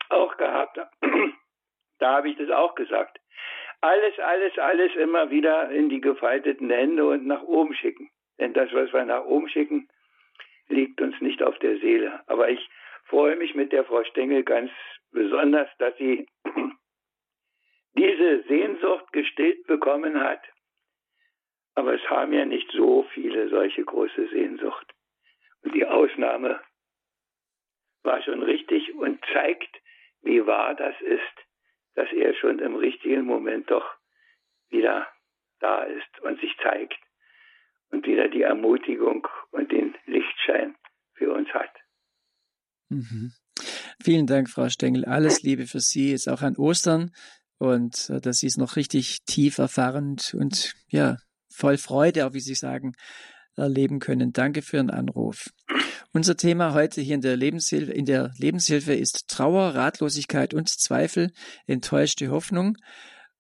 auch 0.09 0.38
gehabt. 0.38 0.80
Da 1.97 2.17
habe 2.17 2.30
ich 2.30 2.36
das 2.36 2.49
auch 2.49 2.76
gesagt. 2.76 3.21
Alles, 3.80 4.19
alles, 4.19 4.57
alles 4.59 4.93
immer 4.95 5.30
wieder 5.30 5.69
in 5.69 5.88
die 5.88 6.01
gefalteten 6.01 6.69
Hände 6.69 7.05
und 7.07 7.26
nach 7.26 7.43
oben 7.43 7.73
schicken. 7.73 8.09
Denn 8.38 8.53
das, 8.53 8.73
was 8.73 8.91
wir 8.91 9.05
nach 9.05 9.23
oben 9.23 9.47
schicken, 9.47 9.88
liegt 10.68 11.01
uns 11.01 11.20
nicht 11.22 11.41
auf 11.43 11.57
der 11.59 11.78
Seele. 11.80 12.24
Aber 12.28 12.49
ich 12.49 12.70
freue 13.05 13.36
mich 13.36 13.55
mit 13.55 13.72
der 13.72 13.86
Frau 13.86 14.03
Stengel 14.03 14.43
ganz 14.43 14.72
besonders, 15.11 15.70
dass 15.78 15.95
sie 15.97 16.28
diese 17.97 18.43
Sehnsucht 18.43 19.11
gestillt 19.13 19.66
bekommen 19.68 20.20
hat. 20.20 20.41
Aber 21.76 21.93
es 21.93 22.09
haben 22.09 22.34
ja 22.34 22.45
nicht 22.45 22.72
so 22.72 23.03
viele 23.13 23.49
solche 23.49 23.84
große 23.84 24.28
Sehnsucht. 24.30 24.93
Und 25.63 25.76
die 25.76 25.86
Ausnahme 25.86 26.61
war 28.03 28.22
schon 28.22 28.43
richtig 28.43 28.93
und 28.95 29.24
zeigt, 29.34 29.82
wie 30.22 30.45
wahr 30.45 30.76
das 30.76 30.99
ist, 31.01 31.22
dass 31.95 32.11
er 32.11 32.34
schon 32.36 32.59
im 32.59 32.76
richtigen 32.76 33.26
Moment 33.26 33.70
doch 33.72 33.95
wieder 34.70 35.07
da 35.59 35.84
ist 35.84 36.20
und 36.22 36.39
sich 36.39 36.55
zeigt 36.57 37.05
und 37.92 38.06
wieder 38.06 38.28
die 38.30 38.42
Ermutigung 38.42 39.28
und 39.52 39.72
den 39.72 39.96
Lichtschein 40.06 40.76
für 41.14 41.34
uns 41.34 41.50
hat. 41.50 41.72
Mhm. 42.90 43.32
Vielen 44.04 44.28
Dank, 44.28 44.50
Frau 44.50 44.70
Stengel. 44.70 45.06
Alles 45.06 45.42
Liebe 45.44 45.66
für 45.66 45.80
Sie, 45.80 46.12
jetzt 46.12 46.30
auch 46.30 46.42
an 46.42 46.58
Ostern 46.58 47.12
und 47.58 48.10
äh, 48.10 48.20
dass 48.20 48.40
Sie 48.40 48.48
es 48.48 48.58
noch 48.58 48.76
richtig 48.76 49.24
tief 49.26 49.58
erfahren 49.58 50.18
und 50.34 50.74
ja, 50.90 51.18
voll 51.50 51.78
Freude, 51.78 52.26
auch 52.26 52.34
wie 52.34 52.42
Sie 52.42 52.56
sagen, 52.56 52.94
erleben 53.56 54.00
können. 54.00 54.34
Danke 54.34 54.62
für 54.62 54.78
Ihren 54.78 54.90
Anruf. 54.90 55.50
Unser 56.12 56.38
Thema 56.38 56.74
heute 56.74 57.02
hier 57.02 57.16
in 57.16 57.22
der 57.22 57.36
Lebenshilfe, 57.36 57.92
in 57.92 58.06
der 58.06 58.32
Lebenshilfe 58.38 58.94
ist 58.94 59.28
Trauer, 59.28 59.76
Ratlosigkeit 59.76 60.54
und 60.54 60.70
Zweifel, 60.70 61.32
enttäuschte 61.66 62.30
Hoffnung. 62.30 62.78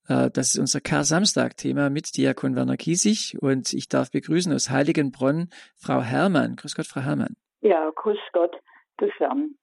Äh, 0.07 0.29
das 0.31 0.53
ist 0.53 0.59
unser 0.59 0.81
Kar-Samstag-Thema 0.81 1.89
mit 1.89 2.15
Diakon 2.17 2.55
Werner 2.55 2.77
Kiesig 2.77 3.37
und 3.41 3.73
ich 3.73 3.89
darf 3.89 4.11
begrüßen 4.11 4.53
aus 4.53 4.69
Heiligenbronn 4.69 5.49
Frau 5.75 6.01
Hermann. 6.01 6.55
Grüß 6.55 6.75
Gott, 6.75 6.87
Frau 6.87 7.01
Hermann. 7.01 7.35
Ja, 7.61 7.91
grüß 7.95 8.19
Gott 8.33 8.55
zusammen. 8.99 9.57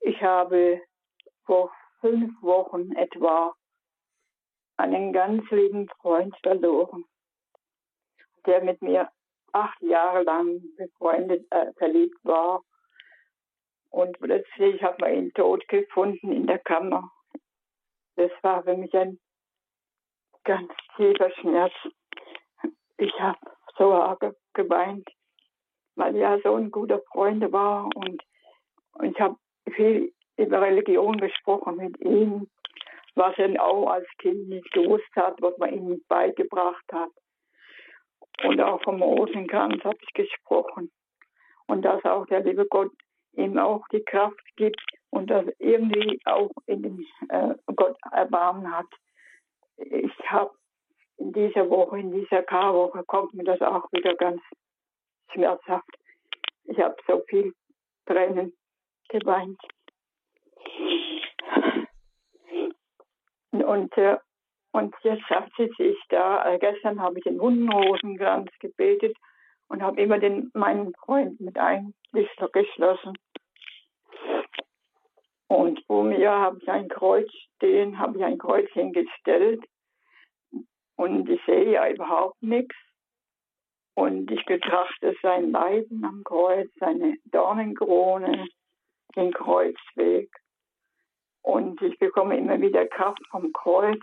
Ich 0.00 0.20
habe 0.22 0.80
vor 1.44 1.72
fünf 2.00 2.30
Wochen 2.42 2.92
etwa 2.92 3.54
einen 4.76 5.12
ganz 5.12 5.48
lieben 5.50 5.88
Freund 6.00 6.34
verloren, 6.42 7.04
der 8.46 8.62
mit 8.62 8.80
mir 8.82 9.08
acht 9.52 9.80
Jahre 9.82 10.22
lang 10.22 10.60
befreundet, 10.76 11.46
äh, 11.50 11.72
verliebt 11.78 12.18
war. 12.24 12.62
Und 13.90 14.18
plötzlich 14.18 14.82
hat 14.82 15.00
man 15.00 15.14
ihn 15.14 15.32
tot 15.32 15.66
gefunden 15.68 16.32
in 16.32 16.46
der 16.46 16.58
Kammer. 16.58 17.10
Das 18.16 18.30
war 18.42 18.62
für 18.62 18.76
mich 18.76 18.94
ein 18.94 19.18
ganz 20.48 20.72
tiefer 20.96 21.30
Schmerz. 21.40 21.74
Ich 22.96 23.12
habe 23.20 23.38
so 23.76 23.92
arg 23.92 24.34
geweint, 24.54 25.06
weil 25.94 26.16
er 26.16 26.40
so 26.40 26.54
ein 26.54 26.70
guter 26.70 27.00
Freund 27.12 27.52
war 27.52 27.84
und, 27.94 28.22
und 28.94 29.10
ich 29.10 29.20
habe 29.20 29.36
viel 29.74 30.10
über 30.38 30.62
Religion 30.62 31.18
gesprochen 31.18 31.76
mit 31.76 32.00
ihm, 32.00 32.48
was 33.14 33.36
er 33.36 33.62
auch 33.62 33.90
als 33.90 34.06
Kind 34.18 34.48
nicht 34.48 34.70
gewusst 34.72 35.14
hat, 35.14 35.36
was 35.42 35.56
man 35.58 35.74
ihm 35.74 36.02
beigebracht 36.08 36.84
hat. 36.92 37.10
Und 38.44 38.60
auch 38.62 38.82
vom 38.82 39.02
Rosenkranz 39.02 39.84
habe 39.84 39.98
ich 40.00 40.14
gesprochen. 40.14 40.90
Und 41.66 41.82
dass 41.82 42.02
auch 42.06 42.24
der 42.26 42.40
liebe 42.40 42.64
Gott 42.66 42.92
ihm 43.34 43.58
auch 43.58 43.86
die 43.88 44.02
Kraft 44.02 44.40
gibt 44.56 44.80
und 45.10 45.28
dass 45.28 45.44
irgendwie 45.58 46.18
auch 46.24 46.50
in 46.64 46.82
dem 46.82 47.06
äh, 47.28 47.54
Gott 47.76 47.98
Erbarmen 48.12 48.74
hat. 48.74 48.86
Ich 49.78 50.30
habe 50.30 50.52
in 51.16 51.32
dieser 51.32 51.68
Woche, 51.70 51.98
in 51.98 52.12
dieser 52.12 52.42
Karwoche 52.42 53.02
kommt 53.04 53.34
mir 53.34 53.44
das 53.44 53.60
auch 53.60 53.90
wieder 53.92 54.14
ganz 54.14 54.40
schmerzhaft. 55.32 55.90
Ich 56.64 56.78
habe 56.78 56.96
so 57.06 57.22
viel 57.28 57.54
Tränen 58.06 58.56
geweint. 59.08 59.60
Und 63.50 63.96
äh, 63.98 64.16
und 64.72 64.94
jetzt 65.02 65.24
sitze 65.56 65.82
ich 65.82 65.98
da. 66.08 66.54
Äh, 66.54 66.58
gestern 66.58 67.00
habe 67.00 67.18
ich 67.18 67.24
den 67.24 67.40
Hundenrosenkranz 67.40 68.50
gebetet 68.60 69.16
und 69.68 69.82
habe 69.82 70.00
immer 70.00 70.18
den, 70.18 70.50
meinen 70.54 70.94
Freund 70.94 71.40
mit 71.40 71.58
eingeschlossen. 71.58 73.14
Und 75.48 75.82
vor 75.86 76.04
mir 76.04 76.30
habe 76.30 76.58
ich 76.60 76.68
ein 76.68 76.88
Kreuz 76.88 77.30
stehen, 77.56 77.98
habe 77.98 78.18
ich 78.18 78.24
ein 78.24 78.38
Kreuz 78.38 78.70
hingestellt. 78.72 79.64
Und 80.96 81.28
ich 81.28 81.40
sehe 81.46 81.72
ja 81.72 81.88
überhaupt 81.88 82.42
nichts. 82.42 82.76
Und 83.94 84.30
ich 84.30 84.44
betrachte 84.44 85.16
sein 85.22 85.50
Leiden 85.50 86.04
am 86.04 86.22
Kreuz, 86.22 86.68
seine 86.78 87.16
Dornenkrone, 87.24 88.46
den 89.16 89.32
Kreuzweg. 89.32 90.30
Und 91.42 91.80
ich 91.82 91.98
bekomme 91.98 92.36
immer 92.36 92.60
wieder 92.60 92.86
Kraft 92.86 93.26
vom 93.30 93.52
Kreuz. 93.52 94.00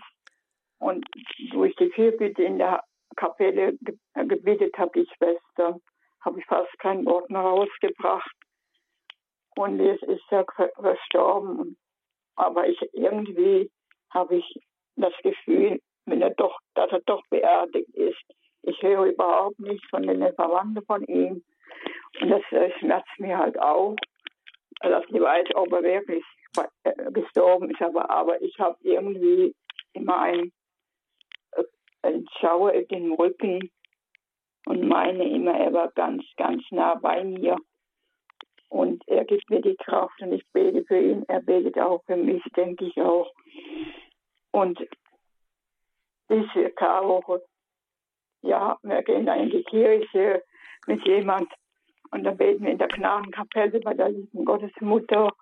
Und 0.78 1.06
durch 1.52 1.74
die 1.76 1.90
Fürbitte 1.90 2.42
in 2.42 2.58
der 2.58 2.82
Kapelle 3.14 3.78
gebetet 4.14 4.76
habe, 4.76 5.00
die 5.00 5.08
Schwester, 5.16 5.78
habe 6.20 6.40
ich 6.40 6.46
fast 6.46 6.76
kein 6.80 7.06
Wort 7.06 7.30
mehr 7.30 7.40
rausgebracht. 7.40 8.36
Und 9.56 9.80
jetzt 9.80 10.02
ist 10.04 10.22
er 10.30 10.44
verstorben. 10.74 11.76
Aber 12.36 12.68
ich 12.68 12.78
irgendwie 12.92 13.70
habe 14.10 14.36
ich 14.36 14.60
das 14.96 15.12
Gefühl, 15.22 15.80
wenn 16.04 16.22
er 16.22 16.30
doch, 16.30 16.58
dass 16.74 16.90
er 16.92 17.00
doch 17.06 17.22
beerdigt 17.30 17.88
ist. 17.94 18.22
Ich 18.62 18.80
höre 18.82 19.06
überhaupt 19.06 19.58
nichts 19.58 19.86
von 19.88 20.02
den 20.02 20.20
Verwandten 20.34 20.84
von 20.84 21.04
ihm. 21.04 21.42
Und 22.20 22.28
das 22.30 22.42
äh, 22.50 22.70
schmerzt 22.78 23.08
mir 23.18 23.38
halt 23.38 23.58
auch, 23.58 23.96
dass 24.80 25.04
ich 25.08 25.20
weiß, 25.20 25.48
ob 25.54 25.72
er 25.72 25.82
wirklich 25.82 26.24
äh, 26.84 27.12
gestorben 27.12 27.70
ist. 27.70 27.80
Aber, 27.80 28.10
aber 28.10 28.40
ich 28.42 28.58
habe 28.58 28.76
irgendwie 28.82 29.54
immer 29.92 30.20
ein 30.20 30.52
ich 32.14 32.28
schaue 32.40 32.72
in 32.72 32.88
den 32.88 33.12
Rücken 33.12 33.70
und 34.66 34.86
meine 34.86 35.28
immer, 35.28 35.54
er 35.58 35.72
war 35.72 35.90
ganz, 35.92 36.24
ganz 36.36 36.62
nah 36.70 36.94
bei 36.94 37.24
mir. 37.24 37.56
Und 38.68 39.06
er 39.06 39.24
gibt 39.24 39.48
mir 39.48 39.60
die 39.60 39.76
Kraft 39.76 40.20
und 40.20 40.32
ich 40.32 40.46
bete 40.52 40.84
für 40.84 40.98
ihn. 40.98 41.24
Er 41.28 41.40
betet 41.40 41.78
auch 41.78 42.02
für 42.04 42.16
mich, 42.16 42.42
denke 42.56 42.86
ich 42.86 43.00
auch. 43.00 43.32
Und 44.50 44.78
diese 46.28 46.70
Karwoche, 46.70 47.44
ja, 48.42 48.78
wir 48.82 49.02
gehen 49.02 49.26
da 49.26 49.34
in 49.34 49.50
die 49.50 49.62
Kirche 49.64 50.42
mit 50.86 51.06
jemand 51.06 51.52
und 52.10 52.24
dann 52.24 52.36
beten 52.36 52.64
wir 52.64 52.72
in 52.72 52.78
der 52.78 52.88
Gnadenkapelle 52.88 53.80
bei 53.80 53.94
der 53.94 54.10
lieben 54.10 54.44
Gottesmutter. 54.44 55.32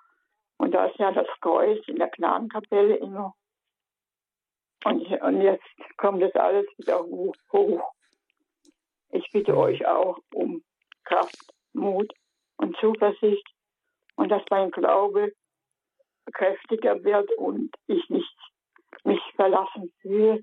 Und 0.57 0.73
da 0.73 0.87
ist 0.87 0.99
ja 0.99 1.13
das 1.13 1.29
Kreuz 1.41 1.87
in 1.89 1.97
der 1.97 2.09
Gnadenkapelle 2.09 2.97
immer. 2.97 3.35
Und, 4.85 5.07
und 5.07 5.41
jetzt 5.41 5.65
kommt 5.97 6.23
das 6.23 6.35
alles 6.35 6.67
wieder 6.77 7.01
hoch. 7.01 7.93
Ich 9.11 9.31
bitte 9.33 9.53
mhm. 9.53 9.59
euch 9.59 9.87
auch 9.87 10.19
um 10.35 10.63
Kraft, 11.05 11.55
Mut 11.73 12.13
und 12.57 12.77
Zuversicht 12.79 13.47
und 14.17 14.31
dass 14.31 14.43
mein 14.51 14.71
Glaube 14.71 15.33
kräftiger 16.33 17.03
wird 17.05 17.31
und 17.37 17.71
ich 17.87 18.09
nicht 18.09 18.37
mich 19.05 19.21
verlassen 19.37 19.93
fühle. 20.01 20.41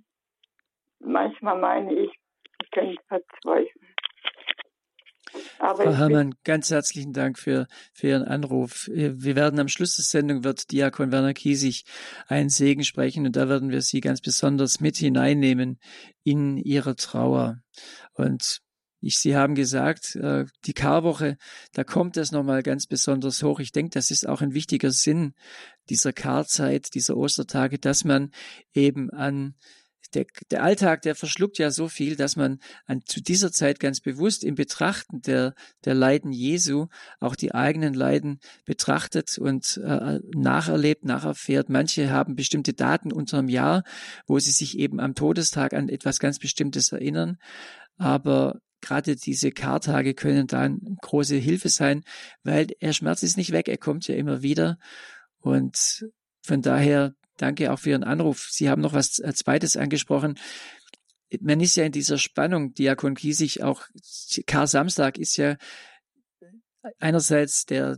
Manchmal 0.99 1.59
meine 1.59 1.93
ich, 1.93 2.12
ich 2.62 2.72
könnte 2.72 3.01
verzweifeln. 3.07 3.95
Aber 5.59 5.84
Frau 5.84 5.93
Herrmann, 5.93 6.36
ganz 6.43 6.72
herzlichen 6.72 7.14
Dank 7.14 7.39
für, 7.39 7.68
für 7.93 8.07
Ihren 8.07 8.24
Anruf. 8.24 8.89
Wir 8.91 9.36
werden 9.36 9.59
am 9.59 9.68
Schluss 9.68 9.95
der 9.95 10.03
Sendung 10.03 10.43
wird 10.43 10.72
Diakon 10.72 11.12
Werner 11.12 11.34
Kiesig 11.34 11.86
einen 12.28 12.49
Segen 12.49 12.84
sprechen 12.84 13.26
und 13.26 13.36
da 13.36 13.47
werden 13.47 13.70
wir 13.70 13.82
Sie 13.82 14.01
ganz 14.01 14.22
besonders 14.22 14.82
mit 14.82 14.97
hineinnehmen 14.97 15.80
in 16.24 16.57
Ihre 16.57 16.95
Trauer. 16.95 17.57
Und 18.14 18.62
ich, 19.02 19.18
Sie 19.18 19.36
haben 19.36 19.56
gesagt, 19.56 20.16
äh, 20.16 20.45
die 20.66 20.74
Karwoche, 20.74 21.38
da 21.74 21.84
kommt 21.84 22.18
das 22.18 22.32
nochmal 22.32 22.64
ganz 22.64 22.86
besonders 22.86 23.41
hoch. 23.41 23.60
Ich 23.60 23.72
denke, 23.72 23.89
das 23.89 24.12
ist 24.12 24.28
auch 24.28 24.41
ein 24.41 24.54
wichtiger 24.54 24.91
Sinn 24.91 25.34
dieser 25.89 26.14
Karzeit, 26.14 26.93
dieser 26.93 27.18
Ostertage, 27.18 27.80
dass 27.80 28.04
man 28.04 28.32
eben 28.74 29.10
an 29.10 29.56
der, 30.14 30.26
der 30.49 30.64
Alltag, 30.64 31.02
der 31.04 31.16
verschluckt 31.16 31.58
ja 31.58 31.72
so 31.72 31.88
viel, 31.88 32.16
dass 32.16 32.36
man 32.36 32.60
an, 32.86 33.02
zu 33.06 33.22
dieser 33.22 33.52
Zeit 33.52 33.80
ganz 33.80 34.02
bewusst 34.02 34.43
im 34.43 34.56
Betrachten 34.56 35.22
der, 35.22 35.54
der 35.86 35.93
Leiden 35.93 36.32
Jesu 36.32 36.88
auch 37.20 37.36
die 37.36 37.54
eigenen 37.54 37.93
Leiden 37.93 38.39
betrachtet 38.66 39.38
und 39.38 39.80
äh, 39.84 40.20
nacherlebt, 40.36 41.06
nacherfährt. 41.06 41.70
Manche 41.70 42.10
haben 42.10 42.36
bestimmte 42.36 42.74
Daten 42.74 43.12
unterm 43.12 43.47
Jahr, 43.47 43.84
wo 44.28 44.38
sie 44.39 44.52
sich 44.52 44.78
eben 44.78 44.99
am 44.99 45.16
Todestag 45.16 45.74
an 45.74 45.89
etwas 45.89 46.20
ganz 46.20 46.39
Bestimmtes 46.39 46.91
erinnern. 46.91 47.38
Aber 47.97 48.60
gerade 48.82 49.16
diese 49.16 49.52
Kartage 49.52 50.14
können 50.14 50.48
da 50.48 50.62
eine 50.62 50.80
große 51.02 51.36
Hilfe 51.36 51.70
sein, 51.70 52.04
weil 52.44 52.68
der 52.68 52.94
Schmerz 52.94 53.24
ist 53.24 53.38
nicht 53.38 53.52
weg, 53.52 53.68
er 53.68 53.78
kommt 53.78 54.08
ja 54.08 54.16
immer 54.16 54.42
wieder. 54.42 54.78
Und 55.40 56.06
von 56.44 56.62
daher 56.62 57.16
Danke 57.42 57.72
auch 57.72 57.80
für 57.80 57.90
Ihren 57.90 58.04
Anruf. 58.04 58.50
Sie 58.52 58.70
haben 58.70 58.82
noch 58.82 58.94
was 58.94 59.18
äh, 59.18 59.34
Zweites 59.34 59.76
angesprochen. 59.76 60.38
Man 61.40 61.60
ist 61.60 61.76
ja 61.76 61.86
in 61.86 61.92
dieser 61.92 62.20
Spannung, 62.20 62.74
Diakon 62.74 63.16
Kiesig, 63.16 63.64
auch 63.64 63.84
Karl 64.46 64.68
Samstag 64.68 65.18
ist 65.18 65.38
ja 65.38 65.56
einerseits 67.00 67.66
der, 67.66 67.98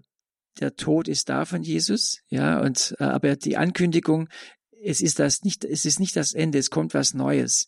der 0.60 0.76
Tod 0.76 1.08
ist 1.08 1.30
da 1.30 1.46
von 1.46 1.64
Jesus, 1.64 2.22
ja, 2.30 2.60
und, 2.62 2.96
äh, 3.00 3.04
aber 3.04 3.36
die 3.36 3.58
Ankündigung, 3.58 4.30
es 4.82 5.02
ist 5.02 5.20
das 5.20 5.42
nicht, 5.42 5.66
es 5.66 5.84
ist 5.84 6.00
nicht 6.00 6.16
das 6.16 6.34
Ende, 6.34 6.60
es 6.60 6.70
kommt 6.70 6.94
was 6.94 7.14
Neues. 7.14 7.68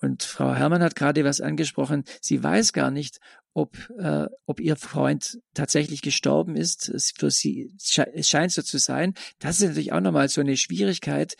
Und 0.00 0.22
Frau 0.22 0.54
Herrmann 0.54 0.82
hat 0.82 0.96
gerade 0.96 1.24
was 1.24 1.40
angesprochen. 1.40 2.04
Sie 2.20 2.42
weiß 2.42 2.72
gar 2.72 2.90
nicht, 2.90 3.18
ob, 3.52 3.76
äh, 3.98 4.26
ob 4.46 4.60
ihr 4.60 4.76
Freund 4.76 5.38
tatsächlich 5.54 6.02
gestorben 6.02 6.56
ist. 6.56 6.88
Es, 6.88 7.12
für 7.16 7.30
sie, 7.30 7.74
es 8.14 8.28
scheint 8.28 8.52
so 8.52 8.62
zu 8.62 8.78
sein. 8.78 9.14
Das 9.38 9.60
ist 9.60 9.68
natürlich 9.68 9.92
auch 9.92 10.00
nochmal 10.00 10.28
so 10.28 10.40
eine 10.40 10.56
Schwierigkeit, 10.56 11.34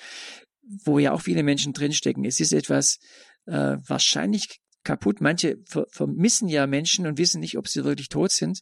wo 0.85 0.99
ja 0.99 1.13
auch 1.13 1.23
viele 1.23 1.43
Menschen 1.43 1.73
drinstecken. 1.73 2.25
Es 2.25 2.41
ist 2.41 2.53
etwas 2.53 2.99
äh, 3.47 3.77
wahrscheinlich 3.87 4.61
kaputt. 4.85 5.21
Manche 5.21 5.59
ver 5.67 5.87
vermissen 5.91 6.49
ja 6.49 6.67
Menschen 6.67 7.07
und 7.07 7.19
wissen 7.19 7.41
nicht, 7.41 7.59
ob 7.59 7.69
sie 7.69 7.85
wirklich 7.85 8.09
tot 8.09 8.33
sind 8.33 8.61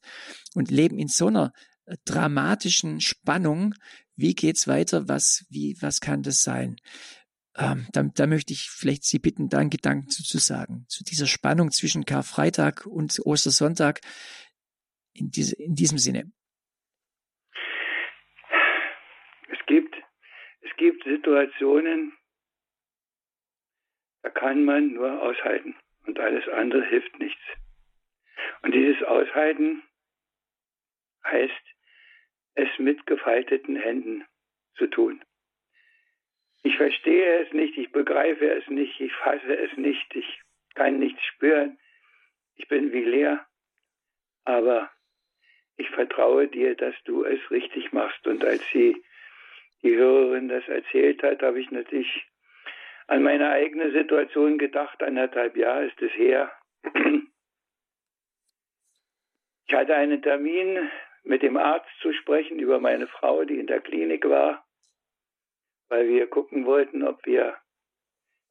und 0.55 0.71
leben 0.71 0.99
in 0.99 1.09
so 1.09 1.29
einer 1.29 1.53
äh, 1.87 1.97
dramatischen 2.05 3.01
Spannung. 3.01 3.75
Wie 4.17 4.35
geht's 4.35 4.67
weiter? 4.67 5.09
Was, 5.09 5.45
wie, 5.49 5.77
was 5.81 6.01
kann 6.01 6.23
das 6.23 6.43
sein? 6.43 6.77
Ähm, 7.59 7.89
da, 7.93 8.05
da 8.05 8.27
möchte 8.29 8.53
ich 8.53 8.71
vielleicht 8.71 9.05
Sie 9.05 9.19
bitten, 9.19 9.49
da 9.49 9.59
einen 9.59 9.71
Gedanken 9.71 10.09
zu, 10.09 10.39
sagen, 10.39 10.85
zu 10.89 11.03
dieser 11.03 11.27
Spannung 11.27 11.73
zwischen 11.73 12.05
Karfreitag 12.05 12.87
und 12.87 13.19
Ostersonntag 13.25 14.01
in, 15.13 15.31
diese, 15.31 15.57
in 15.57 15.75
diesem 15.75 15.99
Sinne. 15.99 16.31
Es 19.51 19.59
gibt, 19.67 19.95
es 20.61 20.71
gibt 20.77 21.03
Situationen, 21.03 22.17
da 24.23 24.31
kann 24.31 24.65
man 24.65 24.93
nur 24.93 25.21
aushalten 25.21 25.75
und 26.07 26.21
alles 26.21 26.47
andere 26.49 26.85
hilft 26.87 27.19
nichts. 27.19 27.43
Und 28.63 28.73
dieses 28.73 29.03
Aushalten 29.03 29.83
heißt, 31.25 31.53
es 32.55 32.69
mit 32.79 33.05
gefalteten 33.07 33.77
Händen 33.77 34.25
zu 34.77 34.87
tun. 34.87 35.25
Ich 36.69 36.77
verstehe 36.77 37.47
es 37.47 37.53
nicht, 37.55 37.79
ich 37.79 37.93
begreife 37.93 38.47
es 38.51 38.69
nicht, 38.69 39.01
ich 39.01 39.15
fasse 39.15 39.57
es 39.57 39.75
nicht, 39.79 40.15
ich 40.15 40.39
kann 40.75 40.99
nichts 40.99 41.25
spüren. 41.25 41.79
Ich 42.57 42.69
bin 42.69 42.93
wie 42.93 43.05
leer. 43.05 43.47
Aber 44.45 44.91
ich 45.79 45.89
vertraue 45.89 46.47
dir, 46.47 46.75
dass 46.75 46.95
du 47.05 47.25
es 47.25 47.41
richtig 47.51 47.91
machst. 47.95 48.27
Und 48.27 48.45
als 48.45 48.63
sie, 48.71 49.03
die 49.83 49.97
Hörerin 49.97 50.49
das 50.49 50.69
erzählt 50.69 51.23
hat, 51.23 51.41
habe 51.41 51.59
ich 51.59 51.71
natürlich 51.71 52.27
an 53.07 53.23
meine 53.23 53.49
eigene 53.49 53.91
Situation 53.93 54.59
gedacht. 54.59 55.03
Anderthalb 55.03 55.57
Jahre 55.57 55.87
ist 55.87 56.03
es 56.03 56.13
her. 56.17 56.53
Ich 59.67 59.75
hatte 59.75 59.95
einen 59.95 60.21
Termin 60.21 60.91
mit 61.25 61.41
dem 61.43 61.57
Arzt 61.57 61.89
zu 62.03 62.13
sprechen 62.13 62.59
über 62.59 62.79
meine 62.79 63.07
Frau, 63.07 63.45
die 63.45 63.59
in 63.59 63.67
der 63.67 63.81
Klinik 63.81 64.29
war 64.29 64.68
weil 65.89 66.09
wir 66.09 66.27
gucken 66.27 66.67
wollten, 66.67 67.03
ob 67.03 67.25
wir 67.27 67.57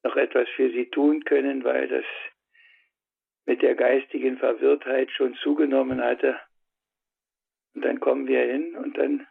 noch 0.04 0.16
etwas 0.16 0.48
für 0.56 0.70
sie 0.72 0.90
tun 0.90 1.24
können, 1.24 1.64
weil 1.64 1.88
das 1.88 2.06
mit 3.46 3.62
der 3.62 3.76
geistigen 3.76 4.38
Verwirrtheit 4.38 5.12
schon 5.12 5.36
zugenommen 5.36 6.02
hatte. 6.02 6.40
Und 7.74 7.86
dann 7.86 8.00
kommen 8.00 8.28
wir 8.28 8.42
hin 8.42 8.76
und 8.76 8.98
dann 8.98 9.28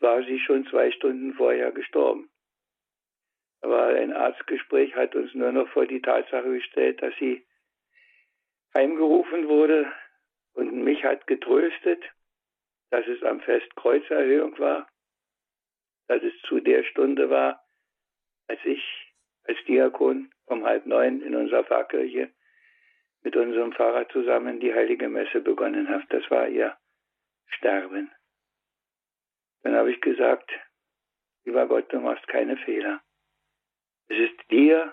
war 0.00 0.22
sie 0.24 0.38
schon 0.40 0.66
zwei 0.66 0.90
Stunden 0.90 1.34
vorher 1.34 1.72
gestorben. 1.72 2.30
Aber 3.60 3.86
ein 3.86 4.12
Arztgespräch 4.12 4.94
hat 4.96 5.14
uns 5.14 5.32
nur 5.34 5.52
noch 5.52 5.68
vor 5.68 5.86
die 5.86 6.02
Tatsache 6.02 6.52
gestellt, 6.52 7.00
dass 7.00 7.14
sie 7.18 7.46
heimgerufen 8.74 9.48
wurde 9.48 9.92
und 10.54 10.82
mich 10.82 11.04
hat 11.04 11.26
getröstet, 11.26 12.02
dass 12.90 13.06
es 13.06 13.22
am 13.22 13.40
Fest 13.40 13.74
Kreuzerhöhung 13.76 14.58
war 14.58 14.91
dass 16.12 16.22
es 16.22 16.40
zu 16.42 16.60
der 16.60 16.84
Stunde 16.84 17.30
war, 17.30 17.64
als 18.48 18.60
ich 18.64 18.82
als 19.44 19.58
Diakon 19.66 20.30
um 20.46 20.64
halb 20.64 20.86
neun 20.86 21.22
in 21.22 21.34
unserer 21.34 21.64
Pfarrkirche 21.64 22.30
mit 23.22 23.36
unserem 23.36 23.72
Pfarrer 23.72 24.08
zusammen 24.08 24.60
die 24.60 24.74
heilige 24.74 25.08
Messe 25.08 25.40
begonnen 25.40 25.88
habe. 25.88 26.04
Das 26.10 26.28
war 26.30 26.48
ihr 26.48 26.76
Sterben. 27.46 28.10
Dann 29.62 29.74
habe 29.74 29.92
ich 29.92 30.00
gesagt, 30.00 30.50
lieber 31.44 31.66
Gott, 31.66 31.92
du 31.92 32.00
machst 32.00 32.26
keine 32.28 32.56
Fehler. 32.56 33.00
Es 34.08 34.18
ist 34.18 34.50
dir, 34.50 34.92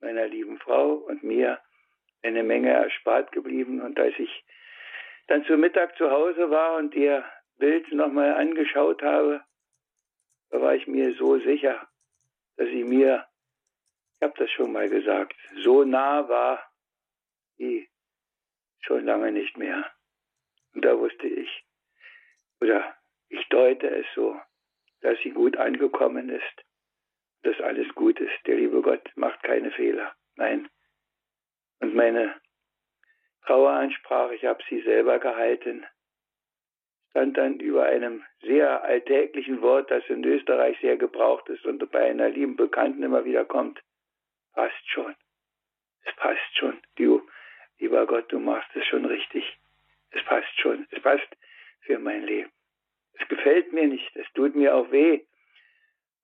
meiner 0.00 0.26
lieben 0.26 0.58
Frau 0.58 0.94
und 0.94 1.22
mir 1.22 1.60
eine 2.22 2.42
Menge 2.42 2.70
erspart 2.70 3.32
geblieben. 3.32 3.80
Und 3.80 3.98
als 3.98 4.14
ich 4.18 4.44
dann 5.26 5.44
zu 5.46 5.56
Mittag 5.56 5.96
zu 5.96 6.10
Hause 6.10 6.50
war 6.50 6.76
und 6.76 6.94
ihr 6.94 7.24
Bild 7.56 7.90
nochmal 7.92 8.34
angeschaut 8.34 9.02
habe, 9.02 9.42
da 10.50 10.60
war 10.60 10.74
ich 10.74 10.86
mir 10.86 11.14
so 11.14 11.38
sicher, 11.38 11.88
dass 12.56 12.68
sie 12.68 12.84
mir, 12.84 13.26
ich 14.16 14.22
habe 14.22 14.34
das 14.38 14.50
schon 14.50 14.72
mal 14.72 14.88
gesagt, 14.88 15.36
so 15.62 15.84
nah 15.84 16.28
war 16.28 16.70
wie 17.56 17.88
schon 18.80 19.04
lange 19.04 19.32
nicht 19.32 19.56
mehr. 19.56 19.90
Und 20.74 20.84
da 20.84 20.98
wusste 20.98 21.26
ich, 21.26 21.64
oder 22.60 22.96
ich 23.28 23.46
deute 23.48 23.88
es 23.88 24.06
so, 24.14 24.40
dass 25.00 25.18
sie 25.20 25.30
gut 25.30 25.56
angekommen 25.56 26.28
ist, 26.28 26.64
dass 27.42 27.60
alles 27.60 27.88
gut 27.94 28.18
ist. 28.20 28.34
Der 28.46 28.56
liebe 28.56 28.80
Gott 28.82 29.10
macht 29.16 29.42
keine 29.42 29.70
Fehler. 29.70 30.14
Nein. 30.36 30.68
Und 31.80 31.94
meine 31.94 32.40
Traueransprache, 33.46 34.34
ich 34.34 34.44
habe 34.44 34.62
sie 34.68 34.80
selber 34.82 35.18
gehalten, 35.18 35.86
stand 37.14 37.36
dann 37.36 37.60
über 37.60 37.84
einem 37.84 38.24
sehr 38.42 38.82
alltäglichen 38.82 39.62
Wort, 39.62 39.88
das 39.88 40.02
in 40.08 40.24
Österreich 40.24 40.76
sehr 40.80 40.96
gebraucht 40.96 41.48
ist 41.48 41.64
und 41.64 41.88
bei 41.92 42.10
einer 42.10 42.28
lieben 42.28 42.56
Bekannten 42.56 43.04
immer 43.04 43.24
wieder 43.24 43.44
kommt. 43.44 43.80
Passt 44.52 44.90
schon. 44.90 45.14
Es 46.04 46.16
passt 46.16 46.58
schon. 46.58 46.76
Du, 46.96 47.22
lieber 47.78 48.04
Gott, 48.08 48.32
du 48.32 48.40
machst 48.40 48.68
es 48.74 48.84
schon 48.86 49.04
richtig. 49.04 49.44
Es 50.10 50.24
passt 50.24 50.60
schon. 50.60 50.88
Es 50.90 51.00
passt 51.02 51.28
für 51.82 52.00
mein 52.00 52.24
Leben. 52.24 52.50
Es 53.12 53.28
gefällt 53.28 53.72
mir 53.72 53.86
nicht. 53.86 54.10
Es 54.16 54.26
tut 54.32 54.56
mir 54.56 54.74
auch 54.74 54.90
weh. 54.90 55.20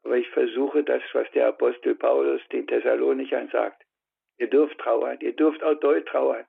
Aber 0.03 0.17
ich 0.17 0.29
versuche 0.31 0.83
das, 0.83 1.03
was 1.13 1.31
der 1.31 1.47
Apostel 1.47 1.95
Paulus 1.95 2.43
den 2.49 2.67
Thessalonichern 2.67 3.49
sagt. 3.51 3.81
Ihr 4.39 4.49
dürft 4.49 4.79
trauern. 4.79 5.19
Ihr 5.21 5.37
dürft 5.37 5.63
auch 5.63 5.75
doll 5.75 6.05
trauern. 6.05 6.47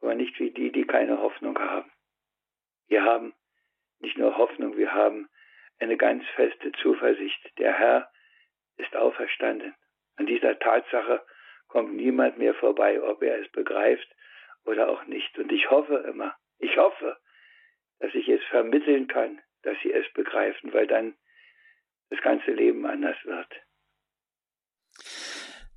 Aber 0.00 0.16
nicht 0.16 0.40
wie 0.40 0.50
die, 0.50 0.72
die 0.72 0.86
keine 0.86 1.20
Hoffnung 1.20 1.56
haben. 1.56 1.88
Wir 2.88 3.04
haben 3.04 3.34
nicht 4.00 4.18
nur 4.18 4.36
Hoffnung, 4.36 4.76
wir 4.76 4.92
haben 4.92 5.28
eine 5.78 5.96
ganz 5.96 6.24
feste 6.34 6.72
Zuversicht. 6.82 7.40
Der 7.58 7.72
Herr 7.72 8.10
ist 8.76 8.94
auferstanden. 8.96 9.74
An 10.16 10.26
dieser 10.26 10.58
Tatsache 10.58 11.24
kommt 11.68 11.94
niemand 11.94 12.38
mehr 12.38 12.54
vorbei, 12.54 13.00
ob 13.02 13.22
er 13.22 13.40
es 13.40 13.50
begreift 13.52 14.08
oder 14.64 14.88
auch 14.88 15.04
nicht. 15.06 15.38
Und 15.38 15.52
ich 15.52 15.70
hoffe 15.70 16.04
immer, 16.08 16.34
ich 16.58 16.76
hoffe, 16.76 17.18
dass 18.00 18.14
ich 18.14 18.28
es 18.28 18.42
vermitteln 18.50 19.06
kann, 19.06 19.40
dass 19.62 19.76
sie 19.82 19.92
es 19.92 20.06
begreifen, 20.14 20.72
weil 20.72 20.86
dann 20.86 21.14
das 22.10 22.20
ganze 22.22 22.52
Leben 22.52 22.86
anders 22.86 23.16
wird. 23.24 23.48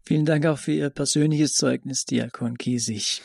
Vielen 0.05 0.25
Dank 0.25 0.45
auch 0.45 0.57
für 0.57 0.71
Ihr 0.71 0.89
persönliches 0.89 1.55
Zeugnis, 1.55 2.05
Diakon 2.05 2.57
Kiesig. 2.57 3.21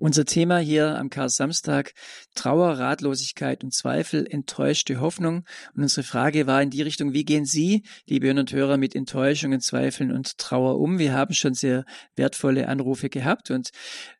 Unser 0.00 0.24
Thema 0.24 0.56
hier 0.56 0.96
am 0.98 1.10
Kar-Samstag, 1.10 1.92
Trauer, 2.34 2.78
Ratlosigkeit 2.78 3.62
und 3.62 3.74
Zweifel, 3.74 4.26
enttäuschte 4.26 4.98
Hoffnung. 4.98 5.44
Und 5.76 5.82
unsere 5.82 6.06
Frage 6.06 6.46
war 6.46 6.62
in 6.62 6.70
die 6.70 6.80
Richtung, 6.80 7.12
wie 7.12 7.26
gehen 7.26 7.44
Sie, 7.44 7.82
liebe 8.06 8.26
Hörer 8.26 8.38
und 8.38 8.50
Hörer, 8.50 8.78
mit 8.78 8.96
Enttäuschungen, 8.96 9.60
Zweifeln 9.60 10.10
und 10.10 10.38
Trauer 10.38 10.80
um? 10.80 10.98
Wir 10.98 11.12
haben 11.12 11.34
schon 11.34 11.52
sehr 11.52 11.84
wertvolle 12.16 12.66
Anrufe 12.66 13.10
gehabt 13.10 13.50
und 13.50 13.72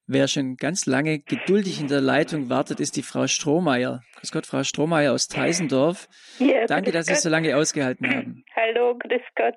wer 0.07 0.29
schon 0.29 0.57
ganz 0.57 0.85
lange 0.85 1.21
geduldig 1.21 1.81
in 1.81 1.89
der 1.89 2.03
Leitung 2.03 2.51
wartet, 2.51 2.79
ist 2.79 2.99
die 2.99 3.03
Frau 3.03 3.27
Strohmeier. 3.27 4.03
Grüß 4.19 4.33
Gott, 4.33 4.45
Frau 4.45 4.63
Strohmeier 4.63 5.15
aus 5.15 5.29
Teisendorf. 5.29 6.09
Ja, 6.41 6.67
Danke, 6.67 6.93
dass 6.93 7.07
Sie 7.07 7.15
so 7.15 7.31
lange 7.31 7.57
ausgehalten 7.57 8.07
haben. 8.15 8.45
Hallo, 8.55 8.99
grüß 8.99 9.23
Gott. 9.35 9.55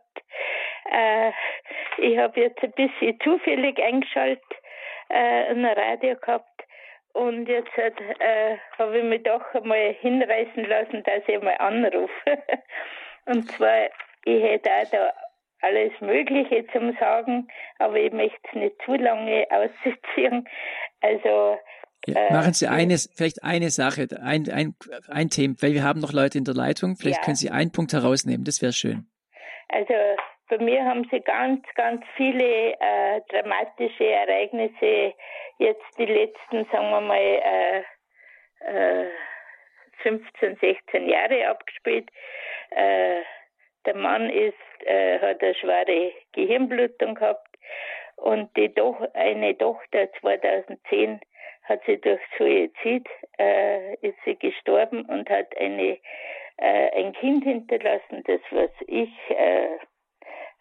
Äh, 0.90 1.32
ich 1.98 2.18
habe 2.18 2.40
jetzt 2.40 2.64
ein 2.64 2.72
bisschen 2.72 3.20
zufällig 3.22 3.78
eingeschaltet 3.80 4.42
äh, 5.14 5.52
ein 5.52 5.66
Radio 5.66 6.16
gehabt. 6.16 6.64
Und 7.14 7.48
jetzt 7.48 7.70
äh, 7.78 8.58
habe 8.78 8.98
ich 8.98 9.04
mich 9.04 9.24
doch 9.24 9.54
einmal 9.54 9.94
hinreißen 10.02 10.66
lassen, 10.66 11.04
dass 11.04 11.22
ich 11.28 11.42
mal 11.42 11.56
anrufe. 11.60 12.12
und 13.26 13.50
zwar, 13.52 13.86
ich 14.26 14.44
hätte 14.44 14.70
auch 14.72 14.90
da 14.92 15.14
alles 15.62 15.94
Mögliche 16.02 16.66
zum 16.74 16.96
Sagen, 17.00 17.48
aber 17.80 17.98
ich 17.98 18.12
möchte 18.12 18.38
es 18.50 18.56
nicht 18.56 18.76
zu 18.84 18.96
lange 18.96 19.46
ausziehen. 19.52 20.48
Also 21.02 21.58
ja, 22.08 22.16
äh, 22.16 22.34
machen 22.34 22.54
Sie 22.54 22.68
eines, 22.68 23.10
vielleicht 23.16 23.44
eine 23.44 23.70
Sache, 23.70 24.08
ein, 24.22 24.50
ein, 24.52 24.76
ein 25.08 25.30
Thema, 25.30 25.56
weil 25.62 25.74
wir 25.74 25.84
haben 25.84 26.02
noch 26.02 26.12
Leute 26.12 26.38
in 26.38 26.44
der 26.44 26.56
Leitung. 26.56 26.96
Vielleicht 26.98 27.20
ja. 27.20 27.26
können 27.26 27.36
Sie 27.36 27.52
einen 27.52 27.72
Punkt 27.72 27.94
herausnehmen, 27.94 28.44
das 28.44 28.62
wäre 28.62 28.74
schön. 28.74 29.08
Also 29.70 29.94
bei 30.58 30.64
mir 30.64 30.86
haben 30.86 31.08
sie 31.10 31.20
ganz, 31.22 31.66
ganz 31.76 32.06
viele 32.16 32.74
äh, 32.74 33.22
dramatische 33.30 34.06
Ereignisse 34.06 35.14
jetzt 35.58 35.98
die 35.98 36.06
letzten, 36.06 36.66
sagen 36.66 36.92
wir 36.92 37.02
mal, 37.02 37.18
äh, 37.18 37.80
äh, 38.60 39.10
15, 40.04 40.58
16 40.58 41.10
Jahre 41.10 41.48
abgespielt. 41.48 42.10
Äh, 42.70 43.22
der 43.86 43.96
Mann 43.96 44.30
ist, 44.30 44.54
äh, 44.86 45.20
hat 45.20 45.42
eine 45.42 45.56
schwere 45.56 46.12
Gehirnblutung 46.34 47.16
gehabt 47.16 47.48
und 48.18 48.56
die 48.56 48.74
doch 48.74 49.02
eine 49.14 49.58
Tochter 49.58 50.12
2010 50.22 51.20
hat 51.64 51.82
sie 51.86 52.00
durch 52.00 52.22
Suizid 52.38 53.08
äh, 53.40 53.94
ist 53.96 54.18
sie 54.26 54.36
gestorben 54.36 55.06
und 55.06 55.30
hat 55.30 55.58
eine 55.58 55.98
äh, 56.58 56.90
ein 56.92 57.14
Kind 57.14 57.44
hinterlassen, 57.46 58.24
das 58.26 58.42
was 58.52 58.70
ich 58.88 59.10
äh, 59.30 59.80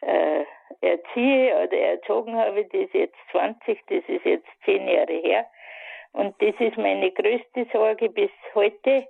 äh, 0.03 0.45
erziehe 0.81 1.55
oder 1.65 1.77
erzogen 1.77 2.37
habe, 2.37 2.65
das 2.65 2.81
ist 2.81 2.95
jetzt 2.95 3.17
20, 3.31 3.81
das 3.89 4.05
ist 4.09 4.25
jetzt 4.25 4.49
zehn 4.65 4.87
Jahre 4.89 5.13
her. 5.13 5.47
Und 6.13 6.35
das 6.43 6.55
ist 6.59 6.77
meine 6.77 7.11
größte 7.11 7.67
Sorge 7.73 8.11
bis 8.11 8.31
heute. 8.55 9.07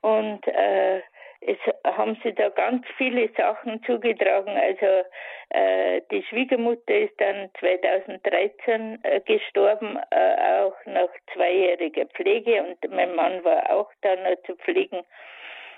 Und 0.00 0.46
äh, 0.46 1.02
es 1.44 1.58
haben 1.84 2.16
sich 2.22 2.34
da 2.36 2.48
ganz 2.50 2.86
viele 2.96 3.28
Sachen 3.36 3.82
zugetragen. 3.84 4.56
Also 4.56 5.04
äh, 5.50 6.00
die 6.10 6.22
Schwiegermutter 6.24 6.94
ist 6.94 7.20
dann 7.20 7.50
2013 7.58 9.00
äh, 9.02 9.20
gestorben, 9.20 9.98
äh, 10.10 10.60
auch 10.60 10.74
nach 10.86 11.10
zweijähriger 11.34 12.06
Pflege 12.06 12.62
und 12.62 12.90
mein 12.90 13.14
Mann 13.14 13.44
war 13.44 13.70
auch 13.70 13.90
da 14.02 14.14
noch 14.16 14.40
zu 14.46 14.56
pflegen. 14.56 15.02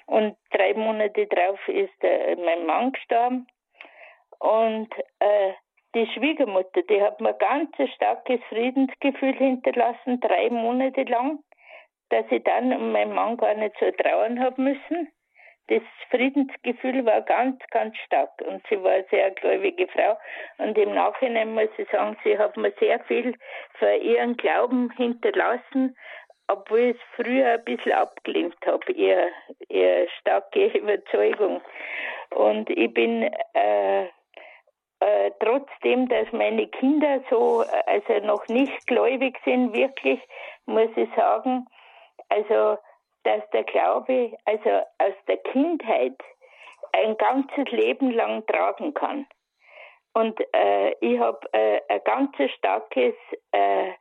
Und 0.06 0.36
drei 0.50 0.74
Monate 0.74 1.26
drauf 1.26 1.58
ist 1.66 2.04
äh, 2.04 2.36
mein 2.36 2.66
Mann 2.66 2.92
gestorben. 2.92 3.46
Und 4.44 4.90
äh, 5.20 5.54
die 5.94 6.06
Schwiegermutter, 6.08 6.82
die 6.82 7.00
hat 7.00 7.18
mir 7.18 7.32
ganz 7.32 7.70
ein 7.78 7.88
starkes 7.88 8.40
Friedensgefühl 8.50 9.32
hinterlassen, 9.32 10.20
drei 10.20 10.50
Monate 10.50 11.04
lang, 11.04 11.38
dass 12.10 12.26
ich 12.30 12.44
dann 12.44 12.70
um 12.74 12.92
meinen 12.92 13.14
Mann 13.14 13.38
gar 13.38 13.54
nicht 13.54 13.74
so 13.80 13.90
trauern 13.92 14.38
habe 14.40 14.60
müssen. 14.60 15.10
Das 15.68 15.80
Friedensgefühl 16.10 17.06
war 17.06 17.22
ganz, 17.22 17.58
ganz 17.70 17.96
stark 18.04 18.32
und 18.46 18.62
sie 18.68 18.82
war 18.82 18.92
eine 18.92 19.06
sehr 19.10 19.30
gläubige 19.30 19.88
Frau. 19.88 20.18
Und 20.58 20.76
im 20.76 20.92
Nachhinein 20.92 21.54
muss 21.54 21.70
ich 21.78 21.88
sagen, 21.88 22.14
sie 22.22 22.36
hat 22.36 22.54
mir 22.58 22.72
sehr 22.78 23.00
viel 23.04 23.34
für 23.78 23.94
ihren 23.94 24.36
Glauben 24.36 24.90
hinterlassen, 24.90 25.96
obwohl 26.48 26.80
ich 26.80 26.96
es 26.96 27.02
früher 27.16 27.54
ein 27.54 27.64
bisschen 27.64 27.92
abgelehnt 27.92 28.58
habe, 28.66 28.92
ihre, 28.92 29.30
ihre 29.70 30.06
starke 30.20 30.66
Überzeugung. 30.66 31.62
Und 32.28 32.68
ich 32.68 32.92
bin 32.92 33.22
äh, 33.54 34.08
äh, 35.00 35.30
trotzdem, 35.40 36.08
dass 36.08 36.30
meine 36.32 36.66
Kinder 36.68 37.20
so, 37.30 37.62
äh, 37.62 37.82
also 37.86 38.26
noch 38.26 38.46
nicht 38.48 38.86
gläubig 38.86 39.38
sind, 39.44 39.74
wirklich, 39.74 40.20
muss 40.66 40.90
ich 40.96 41.08
sagen, 41.14 41.66
also, 42.28 42.78
dass 43.24 43.48
der 43.50 43.64
Glaube, 43.64 44.36
also 44.44 44.70
aus 44.98 45.14
der 45.28 45.38
Kindheit 45.38 46.16
ein 46.92 47.16
ganzes 47.16 47.70
Leben 47.70 48.10
lang 48.12 48.46
tragen 48.46 48.94
kann. 48.94 49.26
Und 50.12 50.38
äh, 50.54 50.92
ich 51.00 51.18
habe 51.18 51.40
äh, 51.52 51.80
ein 51.88 52.00
ganz 52.04 52.36
starkes 52.56 53.14
äh, 53.50 53.92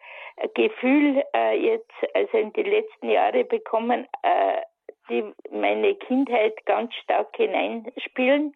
Gefühl 0.53 1.23
äh, 1.35 1.57
jetzt, 1.57 1.91
also 2.13 2.37
in 2.37 2.53
die 2.53 2.63
letzten 2.63 3.09
Jahre 3.09 3.43
bekommen, 3.43 4.07
die 5.09 5.23
meine 5.51 5.95
Kindheit 5.95 6.65
ganz 6.65 6.93
stark 6.95 7.35
hineinspielen. 7.35 8.55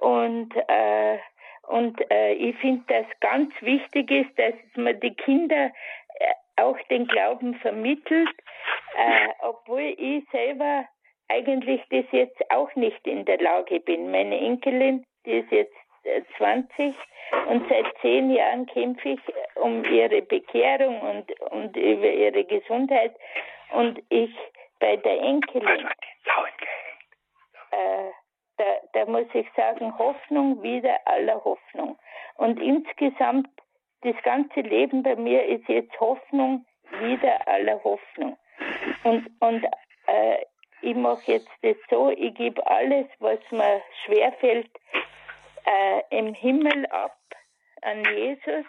Und 0.00 0.54
äh, 0.68 1.18
und 1.68 1.98
äh, 2.10 2.32
ich 2.32 2.56
finde, 2.56 2.82
dass 2.88 3.06
ganz 3.20 3.52
wichtig 3.60 4.10
ist, 4.10 4.38
dass 4.38 4.54
man 4.74 4.98
die 5.00 5.14
Kinder 5.14 5.70
äh, 6.18 6.62
auch 6.62 6.78
den 6.90 7.06
Glauben 7.06 7.54
vermittelt, 7.56 8.30
äh, 8.96 9.28
obwohl 9.40 9.94
ich 9.96 10.24
selber 10.30 10.86
eigentlich 11.28 11.82
das 11.90 12.04
jetzt 12.10 12.50
auch 12.50 12.74
nicht 12.74 13.06
in 13.06 13.24
der 13.26 13.38
Lage 13.38 13.80
bin. 13.80 14.10
Meine 14.10 14.38
Enkelin, 14.38 15.04
die 15.26 15.38
ist 15.38 15.52
jetzt 15.52 15.74
20 16.38 16.78
äh, 16.78 16.92
und 17.48 17.68
seit 17.68 17.86
zehn 18.00 18.30
Jahren 18.30 18.64
kämpfe 18.66 19.10
ich 19.10 19.20
um 19.56 19.84
ihre 19.84 20.22
Bekehrung 20.22 21.00
und, 21.02 21.40
und 21.50 21.76
über 21.76 22.10
ihre 22.10 22.44
Gesundheit. 22.44 23.14
Und 23.72 24.02
ich 24.08 24.34
bei 24.80 24.96
der 24.96 25.20
Enkelin 25.20 25.86
äh, 27.72 28.10
da, 28.58 28.64
da 28.92 29.10
muss 29.10 29.26
ich 29.32 29.46
sagen, 29.56 29.96
Hoffnung 29.98 30.62
wieder 30.62 30.98
aller 31.06 31.42
Hoffnung. 31.44 31.98
Und 32.36 32.60
insgesamt, 32.60 33.48
das 34.02 34.16
ganze 34.22 34.60
Leben 34.60 35.02
bei 35.02 35.16
mir 35.16 35.44
ist 35.46 35.68
jetzt 35.68 35.98
Hoffnung 35.98 36.64
wieder 37.00 37.46
aller 37.48 37.82
Hoffnung. 37.82 38.36
Und, 39.04 39.28
und 39.40 39.64
äh, 40.06 40.38
ich 40.82 40.94
mache 40.94 41.32
jetzt 41.32 41.50
das 41.62 41.76
so, 41.90 42.10
ich 42.10 42.34
gebe 42.34 42.64
alles, 42.66 43.06
was 43.18 43.40
mir 43.50 43.82
schwerfällt, 44.04 44.70
äh, 45.64 46.18
im 46.18 46.34
Himmel 46.34 46.86
ab 46.86 47.16
an 47.82 48.04
Jesus 48.04 48.64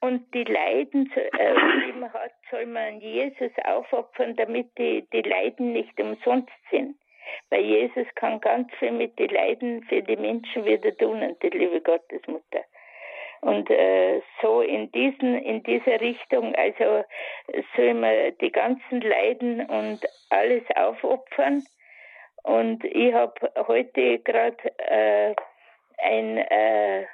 und 0.00 0.32
die 0.34 0.44
Leiden, 0.44 1.12
äh, 1.14 1.54
die 1.86 1.92
man 1.92 2.12
hat, 2.12 2.32
soll 2.50 2.66
man 2.66 2.94
an 2.94 3.00
Jesus 3.00 3.52
aufopfern, 3.64 4.34
damit 4.36 4.76
die, 4.78 5.06
die 5.12 5.22
Leiden 5.22 5.72
nicht 5.72 6.00
umsonst 6.00 6.52
sind. 6.70 6.96
Weil 7.50 7.62
Jesus 7.62 8.06
kann 8.14 8.40
ganz 8.40 8.72
viel 8.78 8.92
mit 8.92 9.18
den 9.18 9.30
Leiden 9.30 9.82
für 9.84 10.02
die 10.02 10.16
Menschen 10.16 10.64
wieder 10.64 10.96
tun 10.96 11.22
und 11.22 11.42
die 11.42 11.50
liebe 11.50 11.80
Gottesmutter. 11.80 12.64
Und 13.40 13.70
äh, 13.70 14.20
so 14.42 14.60
in 14.60 14.92
diesen, 14.92 15.42
in 15.42 15.62
dieser 15.62 16.00
Richtung, 16.00 16.54
also 16.54 17.04
soll 17.74 17.94
man 17.94 18.36
die 18.40 18.52
ganzen 18.52 19.00
Leiden 19.00 19.64
und 19.66 20.00
alles 20.28 20.62
aufopfern. 20.76 21.64
Und 22.42 22.84
ich 22.84 23.12
habe 23.14 23.50
heute 23.66 24.18
gerade 24.18 24.56
äh, 24.78 25.34
ein 26.02 26.38
äh, 26.38 27.06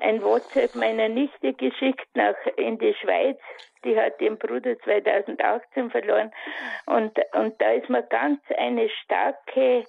ein 0.00 0.22
WhatsApp 0.22 0.74
meiner 0.74 1.08
Nichte 1.08 1.54
geschickt 1.54 2.08
nach 2.14 2.36
in 2.56 2.78
die 2.78 2.94
Schweiz. 2.94 3.38
Die 3.84 3.98
hat 3.98 4.20
ihren 4.20 4.38
Bruder 4.38 4.78
2018 4.80 5.90
verloren. 5.90 6.32
Und, 6.86 7.18
und 7.32 7.60
da 7.60 7.72
ist 7.72 7.88
mir 7.88 8.02
ganz 8.02 8.40
eine 8.56 8.88
starke 8.88 9.84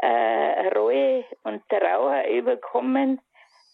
äh, 0.00 0.68
Reue 0.74 1.24
und 1.44 1.62
Trauer 1.68 2.24
überkommen, 2.28 3.20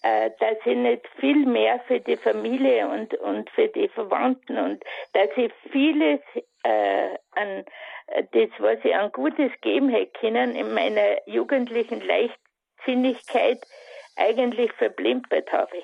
äh, 0.03 0.31
dass 0.39 0.59
ich 0.65 0.77
nicht 0.77 1.07
viel 1.19 1.47
mehr 1.47 1.81
für 1.87 2.01
die 2.01 2.17
Familie 2.17 2.89
und, 2.89 3.15
und 3.15 3.51
für 3.51 3.69
die 3.69 3.89
Verwandten 3.89 4.59
und 4.59 4.85
dass 5.13 5.29
ich 5.37 5.53
vieles 5.71 6.21
äh, 6.63 7.17
an 7.33 7.65
das, 8.33 8.51
was 8.59 8.79
ich 8.83 8.95
an 8.95 9.13
Gutes 9.13 9.53
geben 9.61 9.89
hätte 9.89 10.19
können, 10.19 10.57
in 10.57 10.75
meiner 10.75 11.27
jugendlichen 11.27 12.01
Leichtsinnigkeit 12.01 13.61
eigentlich 14.17 14.73
verblimpert 14.73 15.51
habe. 15.53 15.77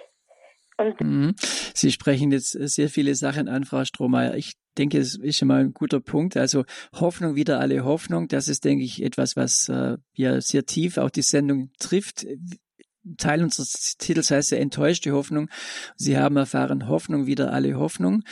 Und 0.78 1.00
mhm. 1.00 1.34
Sie 1.38 1.90
sprechen 1.90 2.32
jetzt 2.32 2.52
sehr 2.52 2.88
viele 2.88 3.14
Sachen 3.14 3.48
an, 3.48 3.64
Frau 3.64 3.84
Strohmeier. 3.84 4.34
Ich 4.34 4.52
denke, 4.76 4.98
es 4.98 5.16
ist 5.16 5.38
schon 5.38 5.48
mal 5.48 5.60
ein 5.60 5.72
guter 5.72 6.00
Punkt. 6.00 6.36
Also 6.36 6.64
Hoffnung 6.92 7.34
wieder 7.34 7.60
alle 7.60 7.84
Hoffnung. 7.84 8.28
Das 8.28 8.48
ist, 8.48 8.64
denke 8.64 8.84
ich, 8.84 9.02
etwas, 9.02 9.36
was 9.36 9.68
äh, 9.68 9.96
ja 10.14 10.40
sehr 10.40 10.66
tief 10.66 10.98
auch 10.98 11.10
die 11.10 11.22
Sendung 11.22 11.70
trifft. 11.78 12.26
Teil 13.16 13.42
unseres 13.42 13.96
Titels 13.98 14.30
heißt 14.30 14.50
ja 14.50 14.58
enttäuschte 14.58 15.12
Hoffnung. 15.12 15.48
Sie 15.96 16.18
haben 16.18 16.36
erfahren 16.36 16.88
Hoffnung 16.88 17.26
wieder 17.26 17.52
alle 17.52 17.74
Hoffnung. 17.74 18.22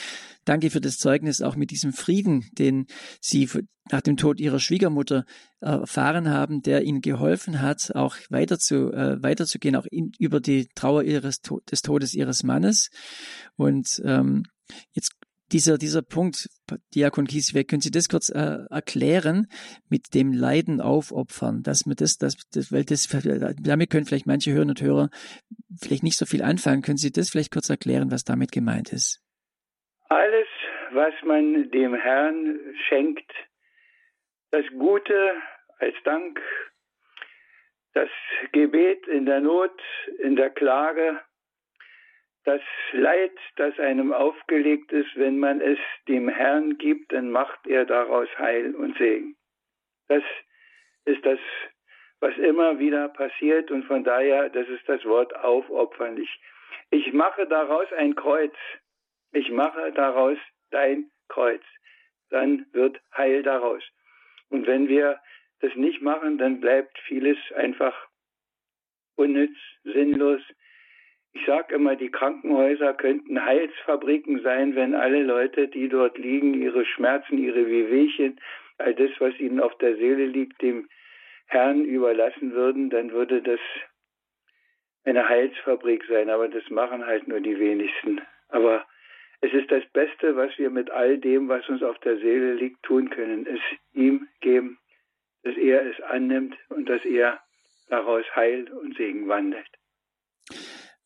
Danke 0.45 0.71
für 0.71 0.81
das 0.81 0.99
Zeugnis 0.99 1.41
auch 1.41 1.57
mit 1.57 1.71
diesem 1.71 1.93
Frieden, 1.93 2.47
den 2.53 2.87
Sie 3.21 3.49
nach 3.91 4.01
dem 4.01 4.17
Tod 4.17 4.41
Ihrer 4.41 4.61
Schwiegermutter 4.61 5.25
erfahren 5.61 6.29
haben, 6.29 6.63
der 6.63 6.83
Ihnen 6.83 7.01
geholfen 7.01 7.61
hat, 7.61 7.95
auch 7.95 8.17
weiter 8.31 8.59
zu, 8.59 8.93
äh, 8.93 9.23
weiterzugehen, 9.23 9.77
auch 9.77 9.87
in, 9.87 10.13
über 10.19 10.41
die 10.41 10.69
Trauer 10.75 11.03
ihres, 11.03 11.41
des 11.41 11.83
Todes 11.83 12.15
Ihres 12.15 12.43
Mannes. 12.43 12.91
Und 13.57 14.03
ähm, 14.05 14.45
jetzt 14.93 15.13
dieser, 15.53 15.79
dieser 15.79 16.03
Punkt, 16.03 16.49
Diakon 16.95 17.27
Kiesweg, 17.27 17.69
können 17.69 17.83
Sie 17.83 17.91
das 17.91 18.09
kurz 18.09 18.29
äh, 18.31 18.59
erklären 18.71 19.47
mit 19.89 20.15
dem 20.15 20.33
Leiden 20.33 20.81
aufopfern, 20.81 21.63
dass 21.63 21.85
wir 21.87 21.95
das, 21.95 22.17
das, 22.17 22.37
das, 22.53 22.73
weil 22.73 22.85
das, 22.85 23.09
damit 23.63 23.91
können 23.91 24.07
vielleicht 24.07 24.27
manche 24.27 24.53
Hörer 24.53 24.69
und 24.69 24.81
Hörer 24.81 25.11
vielleicht 25.81 26.03
nicht 26.03 26.17
so 26.17 26.27
viel 26.27 26.43
anfangen. 26.43 26.83
Können 26.83 26.97
Sie 26.97 27.13
das 27.13 27.31
vielleicht 27.31 27.53
kurz 27.53 27.69
erklären, 27.69 28.11
was 28.11 28.25
damit 28.25 28.53
gemeint 28.53 28.93
ist? 28.93 29.21
Alles, 30.09 30.49
was 30.93 31.15
man 31.25 31.71
dem 31.71 31.95
Herrn 31.95 32.59
schenkt, 32.89 33.31
das 34.51 34.65
Gute 34.79 35.33
als 35.79 35.95
Dank, 36.05 36.41
das 37.93 38.09
Gebet 38.53 39.07
in 39.09 39.27
der 39.27 39.41
Not, 39.41 39.73
in 40.23 40.37
der 40.37 40.51
Klage, 40.51 41.21
das 42.45 42.61
Leid, 42.93 43.33
das 43.57 43.79
einem 43.79 44.13
aufgelegt 44.13 44.93
ist, 44.93 45.17
wenn 45.17 45.39
man 45.39 45.61
es 45.61 45.79
dem 46.09 46.29
Herrn 46.29 46.77
gibt, 46.79 47.13
dann 47.13 47.31
macht 47.31 47.67
er 47.67 47.85
daraus 47.85 48.29
Heil 48.39 48.75
und 48.75 48.97
Segen. 48.99 49.37
Das 50.09 50.23
ist 51.07 51.25
das, 51.25 51.39
was 52.21 52.37
immer 52.37 52.79
wieder 52.79 53.09
passiert 53.09 53.71
und 53.71 53.85
von 53.85 54.05
daher, 54.05 54.51
das 54.51 54.69
ist 54.69 54.87
das 54.89 55.05
Wort 55.05 55.35
aufopferlich. 55.37 56.29
Ich 56.91 57.13
mache 57.13 57.47
daraus 57.47 57.91
ein 57.95 58.15
Kreuz. 58.15 58.55
Ich 59.33 59.51
mache 59.51 59.93
daraus 59.93 60.39
dein 60.71 61.11
Kreuz. 61.29 61.63
Dann 62.31 62.67
wird 62.73 63.01
Heil 63.17 63.43
daraus. 63.43 63.83
Und 64.51 64.67
wenn 64.67 64.89
wir 64.89 65.21
das 65.61 65.75
nicht 65.75 66.03
machen, 66.03 66.39
dann 66.39 66.61
bleibt 66.61 66.99
vieles 67.01 67.39
einfach 67.55 67.95
unnütz, 69.17 69.57
sinnlos, 69.85 70.43
ich 71.35 71.45
sage 71.47 71.75
immer, 71.75 71.97
die 71.97 72.11
Krankenhäuser 72.11 72.95
könnten 72.95 73.45
Heilsfabriken 73.45 74.41
sein, 74.43 74.77
wenn 74.77 74.95
alle 74.95 75.25
Leute, 75.25 75.67
die 75.67 75.89
dort 75.89 76.17
liegen, 76.17 76.55
ihre 76.55 76.87
Schmerzen, 76.87 77.39
ihre 77.39 77.67
Wehwehchen, 77.67 78.41
all 78.79 78.95
das, 78.95 79.11
was 79.19 79.39
ihnen 79.41 79.61
auf 79.61 79.77
der 79.79 79.97
Seele 79.97 80.27
liegt, 80.27 80.63
dem 80.63 80.89
Herrn 81.47 81.85
überlassen 81.85 82.53
würden, 82.53 82.89
dann 82.89 83.11
würde 83.11 83.43
das 83.43 83.59
eine 85.05 85.29
Heilsfabrik 85.29 86.05
sein. 86.09 86.31
Aber 86.31 86.49
das 86.49 86.71
machen 86.71 87.05
halt 87.05 87.27
nur 87.27 87.41
die 87.41 87.59
wenigsten. 87.59 88.21
Aber 88.49 88.87
es 89.41 89.53
ist 89.53 89.71
das 89.73 89.85
Beste, 89.93 90.37
was 90.37 90.57
wir 90.57 90.71
mit 90.71 90.91
all 90.91 91.19
dem, 91.19 91.49
was 91.49 91.69
uns 91.69 91.83
auf 91.83 91.99
der 91.99 92.17
Seele 92.19 92.55
liegt, 92.55 92.83
tun 92.85 93.11
können. 93.11 93.45
Es 93.47 93.61
ihm 93.93 94.29
geben, 94.41 94.79
dass 95.43 95.57
er 95.57 95.85
es 95.85 96.01
annimmt 96.01 96.57
und 96.69 96.89
dass 96.89 97.05
er 97.05 97.41
daraus 97.89 98.25
Heil 98.37 98.71
und 98.73 98.97
Segen 98.97 99.27
wandelt. 99.29 99.69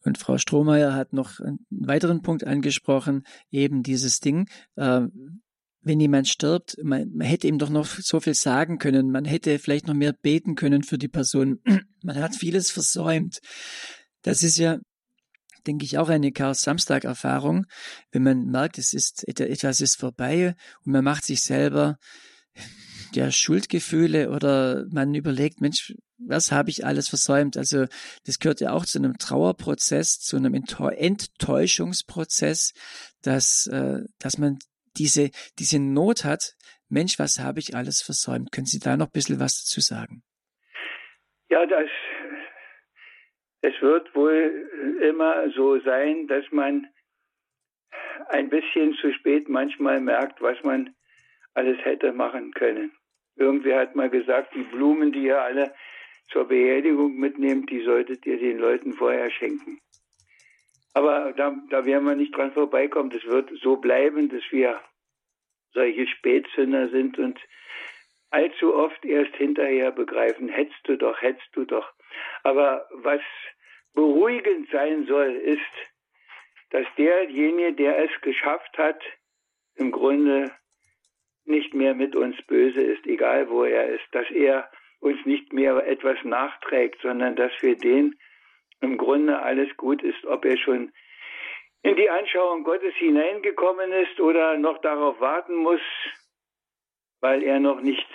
Und 0.05 0.18
Frau 0.18 0.38
Strohmeier 0.38 0.94
hat 0.94 1.12
noch 1.12 1.40
einen 1.40 1.66
weiteren 1.70 2.22
Punkt 2.22 2.46
angesprochen, 2.46 3.24
eben 3.51 3.82
dieses 3.82 4.20
Ding, 4.20 4.49
äh, 4.76 5.03
wenn 5.82 6.01
jemand 6.01 6.28
stirbt, 6.28 6.76
man, 6.82 7.11
man, 7.14 7.26
hätte 7.26 7.49
ihm 7.49 7.59
doch 7.59 7.70
noch 7.70 7.86
so 7.86 8.20
viel 8.20 8.34
sagen 8.34 8.78
können, 8.78 9.11
man 9.11 9.24
hätte 9.24 9.59
vielleicht 9.59 9.86
noch 9.86 9.94
mehr 9.94 10.12
beten 10.12 10.55
können 10.55 10.82
für 10.82 10.99
die 10.99 11.09
Person. 11.09 11.61
Man 12.03 12.16
hat 12.16 12.36
vieles 12.36 12.70
versäumt. 12.70 13.40
Das 14.22 14.42
ist 14.42 14.59
ja, 14.59 14.78
denke 15.66 15.84
ich, 15.84 15.99
auch 15.99 16.09
eine 16.09 16.30
Chaos-Samstag-Erfahrung, 16.32 17.66
wenn 18.12 18.22
man 18.22 18.46
merkt, 18.46 18.78
es 18.78 18.92
ist, 18.92 19.26
etwas 19.26 19.80
ist 19.80 19.96
vorbei 19.96 20.55
und 20.84 20.92
man 20.92 21.05
macht 21.05 21.24
sich 21.24 21.42
selber 21.42 21.99
ja, 23.14 23.30
Schuldgefühle 23.30 24.30
oder 24.30 24.86
man 24.90 25.14
überlegt, 25.14 25.61
Mensch, 25.61 25.94
was 26.19 26.53
habe 26.53 26.69
ich 26.71 26.85
alles 26.85 27.09
versäumt? 27.09 27.57
Also 27.57 27.87
das 28.27 28.39
gehört 28.39 28.61
ja 28.61 28.73
auch 28.73 28.85
zu 28.85 28.99
einem 28.99 29.16
Trauerprozess, 29.19 30.21
zu 30.21 30.37
einem 30.37 30.53
Enttäuschungsprozess, 30.55 32.75
dass, 33.23 33.66
äh, 33.69 34.01
dass 34.19 34.37
man 34.39 34.59
diese, 34.97 35.31
diese 35.59 35.81
Not 35.81 36.25
hat, 36.25 36.55
Mensch, 36.89 37.19
was 37.19 37.39
habe 37.39 37.59
ich 37.61 37.77
alles 37.77 38.03
versäumt? 38.03 38.51
Können 38.53 38.66
Sie 38.66 38.81
da 38.81 38.97
noch 38.97 39.07
ein 39.07 39.12
bisschen 39.12 39.41
was 39.41 39.62
dazu 39.62 39.81
sagen? 39.81 40.23
Ja, 41.51 41.64
das, 41.66 41.89
es 43.61 43.75
wird 43.81 44.14
wohl 44.14 44.99
immer 45.03 45.51
so 45.51 45.81
sein, 45.81 46.27
dass 46.29 46.45
man 46.51 46.87
ein 48.29 48.49
bisschen 48.49 48.95
zu 48.95 49.12
spät 49.12 49.49
manchmal 49.49 50.01
merkt, 50.01 50.41
was 50.41 50.62
man 50.62 50.95
alles 51.55 51.79
hätte 51.85 52.12
machen 52.12 52.53
können. 52.53 52.93
Irgendwer 53.37 53.81
hat 53.81 53.95
mal 53.95 54.11
gesagt, 54.11 54.55
die 54.55 54.62
Blumen, 54.62 55.12
die 55.12 55.25
ihr 55.25 55.41
alle 55.41 55.75
zur 56.31 56.47
Beerdigung 56.47 57.16
mitnehmt, 57.16 57.70
die 57.70 57.83
solltet 57.83 58.26
ihr 58.26 58.39
den 58.39 58.59
Leuten 58.59 58.93
vorher 58.95 59.31
schenken. 59.31 59.81
Aber 60.95 61.33
da, 61.33 61.57
da 61.70 61.85
werden 61.85 62.05
wir 62.07 62.16
nicht 62.16 62.37
dran 62.37 62.53
vorbeikommen. 62.53 63.11
Das 63.11 63.24
wird 63.24 63.51
so 63.62 63.76
bleiben, 63.76 64.29
dass 64.29 64.43
wir 64.51 64.81
solche 65.72 66.07
Spätzünder 66.07 66.89
sind 66.89 67.18
und 67.18 67.39
allzu 68.31 68.74
oft 68.74 69.05
erst 69.05 69.35
hinterher 69.37 69.93
begreifen, 69.93 70.49
hättest 70.49 70.81
du 70.85 70.97
doch, 70.97 71.20
hättest 71.20 71.49
du 71.53 71.64
doch. 71.64 71.93
Aber 72.43 72.89
was 72.93 73.20
beruhigend 73.95 74.68
sein 74.70 75.07
soll, 75.07 75.35
ist, 75.35 75.61
dass 76.70 76.87
derjenige, 76.97 77.72
der 77.74 78.05
es 78.05 78.11
geschafft 78.20 78.76
hat, 78.76 79.01
im 79.76 79.91
Grunde 79.91 80.51
nicht 81.45 81.72
mehr 81.72 81.95
mit 81.95 82.14
uns 82.14 82.37
böse 82.47 82.83
ist, 82.83 83.07
egal 83.07 83.49
wo 83.49 83.64
er 83.64 83.89
ist, 83.89 84.05
dass 84.12 84.31
er 84.31 84.70
uns 85.01 85.24
nicht 85.24 85.53
mehr 85.53 85.86
etwas 85.86 86.16
nachträgt, 86.24 87.01
sondern 87.03 87.36
dass 87.36 87.53
für 87.55 87.76
den 87.76 88.18
im 88.80 88.96
Grunde 88.96 89.40
alles 89.40 89.76
gut 89.76 90.03
ist, 90.03 90.24
ob 90.24 90.44
er 90.44 90.57
schon 90.57 90.92
in 91.82 91.96
die 91.96 92.11
Anschauung 92.11 92.64
Gottes 92.64 92.94
hineingekommen 92.96 93.92
ist 93.92 94.20
oder 94.20 94.57
noch 94.59 94.78
darauf 94.80 95.20
warten 95.20 95.57
muss, 95.57 95.80
weil 97.20 97.42
er 97.42 97.61
noch 97.61 97.80
nicht 97.80 98.07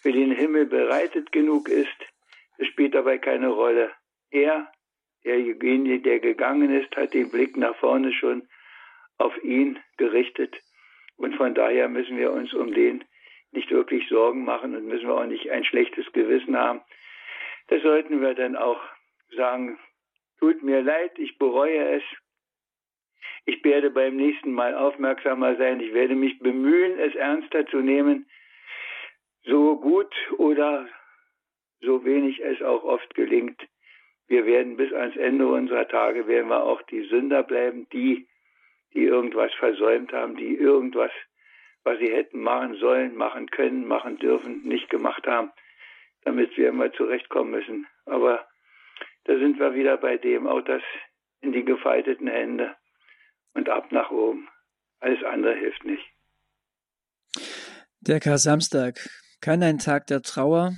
für 0.00 0.12
den 0.12 0.32
Himmel 0.32 0.66
bereitet 0.66 1.32
genug 1.32 1.68
ist. 1.68 1.96
Es 2.58 2.66
spielt 2.68 2.94
dabei 2.94 3.18
keine 3.18 3.48
Rolle. 3.48 3.92
Er, 4.30 4.70
derjenige, 5.24 6.00
der 6.00 6.20
gegangen 6.20 6.72
ist, 6.72 6.94
hat 6.96 7.14
den 7.14 7.30
Blick 7.30 7.56
nach 7.56 7.76
vorne 7.76 8.12
schon 8.12 8.48
auf 9.18 9.36
ihn 9.42 9.78
gerichtet. 9.96 10.56
Und 11.16 11.36
von 11.36 11.54
daher 11.54 11.88
müssen 11.88 12.16
wir 12.16 12.32
uns 12.32 12.52
um 12.52 12.72
den 12.72 13.04
nicht 13.52 13.70
wirklich 13.70 14.08
Sorgen 14.08 14.44
machen 14.44 14.74
und 14.74 14.86
müssen 14.86 15.06
wir 15.06 15.14
auch 15.14 15.26
nicht 15.26 15.50
ein 15.50 15.64
schlechtes 15.64 16.10
Gewissen 16.12 16.56
haben. 16.56 16.80
Das 17.68 17.82
sollten 17.82 18.20
wir 18.20 18.34
dann 18.34 18.56
auch 18.56 18.80
sagen, 19.36 19.78
tut 20.38 20.62
mir 20.62 20.82
leid, 20.82 21.18
ich 21.18 21.38
bereue 21.38 21.96
es. 21.96 22.02
Ich 23.44 23.62
werde 23.64 23.90
beim 23.90 24.16
nächsten 24.16 24.52
Mal 24.52 24.74
aufmerksamer 24.74 25.56
sein. 25.56 25.80
Ich 25.80 25.92
werde 25.92 26.14
mich 26.14 26.38
bemühen, 26.38 26.98
es 26.98 27.14
ernster 27.14 27.66
zu 27.66 27.78
nehmen, 27.78 28.26
so 29.44 29.76
gut 29.76 30.14
oder 30.38 30.88
so 31.80 32.04
wenig 32.04 32.40
es 32.40 32.62
auch 32.62 32.84
oft 32.84 33.14
gelingt. 33.14 33.60
Wir 34.28 34.46
werden 34.46 34.76
bis 34.76 34.92
ans 34.92 35.16
Ende 35.16 35.46
unserer 35.46 35.88
Tage, 35.88 36.26
werden 36.26 36.48
wir 36.48 36.62
auch 36.62 36.82
die 36.82 37.02
Sünder 37.02 37.42
bleiben, 37.42 37.88
die, 37.92 38.28
die 38.94 39.02
irgendwas 39.02 39.52
versäumt 39.54 40.12
haben, 40.12 40.36
die 40.36 40.54
irgendwas 40.54 41.10
was 41.84 41.98
sie 41.98 42.12
hätten 42.12 42.40
machen 42.40 42.76
sollen, 42.76 43.14
machen 43.14 43.50
können, 43.50 43.86
machen 43.86 44.18
dürfen, 44.18 44.62
nicht 44.62 44.88
gemacht 44.90 45.26
haben, 45.26 45.50
damit 46.22 46.56
wir 46.56 46.68
immer 46.68 46.92
zurechtkommen 46.92 47.50
müssen. 47.50 47.86
Aber 48.06 48.46
da 49.24 49.38
sind 49.38 49.58
wir 49.58 49.74
wieder 49.74 49.96
bei 49.96 50.16
dem, 50.16 50.46
auch 50.46 50.62
das 50.62 50.82
in 51.40 51.52
die 51.52 51.64
gefalteten 51.64 52.28
Hände 52.28 52.76
und 53.54 53.68
ab 53.68 53.90
nach 53.92 54.10
oben. 54.10 54.48
Alles 55.00 55.22
andere 55.24 55.54
hilft 55.54 55.84
nicht. 55.84 56.04
Der 58.00 58.20
Kar-Samstag 58.20 59.08
kann 59.40 59.62
ein 59.62 59.78
Tag 59.78 60.06
der 60.06 60.22
Trauer, 60.22 60.72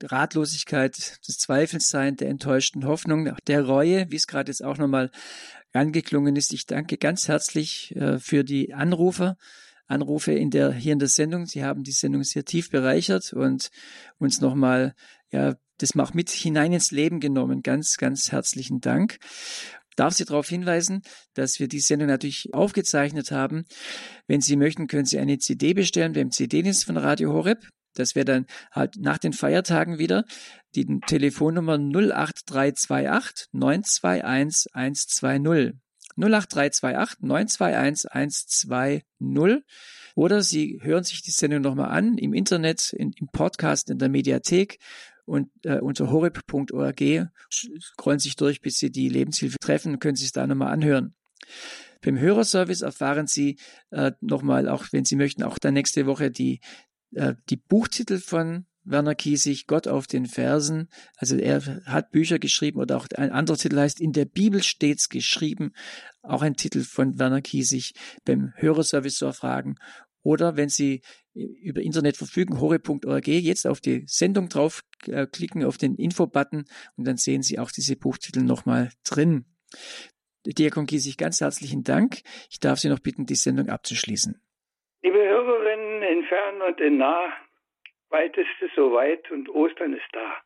der 0.00 0.12
Ratlosigkeit, 0.12 0.96
des 1.26 1.38
Zweifels 1.38 1.88
sein, 1.88 2.16
der 2.16 2.28
enttäuschten 2.28 2.86
Hoffnung, 2.86 3.34
der 3.46 3.64
Reue, 3.64 4.06
wie 4.10 4.16
es 4.16 4.26
gerade 4.26 4.50
jetzt 4.50 4.64
auch 4.64 4.78
nochmal 4.78 5.10
angeklungen 5.72 6.36
ist. 6.36 6.52
Ich 6.52 6.66
danke 6.66 6.98
ganz 6.98 7.28
herzlich 7.28 7.94
äh, 7.96 8.18
für 8.18 8.44
die 8.44 8.74
Anrufer, 8.74 9.36
Anrufe 9.88 10.32
in 10.32 10.50
der, 10.50 10.72
hier 10.72 10.92
in 10.92 10.98
der 10.98 11.08
Sendung. 11.08 11.46
Sie 11.46 11.64
haben 11.64 11.82
die 11.82 11.92
Sendung 11.92 12.22
sehr 12.22 12.44
tief 12.44 12.70
bereichert 12.70 13.32
und 13.32 13.70
uns 14.18 14.40
nochmal, 14.40 14.94
ja, 15.32 15.56
das 15.78 15.96
auch 15.98 16.14
mit 16.14 16.30
hinein 16.30 16.72
ins 16.72 16.90
Leben 16.90 17.20
genommen. 17.20 17.62
Ganz, 17.62 17.96
ganz 17.96 18.30
herzlichen 18.30 18.80
Dank. 18.80 19.18
Darf 19.96 20.14
Sie 20.14 20.24
darauf 20.24 20.48
hinweisen, 20.48 21.02
dass 21.34 21.58
wir 21.58 21.66
die 21.66 21.80
Sendung 21.80 22.08
natürlich 22.08 22.52
aufgezeichnet 22.52 23.32
haben. 23.32 23.64
Wenn 24.28 24.40
Sie 24.40 24.56
möchten, 24.56 24.86
können 24.86 25.06
Sie 25.06 25.18
eine 25.18 25.38
CD 25.38 25.74
bestellen 25.74 26.12
beim 26.12 26.30
CD-Dienst 26.30 26.84
von 26.84 26.96
Radio 26.96 27.32
Horeb. 27.32 27.66
Das 27.94 28.14
wäre 28.14 28.24
dann 28.24 28.46
halt 28.70 28.96
nach 28.96 29.18
den 29.18 29.32
Feiertagen 29.32 29.98
wieder. 29.98 30.24
Die 30.76 30.86
Telefonnummer 31.06 31.78
08328 31.78 33.48
921 33.52 34.72
120. 34.72 35.87
08328 36.18 37.20
921 37.20 38.10
120. 38.10 39.64
Oder 40.14 40.42
Sie 40.42 40.80
hören 40.82 41.04
sich 41.04 41.22
die 41.22 41.30
Sendung 41.30 41.60
nochmal 41.60 41.90
an 41.90 42.18
im 42.18 42.34
Internet, 42.34 42.92
in, 42.92 43.12
im 43.12 43.28
Podcast, 43.28 43.88
in 43.88 43.98
der 43.98 44.08
Mediathek 44.08 44.78
und 45.26 45.50
äh, 45.64 45.78
unter 45.78 46.10
horeb.org 46.10 47.30
scrollen 47.80 48.18
sich 48.18 48.34
durch, 48.34 48.60
bis 48.60 48.78
Sie 48.78 48.90
die 48.90 49.08
Lebenshilfe 49.08 49.58
treffen, 49.60 49.98
können 50.00 50.16
Sie 50.16 50.24
es 50.24 50.32
da 50.32 50.46
nochmal 50.46 50.72
anhören. 50.72 51.14
Beim 52.00 52.18
Hörerservice 52.18 52.82
erfahren 52.82 53.26
Sie 53.26 53.58
äh, 53.90 54.12
nochmal, 54.20 54.68
auch 54.68 54.86
wenn 54.90 55.04
Sie 55.04 55.16
möchten, 55.16 55.42
auch 55.42 55.58
dann 55.58 55.74
nächste 55.74 56.06
Woche 56.06 56.30
die, 56.30 56.60
äh, 57.14 57.34
die 57.50 57.56
Buchtitel 57.56 58.18
von 58.18 58.66
Werner 58.90 59.14
Kiesig, 59.14 59.66
Gott 59.66 59.86
auf 59.88 60.06
den 60.06 60.26
Versen. 60.26 60.88
Also 61.16 61.36
er 61.36 61.62
hat 61.86 62.10
Bücher 62.10 62.38
geschrieben 62.38 62.80
oder 62.80 62.96
auch 62.96 63.06
ein 63.16 63.30
anderer 63.30 63.56
Titel 63.56 63.78
heißt 63.78 64.00
In 64.00 64.12
der 64.12 64.24
Bibel 64.24 64.62
stets 64.62 65.08
geschrieben. 65.08 65.72
Auch 66.22 66.42
ein 66.42 66.54
Titel 66.54 66.82
von 66.82 67.18
Werner 67.18 67.42
Kiesig 67.42 67.92
beim 68.24 68.52
Hörerservice 68.56 69.16
zu 69.16 69.26
erfragen. 69.26 69.76
Oder 70.22 70.56
wenn 70.56 70.68
Sie 70.68 71.02
über 71.34 71.80
Internet 71.80 72.16
verfügen, 72.16 72.60
hore.org, 72.60 73.28
jetzt 73.28 73.66
auf 73.66 73.80
die 73.80 74.04
Sendung 74.06 74.48
draufklicken, 74.48 75.62
äh, 75.62 75.64
auf 75.64 75.78
den 75.78 75.94
Info-Button 75.94 76.64
und 76.96 77.06
dann 77.06 77.16
sehen 77.16 77.42
Sie 77.42 77.58
auch 77.58 77.70
diese 77.70 77.96
Buchtitel 77.96 78.42
nochmal 78.42 78.90
drin. 79.04 79.44
Diakon 80.44 80.86
Kiesig, 80.86 81.18
ganz 81.18 81.40
herzlichen 81.40 81.84
Dank. 81.84 82.22
Ich 82.50 82.58
darf 82.58 82.78
Sie 82.78 82.88
noch 82.88 83.00
bitten, 83.00 83.26
die 83.26 83.36
Sendung 83.36 83.68
abzuschließen. 83.68 84.40
Liebe 85.02 85.18
Hörerinnen 85.18 86.02
in 86.02 86.24
Fern 86.24 86.62
und 86.62 86.80
in 86.80 86.98
Nah, 86.98 87.28
weit 88.10 88.36
ist 88.36 88.60
es 88.60 88.72
soweit 88.74 89.30
und 89.30 89.48
Ostern 89.48 89.94
ist 89.94 90.08
da. 90.12 90.42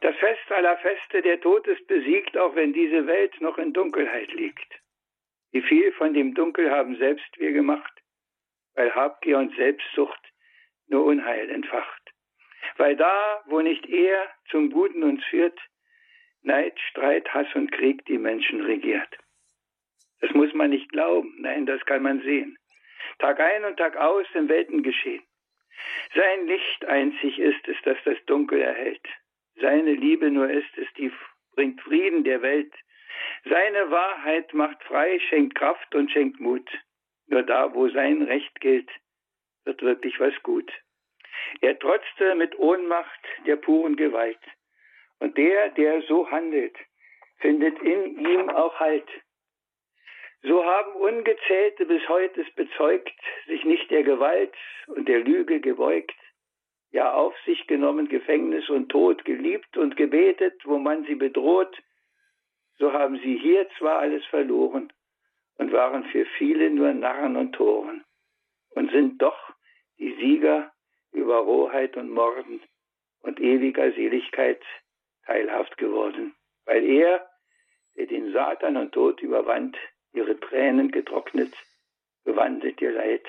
Das 0.00 0.16
Fest 0.16 0.50
aller 0.50 0.76
Feste, 0.78 1.22
der 1.22 1.40
Tod 1.40 1.66
ist 1.66 1.86
besiegt, 1.86 2.36
auch 2.36 2.54
wenn 2.54 2.72
diese 2.72 3.06
Welt 3.06 3.40
noch 3.40 3.58
in 3.58 3.72
Dunkelheit 3.72 4.32
liegt. 4.32 4.80
Wie 5.52 5.62
viel 5.62 5.92
von 5.92 6.14
dem 6.14 6.34
Dunkel 6.34 6.70
haben 6.70 6.96
selbst 6.96 7.38
wir 7.38 7.52
gemacht, 7.52 7.92
weil 8.74 8.94
Habgier 8.94 9.38
und 9.38 9.54
Selbstsucht 9.56 10.20
nur 10.88 11.04
Unheil 11.04 11.50
entfacht. 11.50 12.02
Weil 12.76 12.96
da, 12.96 13.42
wo 13.46 13.60
nicht 13.60 13.86
er 13.86 14.26
zum 14.50 14.70
Guten 14.70 15.02
uns 15.02 15.24
führt, 15.26 15.58
Neid, 16.42 16.78
Streit, 16.90 17.32
Hass 17.34 17.48
und 17.54 17.72
Krieg 17.72 18.04
die 18.06 18.18
Menschen 18.18 18.60
regiert. 18.60 19.18
Das 20.20 20.30
muss 20.32 20.52
man 20.54 20.70
nicht 20.70 20.90
glauben, 20.90 21.34
nein, 21.38 21.66
das 21.66 21.84
kann 21.86 22.02
man 22.02 22.20
sehen. 22.20 22.56
Tag 23.18 23.40
ein 23.40 23.64
und 23.64 23.76
Tag 23.76 23.96
aus 23.96 24.26
im 24.34 24.48
Weltengeschehen. 24.48 25.25
Sein 26.14 26.46
Licht 26.46 26.84
einzig 26.86 27.38
ist 27.38 27.68
es, 27.68 27.76
das 27.84 27.98
das 28.04 28.16
Dunkel 28.26 28.60
erhält. 28.60 29.06
Seine 29.60 29.92
Liebe 29.92 30.30
nur 30.30 30.48
ist 30.50 30.76
es, 30.76 30.86
die 30.94 31.10
bringt 31.54 31.80
Frieden 31.80 32.24
der 32.24 32.42
Welt. 32.42 32.72
Seine 33.44 33.90
Wahrheit 33.90 34.52
macht 34.54 34.82
frei, 34.84 35.18
schenkt 35.28 35.56
Kraft 35.56 35.94
und 35.94 36.10
schenkt 36.10 36.40
Mut. 36.40 36.68
Nur 37.28 37.42
da, 37.42 37.74
wo 37.74 37.88
sein 37.88 38.22
Recht 38.22 38.60
gilt, 38.60 38.90
wird 39.64 39.82
wirklich 39.82 40.20
was 40.20 40.34
gut. 40.42 40.70
Er 41.60 41.78
trotzte 41.78 42.34
mit 42.34 42.58
Ohnmacht 42.58 43.20
der 43.46 43.56
puren 43.56 43.96
Gewalt. 43.96 44.38
Und 45.18 45.36
der, 45.38 45.70
der 45.70 46.02
so 46.02 46.30
handelt, 46.30 46.76
findet 47.38 47.80
in 47.80 48.18
ihm 48.18 48.50
auch 48.50 48.78
Halt. 48.78 49.08
So 50.46 50.64
haben 50.64 50.92
Ungezählte 50.92 51.86
bis 51.86 52.08
heute 52.08 52.46
bezeugt, 52.54 53.12
sich 53.48 53.64
nicht 53.64 53.90
der 53.90 54.04
Gewalt 54.04 54.54
und 54.86 55.08
der 55.08 55.18
Lüge 55.18 55.58
gebeugt, 55.58 56.14
ja 56.92 57.14
auf 57.14 57.34
sich 57.44 57.66
genommen 57.66 58.06
Gefängnis 58.06 58.68
und 58.68 58.88
Tod, 58.88 59.24
geliebt 59.24 59.76
und 59.76 59.96
gebetet, 59.96 60.54
wo 60.64 60.78
man 60.78 61.04
sie 61.06 61.16
bedroht, 61.16 61.76
so 62.78 62.92
haben 62.92 63.18
sie 63.24 63.36
hier 63.38 63.68
zwar 63.76 63.98
alles 63.98 64.24
verloren 64.26 64.92
und 65.58 65.72
waren 65.72 66.04
für 66.04 66.24
viele 66.38 66.70
nur 66.70 66.92
Narren 66.92 67.36
und 67.36 67.52
Toren 67.52 68.04
und 68.70 68.92
sind 68.92 69.20
doch 69.20 69.52
die 69.98 70.14
Sieger 70.14 70.72
über 71.10 71.38
Rohheit 71.38 71.96
und 71.96 72.10
Morden 72.10 72.60
und 73.22 73.40
ewiger 73.40 73.90
Seligkeit 73.94 74.62
teilhaft 75.24 75.76
geworden, 75.76 76.36
weil 76.66 76.84
er, 76.84 77.28
der 77.96 78.06
den 78.06 78.32
Satan 78.32 78.76
und 78.76 78.92
Tod 78.92 79.20
überwand, 79.22 79.76
ihre 80.16 80.38
Tränen 80.40 80.90
getrocknet, 80.90 81.52
gewandelt 82.24 82.80
ihr 82.80 82.92
Leid 82.92 83.24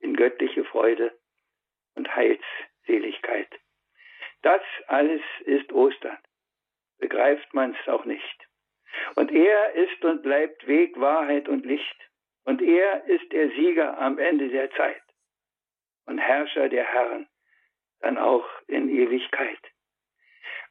in 0.00 0.16
göttliche 0.16 0.64
Freude 0.64 1.12
und 1.94 2.14
Heilsseligkeit. 2.14 3.48
Das 4.42 4.62
alles 4.86 5.22
ist 5.44 5.72
Ostern. 5.72 6.18
Begreift 6.98 7.52
man 7.54 7.76
es 7.80 7.88
auch 7.88 8.04
nicht. 8.04 8.48
Und 9.14 9.30
er 9.30 9.74
ist 9.74 10.04
und 10.04 10.22
bleibt 10.22 10.66
Weg, 10.66 10.98
Wahrheit 10.98 11.48
und 11.48 11.64
Licht. 11.64 11.96
Und 12.44 12.62
er 12.62 13.04
ist 13.04 13.30
der 13.32 13.50
Sieger 13.50 13.98
am 13.98 14.18
Ende 14.18 14.48
der 14.48 14.70
Zeit 14.72 15.02
und 16.06 16.18
Herrscher 16.18 16.68
der 16.68 16.84
Herren, 16.84 17.28
dann 18.00 18.18
auch 18.18 18.46
in 18.66 18.88
Ewigkeit. 18.88 19.60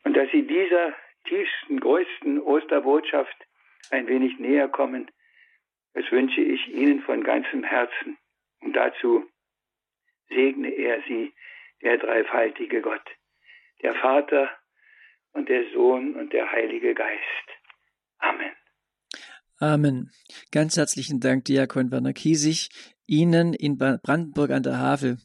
Und 0.03 0.17
dass 0.17 0.29
Sie 0.31 0.45
dieser 0.45 0.93
tiefsten, 1.25 1.79
größten 1.79 2.41
Osterbotschaft 2.41 3.35
ein 3.91 4.07
wenig 4.07 4.37
näher 4.39 4.67
kommen, 4.67 5.09
das 5.93 6.05
wünsche 6.11 6.41
ich 6.41 6.67
Ihnen 6.67 7.01
von 7.01 7.23
ganzem 7.23 7.63
Herzen. 7.63 8.17
Und 8.61 8.73
dazu 8.73 9.25
segne 10.29 10.69
er 10.69 11.01
Sie, 11.07 11.33
der 11.81 11.97
dreifaltige 11.97 12.81
Gott, 12.81 13.01
der 13.81 13.95
Vater 13.95 14.49
und 15.31 15.49
der 15.49 15.71
Sohn 15.71 16.15
und 16.15 16.33
der 16.33 16.51
Heilige 16.51 16.93
Geist. 16.93 17.47
Amen. 18.19 18.51
Amen. 19.59 20.11
Ganz 20.51 20.77
herzlichen 20.77 21.19
Dank, 21.19 21.45
Diakon 21.45 21.91
Werner 21.91 22.13
Kiesig, 22.13 22.69
Ihnen 23.05 23.53
in 23.53 23.77
Brandenburg 23.77 24.51
an 24.51 24.63
der 24.63 24.77
Havel 24.77 25.17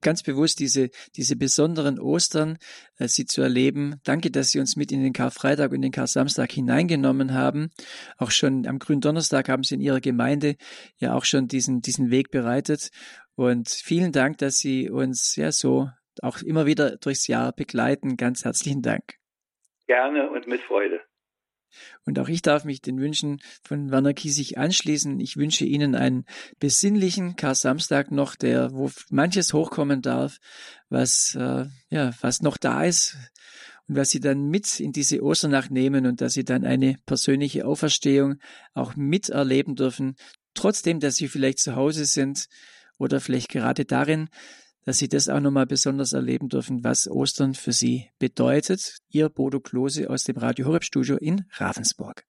ganz 0.00 0.22
bewusst 0.22 0.60
diese, 0.60 0.90
diese 1.16 1.36
besonderen 1.36 1.98
Ostern, 1.98 2.58
äh, 2.98 3.08
sie 3.08 3.26
zu 3.26 3.42
erleben. 3.42 4.00
Danke, 4.04 4.30
dass 4.30 4.50
Sie 4.50 4.60
uns 4.60 4.76
mit 4.76 4.92
in 4.92 5.02
den 5.02 5.12
Karfreitag 5.12 5.72
und 5.72 5.82
den 5.82 5.92
Karsamstag 5.92 6.52
hineingenommen 6.52 7.34
haben. 7.34 7.70
Auch 8.16 8.30
schon 8.30 8.66
am 8.66 8.78
Gründonnerstag 8.78 9.48
haben 9.48 9.62
Sie 9.62 9.74
in 9.74 9.80
Ihrer 9.80 10.00
Gemeinde 10.00 10.56
ja 10.96 11.14
auch 11.14 11.24
schon 11.24 11.48
diesen, 11.48 11.80
diesen 11.80 12.10
Weg 12.10 12.30
bereitet. 12.30 12.90
Und 13.34 13.68
vielen 13.68 14.12
Dank, 14.12 14.38
dass 14.38 14.58
Sie 14.58 14.90
uns 14.90 15.36
ja 15.36 15.52
so 15.52 15.88
auch 16.22 16.42
immer 16.42 16.66
wieder 16.66 16.96
durchs 16.96 17.26
Jahr 17.26 17.52
begleiten. 17.52 18.16
Ganz 18.16 18.44
herzlichen 18.44 18.82
Dank. 18.82 19.14
Gerne 19.86 20.30
und 20.30 20.46
mit 20.46 20.60
Freude. 20.60 21.00
Und 22.04 22.18
auch 22.18 22.28
ich 22.28 22.42
darf 22.42 22.64
mich 22.64 22.80
den 22.80 22.98
Wünschen 22.98 23.40
von 23.62 23.90
Werner 23.90 24.14
Kiesig 24.14 24.58
anschließen. 24.58 25.20
Ich 25.20 25.36
wünsche 25.36 25.64
Ihnen 25.64 25.94
einen 25.94 26.24
besinnlichen 26.58 27.36
Kar-Samstag 27.36 28.10
noch, 28.10 28.36
der, 28.36 28.72
wo 28.72 28.90
manches 29.10 29.52
hochkommen 29.52 30.02
darf, 30.02 30.38
was, 30.88 31.34
äh, 31.34 31.66
ja, 31.90 32.12
was 32.20 32.42
noch 32.42 32.56
da 32.56 32.84
ist 32.84 33.16
und 33.88 33.96
was 33.96 34.10
Sie 34.10 34.20
dann 34.20 34.48
mit 34.48 34.80
in 34.80 34.92
diese 34.92 35.22
Osternacht 35.22 35.70
nehmen 35.70 36.06
und 36.06 36.20
dass 36.20 36.34
Sie 36.34 36.44
dann 36.44 36.64
eine 36.64 36.96
persönliche 37.06 37.66
Auferstehung 37.66 38.36
auch 38.74 38.96
miterleben 38.96 39.74
dürfen, 39.74 40.16
trotzdem, 40.54 41.00
dass 41.00 41.16
Sie 41.16 41.28
vielleicht 41.28 41.58
zu 41.58 41.76
Hause 41.76 42.04
sind 42.04 42.46
oder 42.98 43.20
vielleicht 43.20 43.48
gerade 43.48 43.84
darin, 43.84 44.28
dass 44.88 44.96
Sie 44.96 45.08
das 45.10 45.28
auch 45.28 45.40
nochmal 45.40 45.66
besonders 45.66 46.14
erleben 46.14 46.48
dürfen, 46.48 46.82
was 46.82 47.10
Ostern 47.10 47.52
für 47.52 47.72
Sie 47.72 48.08
bedeutet. 48.18 49.00
Ihr 49.10 49.28
Bodo 49.28 49.60
Klose 49.60 50.08
aus 50.08 50.24
dem 50.24 50.38
Radio 50.38 50.64
Horeb 50.64 50.82
Studio 50.82 51.18
in 51.18 51.44
Ravensburg. 51.52 52.24